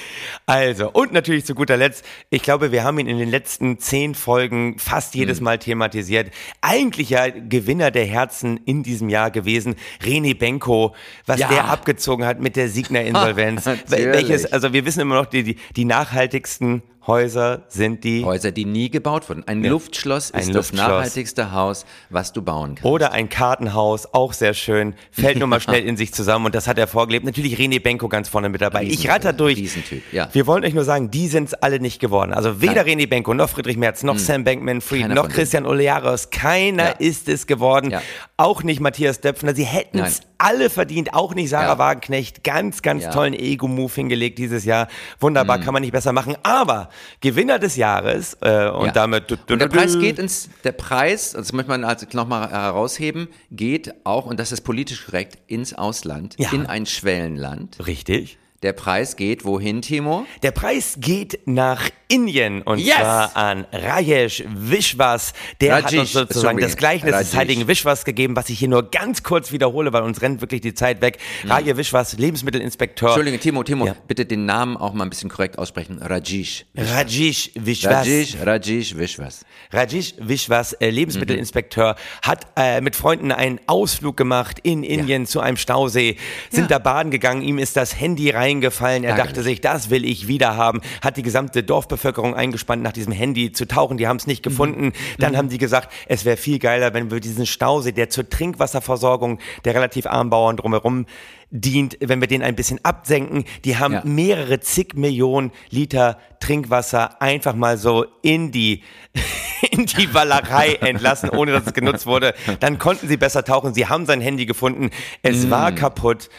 Also, 0.46 0.90
und 0.92 1.12
natürlich 1.12 1.46
zu 1.46 1.54
guter 1.54 1.76
Letzt, 1.76 2.06
ich 2.30 2.42
glaube, 2.42 2.72
wir 2.72 2.86
haben 2.86 2.98
ihn 3.00 3.08
in 3.08 3.18
den 3.18 3.30
letzten 3.30 3.78
zehn 3.78 4.16
Folgen 4.16 4.80
fast 4.80 5.16
jedes 5.16 5.42
Mal 5.42 5.58
thematisiert. 5.58 6.32
Eigentlich 6.62 7.10
ja 7.10 7.28
Gewinner 7.28 7.92
der 7.92 8.06
Herzen 8.06 8.58
in 8.66 8.84
diesem 8.84 9.10
Jahr 9.10 9.30
gewesen, 9.30 9.76
René 10.02 10.38
Benko, 10.38 10.96
was 11.26 11.42
Ja. 11.42 11.50
der 11.50 11.66
abgezogen 11.66 12.26
hat 12.26 12.40
mit 12.40 12.56
der 12.56 12.70
Signa-Insolvenz. 12.70 13.66
Natürlich. 13.66 14.06
Welches, 14.14 14.46
also 14.46 14.72
wir 14.72 14.86
wissen 14.86 15.02
immer 15.02 15.16
noch, 15.16 15.26
die, 15.26 15.44
die, 15.44 15.58
die 15.76 15.84
nachhaltigsten 15.86 16.82
Häuser 17.08 17.62
sind 17.70 18.04
die 18.04 18.24
Häuser, 18.26 18.52
die 18.52 18.66
nie 18.66 18.90
gebaut 18.90 19.30
wurden. 19.30 19.48
Ein 19.48 19.64
Luftschloss 19.64 20.34
Ein 20.34 20.42
ist 20.42 20.48
Luftschloss. 20.54 20.72
das 20.80 20.88
nachhaltigste 20.90 21.52
Haus, 21.54 21.86
was 22.10 22.34
du 22.34 22.42
bauen 22.42 22.76
kannst. 22.76 22.84
Oder 22.86 23.14
ein 23.14 23.30
Kartenhaus, 23.30 24.14
auch 24.14 24.34
sehr 24.34 24.54
schön. 24.54 24.94
Fällt 25.12 25.40
nur 25.40 25.48
mal 25.48 25.62
schnell 25.62 25.84
in 25.88 25.96
sich 25.96 26.14
zusammen 26.14 26.46
und 26.48 26.54
das 26.56 26.68
hat 26.68 26.78
er 26.78 26.88
vorgelebt. 26.88 27.26
Natürlich 27.26 27.58
René 27.58 27.82
Benko 27.82 28.10
ganz 28.10 28.28
vorne 28.30 28.50
mit 28.50 28.62
dabei. 28.62 28.84
ich 28.84 29.08
ratter 29.10 29.32
durch. 29.34 29.58
Riesentyp, 29.58 30.04
ja. 30.12 30.28
Wir 30.34 30.46
wollen 30.48 30.66
euch 30.66 30.74
nur 30.74 30.84
sagen, 30.84 31.10
die 31.10 31.28
sind 31.28 31.46
es 31.46 31.54
alle 31.54 31.80
nicht 31.80 32.00
geworden. 32.00 32.34
Also 32.34 32.62
weder 32.62 32.84
Nein. 32.84 33.00
René 33.00 33.08
Benko, 33.10 33.34
noch 33.34 33.50
Friedrich 33.50 33.78
Merz, 33.78 34.04
noch 34.04 34.18
Sam 34.20 34.44
Bankman-Fried, 34.44 35.04
Keiner 35.04 35.16
noch. 35.16 35.30
Christian 35.30 35.66
Olearos. 35.66 36.30
Keiner 36.30 36.84
Ja. 36.84 36.92
ist 37.00 37.30
es 37.30 37.48
geworden. 37.48 37.92
Ja. 37.92 38.02
Auch 38.36 38.64
nicht 38.64 38.82
Matthias 38.82 39.22
Döpfner. 39.22 39.56
Sie 39.56 39.64
hätten 39.64 40.00
es 40.00 40.22
alle 40.38 40.70
verdient. 40.70 41.14
Auch 41.14 41.34
nicht 41.34 41.50
Sarah 41.50 41.68
Ja. 41.74 41.78
Wagenknecht. 41.80 42.44
Ganz, 42.44 42.82
ganz 42.82 43.06
Ja. 43.06 43.12
tollen 43.12 43.34
Ego-Move 43.34 43.92
hingelegt 43.94 44.38
dieses 44.38 44.66
Jahr. 44.66 44.88
Wunderbar, 45.20 45.60
kann 45.60 45.74
man 45.74 45.82
nicht 45.82 45.94
besser 45.94 46.12
machen. 46.12 46.36
Aber 46.44 46.90
Gewinner 47.22 47.60
des 47.60 47.76
Jahres 47.76 48.38
äh, 48.42 48.70
und 48.70 48.88
Ja. 48.88 48.92
damit... 48.92 49.32
Und 49.50 49.60
der 49.60 49.68
Preis 49.68 49.98
geht 50.00 50.20
ins, 50.20 50.50
der 50.64 50.72
Preis, 50.72 51.32
das 51.32 51.54
möchte 51.54 51.70
man 51.70 51.84
also 51.84 52.06
nochmal 52.14 52.50
herausheben, 52.50 53.28
geht 53.52 53.94
auch, 54.04 54.26
und 54.26 54.40
das 54.40 54.52
ist 54.52 54.62
politisch 54.62 55.06
korrekt, 55.06 55.38
ins 55.48 55.74
Ausland, 55.74 56.36
Ja. 56.38 56.52
in 56.52 56.66
ein 56.66 56.86
Schwellenland. 56.86 57.78
Richtig. 57.86 58.38
Der 58.64 58.74
Preis 58.74 59.16
geht 59.16 59.46
wohin, 59.46 59.84
Timo? 59.84 60.26
Der 60.42 60.50
Preis 60.50 60.96
geht 61.00 61.40
nach 61.46 61.90
Indien 62.08 62.64
und 62.64 62.80
Yes! 62.80 62.96
zwar 62.96 63.38
an 63.38 63.66
Rajesh 63.72 64.44
Vishwas. 64.48 65.34
Der 65.62 65.76
hat 65.76 65.86
Rajesh, 65.86 66.00
uns 66.00 66.14
sozusagen 66.14 66.58
sorry, 66.58 66.62
das 66.64 66.76
Gleichnis 66.76 67.12
des 67.12 67.28
Rajesh. 67.28 67.36
heiligen 67.36 67.68
Vishwas 67.68 68.04
gegeben, 68.04 68.36
was 68.36 68.50
ich 68.50 68.58
hier 68.58 68.68
nur 68.70 68.90
ganz 68.90 69.22
kurz 69.22 69.52
wiederhole, 69.52 69.94
weil 69.94 70.02
uns 70.02 70.24
rennt 70.24 70.42
wirklich 70.42 70.62
die 70.62 70.74
Zeit 70.74 71.02
weg. 71.02 71.20
Rajesh 71.46 71.78
Vishwas, 71.78 72.18
Lebensmittelinspekteur. 72.18 73.10
Entschuldige, 73.10 73.38
Timo, 73.40 73.62
Timo, 73.64 73.86
Ja. 73.86 73.96
bitte 74.08 74.26
den 74.26 74.46
Namen 74.48 74.76
auch 74.76 74.94
mal 74.94 75.04
ein 75.04 75.10
bisschen 75.12 75.30
korrekt 75.30 75.60
aussprechen. 75.60 76.00
Rajesh. 76.02 76.66
Rajesh 76.76 77.52
Vishwas. 77.54 77.94
Rajesh, 78.08 78.38
Rajesh 78.44 78.98
Vishwas. 78.98 79.46
Rajesh 79.72 80.16
Vishwas, 80.20 80.74
äh, 80.74 80.90
Lebensmittelinspekteur, 80.90 81.96
hat 82.22 82.48
äh, 82.56 82.82
mit 82.82 82.96
Freunden 82.96 83.32
einen 83.32 83.60
Ausflug 83.68 84.18
gemacht 84.18 84.60
in 84.64 84.84
Indien 84.84 85.26
zu 85.26 85.40
einem 85.40 85.58
Stausee, 85.58 86.18
sind 86.50 86.72
da 86.72 86.80
baden 86.80 87.12
gegangen, 87.12 87.42
ihm 87.42 87.58
ist 87.58 87.78
das 87.78 88.00
Handy 88.00 88.30
reingefallen, 88.30 89.04
er 89.04 89.12
Ärgerlich. 89.12 89.34
dachte 89.34 89.44
sich, 89.44 89.62
das 89.62 89.90
will 89.90 90.06
ich 90.06 90.28
wieder 90.28 90.56
haben, 90.56 90.82
hat 91.02 91.18
die 91.18 91.24
gesamte 91.24 91.64
Dorfbevölkerung 91.64 92.36
eingespannt, 92.36 92.84
nach 92.84 92.94
diesem 92.94 93.14
Handy 93.14 93.52
zu 93.52 93.68
tauchen, 93.68 93.98
die 93.98 94.08
haben 94.08 94.18
es 94.18 94.28
nicht 94.28 94.44
gefunden. 94.44 94.94
Dann 95.18 95.36
haben 95.38 95.50
die 95.50 95.58
gesagt, 95.58 95.92
es 96.08 96.26
wäre 96.26 96.38
viel 96.38 96.60
geiler, 96.60 96.94
wenn 96.94 97.12
wir 97.12 97.20
diesen 97.20 97.46
Stausee, 97.46 97.92
der 97.92 98.10
zur 98.10 98.30
Trinkwasserversorgung 98.30 99.40
der 99.66 99.76
relativ 99.76 100.06
armen 100.06 100.30
Bauern 100.30 100.58
drumherum 100.58 101.06
dient, 101.50 101.98
wenn 102.02 102.20
wir 102.20 102.28
den 102.28 102.44
ein 102.44 102.56
bisschen 102.56 102.84
absenken. 102.84 103.46
Die 103.64 103.78
haben 103.78 103.94
Ja. 103.94 104.02
mehrere 104.04 104.60
zig 104.60 104.96
Millionen 104.96 105.52
Liter 105.70 106.18
Trinkwasser 106.40 107.22
einfach 107.22 107.56
mal 107.56 107.78
so 107.78 108.06
in 108.22 108.52
die, 108.52 108.84
in 109.72 109.86
die 109.86 110.14
Wallerei 110.14 110.74
entlassen, 110.82 111.30
ohne 111.30 111.52
dass 111.54 111.66
es 111.68 111.74
genutzt 111.74 112.06
wurde. 112.06 112.34
Dann 112.60 112.78
konnten 112.80 113.08
sie 113.08 113.18
besser 113.18 113.44
tauchen. 113.44 113.74
Sie 113.74 113.88
haben 113.88 114.06
sein 114.06 114.22
Handy 114.22 114.46
gefunden. 114.46 114.90
Es 115.22 115.50
war 115.50 115.72
kaputt. 115.72 116.30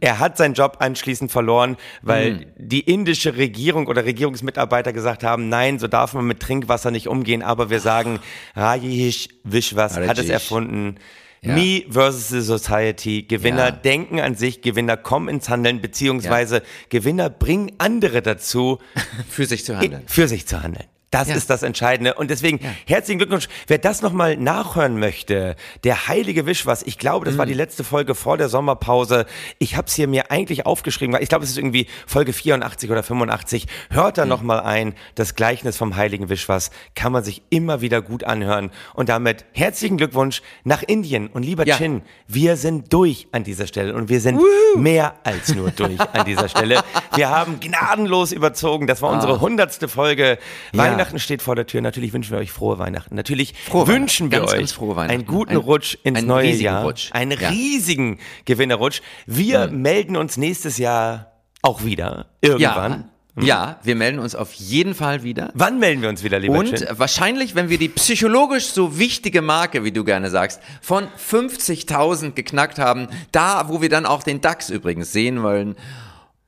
Er 0.00 0.18
hat 0.18 0.36
seinen 0.38 0.54
Job 0.54 0.78
anschließend 0.80 1.30
verloren, 1.30 1.76
weil 2.02 2.52
die 2.58 2.80
indische 2.80 3.36
Regierung 3.36 3.86
oder 3.86 4.04
Regierungsmitarbeiter 4.04 4.92
gesagt 4.92 5.22
haben, 5.22 5.48
nein, 5.48 5.78
so 5.78 5.86
darf 5.86 6.14
man 6.14 6.24
mit 6.26 6.40
Trinkwasser 6.40 6.90
nicht 6.90 7.06
umgehen. 7.06 7.44
Aber 7.44 7.70
wir 7.70 7.78
sagen, 7.78 8.18
Rajesh 8.56 9.28
Vishwas 9.44 9.96
hat 9.96 10.18
es 10.18 10.28
erfunden. 10.30 10.96
Ja. 11.44 11.54
Me 11.54 11.84
versus 11.88 12.28
the 12.28 12.40
Society. 12.40 13.22
Gewinner 13.22 13.64
Ja. 13.66 13.70
denken 13.72 14.20
an 14.20 14.36
sich, 14.36 14.62
Gewinner 14.62 14.96
kommen 14.96 15.28
ins 15.28 15.48
Handeln, 15.48 15.80
beziehungsweise 15.80 16.62
Gewinner 16.88 17.30
bringen 17.30 17.72
andere 17.78 18.22
dazu, 18.22 18.78
Für 19.28 19.44
sich 19.46 19.64
zu 19.64 19.76
handeln. 19.76 20.02
für 20.06 20.28
sich 20.28 20.46
zu 20.46 20.62
handeln. 20.62 20.86
Das 21.12 21.28
Ja. 21.28 21.36
ist 21.36 21.48
das 21.50 21.62
Entscheidende. 21.62 22.14
Und 22.14 22.30
deswegen 22.30 22.58
herzlichen 22.88 23.18
Glückwunsch. 23.18 23.46
Wer 23.68 23.78
das 23.78 24.02
nochmal 24.02 24.36
nachhören 24.36 24.98
möchte, 24.98 25.54
der 25.84 26.08
heilige 26.08 26.46
Wischwas, 26.46 26.82
ich 26.82 26.98
glaube, 26.98 27.26
das 27.26 27.38
war 27.38 27.44
Mhm. 27.44 27.50
die 27.50 27.54
letzte 27.54 27.84
Folge 27.84 28.14
vor 28.16 28.38
der 28.38 28.48
Sommerpause. 28.48 29.26
Ich 29.60 29.76
habe 29.76 29.86
es 29.88 29.94
hier 29.94 30.08
mir 30.08 30.30
eigentlich 30.30 30.64
aufgeschrieben, 30.66 31.14
weil 31.14 31.22
ich 31.22 31.28
glaube, 31.28 31.44
es 31.44 31.50
ist 31.50 31.58
irgendwie 31.58 31.86
Folge 32.06 32.32
84 32.32 32.90
oder 32.90 33.02
85. 33.02 33.66
Hört 33.90 34.16
Mhm. 34.16 34.20
da 34.20 34.26
nochmal 34.26 34.60
ein. 34.60 34.94
Das 35.14 35.34
Gleichnis 35.34 35.76
vom 35.76 35.96
heiligen 35.96 36.30
Wischwas 36.30 36.70
kann 36.94 37.12
man 37.12 37.22
sich 37.22 37.42
immer 37.50 37.82
wieder 37.82 38.00
gut 38.00 38.24
anhören. 38.24 38.70
Und 38.94 39.10
damit 39.10 39.44
herzlichen 39.52 39.98
Glückwunsch 39.98 40.40
nach 40.64 40.82
Indien. 40.82 41.26
Und 41.28 41.42
lieber 41.44 41.66
Ja. 41.66 41.76
Chin, 41.76 42.00
wir 42.26 42.56
sind 42.56 42.90
durch 42.92 43.28
an 43.32 43.44
dieser 43.44 43.66
Stelle. 43.66 43.94
Und 43.94 44.08
wir 44.08 44.20
sind 44.22 44.40
mehr 44.76 45.14
als 45.24 45.54
nur 45.54 45.70
durch 45.72 46.00
an 46.00 46.24
dieser 46.24 46.48
Stelle. 46.48 46.82
Wir 47.14 47.28
haben 47.28 47.60
gnadenlos 47.60 48.32
überzogen. 48.32 48.86
Das 48.86 49.02
war 49.02 49.10
unsere 49.10 49.40
hundertste 49.42 49.88
Folge. 49.88 50.38
Ah. 50.72 50.76
Ja. 50.76 51.01
Weihnachten 51.02 51.18
steht 51.18 51.42
vor 51.42 51.54
der 51.56 51.66
Tür. 51.66 51.80
Natürlich 51.80 52.12
wünschen 52.12 52.30
wir 52.32 52.38
euch 52.38 52.50
frohe 52.52 52.78
Weihnachten. 52.78 53.14
Natürlich 53.14 53.54
Frohe 53.68 53.86
wünschen 53.86 54.30
wir 54.30 54.38
Weihnachten. 54.38 54.54
euch 54.54 54.58
Ganz, 54.60 54.70
ganz 54.70 54.72
frohe 54.78 54.96
Weihnachten. 54.96 55.14
einen 55.14 55.26
guten 55.26 55.50
Ein- 55.52 55.56
Rutsch 55.58 55.96
ins 56.04 56.18
einen 56.18 56.26
neue 56.28 56.50
Jahr. 56.52 56.84
Rutsch. 56.84 57.10
Einen 57.12 57.38
Ja. 57.40 57.48
riesigen 57.48 58.18
Gewinnerrutsch. 58.44 59.00
Wir 59.26 59.68
melden 59.68 60.16
uns 60.16 60.36
nächstes 60.36 60.78
Jahr 60.78 61.32
auch 61.62 61.84
wieder. 61.84 62.26
Irgendwann. 62.40 63.04
Ja, 63.36 63.44
ja, 63.46 63.78
wir 63.82 63.94
melden 63.94 64.18
uns 64.18 64.34
auf 64.34 64.52
jeden 64.52 64.94
Fall 64.94 65.22
wieder. 65.22 65.50
Wann 65.54 65.78
melden 65.78 66.02
wir 66.02 66.10
uns 66.10 66.22
wieder, 66.22 66.38
lieber 66.38 66.58
Und 66.58 66.74
Chin? 66.76 66.86
wahrscheinlich, 66.90 67.54
wenn 67.54 67.70
wir 67.70 67.78
die 67.78 67.88
psychologisch 67.88 68.66
so 68.66 68.98
wichtige 68.98 69.40
Marke, 69.40 69.84
wie 69.84 69.90
du 69.92 70.04
gerne 70.04 70.28
sagst, 70.28 70.60
von 70.82 71.08
50.000 71.16 72.34
geknackt 72.34 72.78
haben, 72.78 73.08
da, 73.30 73.68
wo 73.68 73.80
wir 73.80 73.88
dann 73.88 74.04
auch 74.04 74.22
den 74.22 74.40
DAX 74.42 74.68
übrigens 74.68 75.12
sehen 75.12 75.42
wollen. 75.42 75.76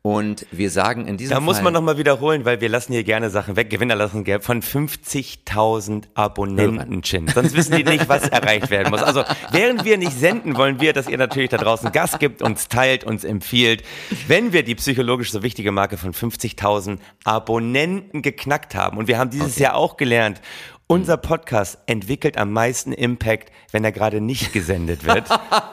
Und 0.07 0.45
wir 0.51 0.69
sagen 0.69 1.07
in 1.07 1.17
diesem 1.17 1.31
Da 1.31 1.37
Fall... 1.37 1.45
muss 1.45 1.63
man 1.63 1.73
nochmal 1.73 1.97
wiederholen, 1.97 2.45
weil 2.45 2.61
wir 2.61 2.69
lassen 2.69 2.93
hier 2.93 3.05
gerne 3.05 3.31
Sachen 3.31 3.57
weg. 3.57 3.71
Gewinner 3.71 3.95
lassen 3.95 4.27
von 4.43 4.61
50.000 4.61 6.05
Abonnenten, 6.13 7.01
Chin. 7.01 7.27
Sonst 7.29 7.57
wissen 7.57 7.75
die 7.75 7.85
nicht, 7.85 8.07
was 8.07 8.29
erreicht 8.29 8.69
werden 8.69 8.91
muss. 8.91 9.03
Also, 9.03 9.25
während 9.51 9.87
wir 9.87 9.97
nicht 9.97 10.13
senden, 10.13 10.59
wollen 10.59 10.79
wir, 10.79 10.93
dass 10.93 11.09
ihr 11.09 11.17
natürlich 11.17 11.49
da 11.49 11.57
draußen 11.57 11.91
Gas 11.91 12.19
gibt, 12.19 12.43
uns 12.43 12.69
teilt, 12.69 13.05
uns 13.05 13.25
empfiehlt. 13.25 13.83
Wenn 14.29 14.53
wir 14.53 14.63
die 14.63 14.75
psychologisch 14.75 15.33
so 15.33 15.43
wichtige 15.43 15.73
Marke 15.73 15.97
von 15.97 16.13
50.000 16.13 16.99
Abonnenten 17.25 18.21
geknackt 18.21 18.75
haben, 18.75 18.99
und 18.99 19.09
wir 19.09 19.17
haben 19.17 19.31
dieses 19.31 19.59
Jahr 19.59 19.75
auch 19.75 19.97
gelernt, 19.97 20.43
unser 20.87 21.17
Podcast 21.17 21.79
entwickelt 21.87 22.37
am 22.37 22.53
meisten 22.53 22.93
Impact, 22.93 23.51
wenn 23.73 23.85
er 23.85 23.93
gerade 23.93 24.21
nicht 24.21 24.53
gesendet 24.53 25.07
wird. 25.07 25.31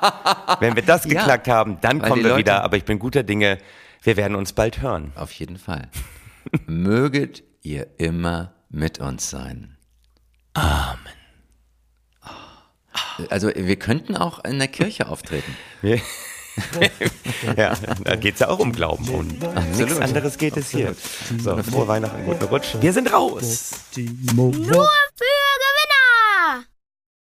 wenn 0.62 0.78
wir 0.78 0.84
das 0.84 1.04
Ja, 1.04 1.20
geknackt 1.20 1.50
haben, 1.50 1.80
dann 1.82 2.02
kommen 2.02 2.24
wir 2.24 2.30
Leute- 2.30 2.40
wieder. 2.40 2.64
Aber 2.64 2.78
ich 2.78 2.86
bin 2.86 2.98
guter 2.98 3.24
Dinge, 3.24 3.58
wir 4.02 4.18
werden 4.18 4.36
uns 4.36 4.54
bald 4.54 4.82
hören. 4.82 5.12
Auf 5.16 5.32
jeden 5.34 5.58
Fall. 5.58 5.90
Möget 6.66 7.44
ihr 7.62 7.88
immer 7.98 8.54
mit 8.70 9.00
uns 9.00 9.30
sein. 9.30 9.78
Amen. 10.54 10.98
Also 13.30 13.52
wir 13.54 13.76
könnten 13.78 14.18
auch 14.18 14.44
in 14.44 14.58
der 14.58 14.68
Kirche 14.68 15.08
auftreten. 15.08 15.56
ja, 17.58 17.76
da 18.04 18.16
geht 18.16 18.34
es 18.36 18.40
ja 18.40 18.50
auch 18.50 18.60
um 18.60 18.72
Glauben. 18.72 19.08
Und 19.10 19.78
nichts 19.78 20.00
anderes 20.00 20.38
geht 20.38 20.58
es 20.58 20.72
hier. 20.72 20.96
So, 21.40 21.62
frohe 21.64 21.88
Weihnachten, 21.88 22.26
guten 22.26 22.44
Rutsch. 22.46 22.76
Wir 22.80 22.92
sind 22.92 23.14
raus. 23.14 23.72
Nur 23.96 24.54
für 24.54 25.26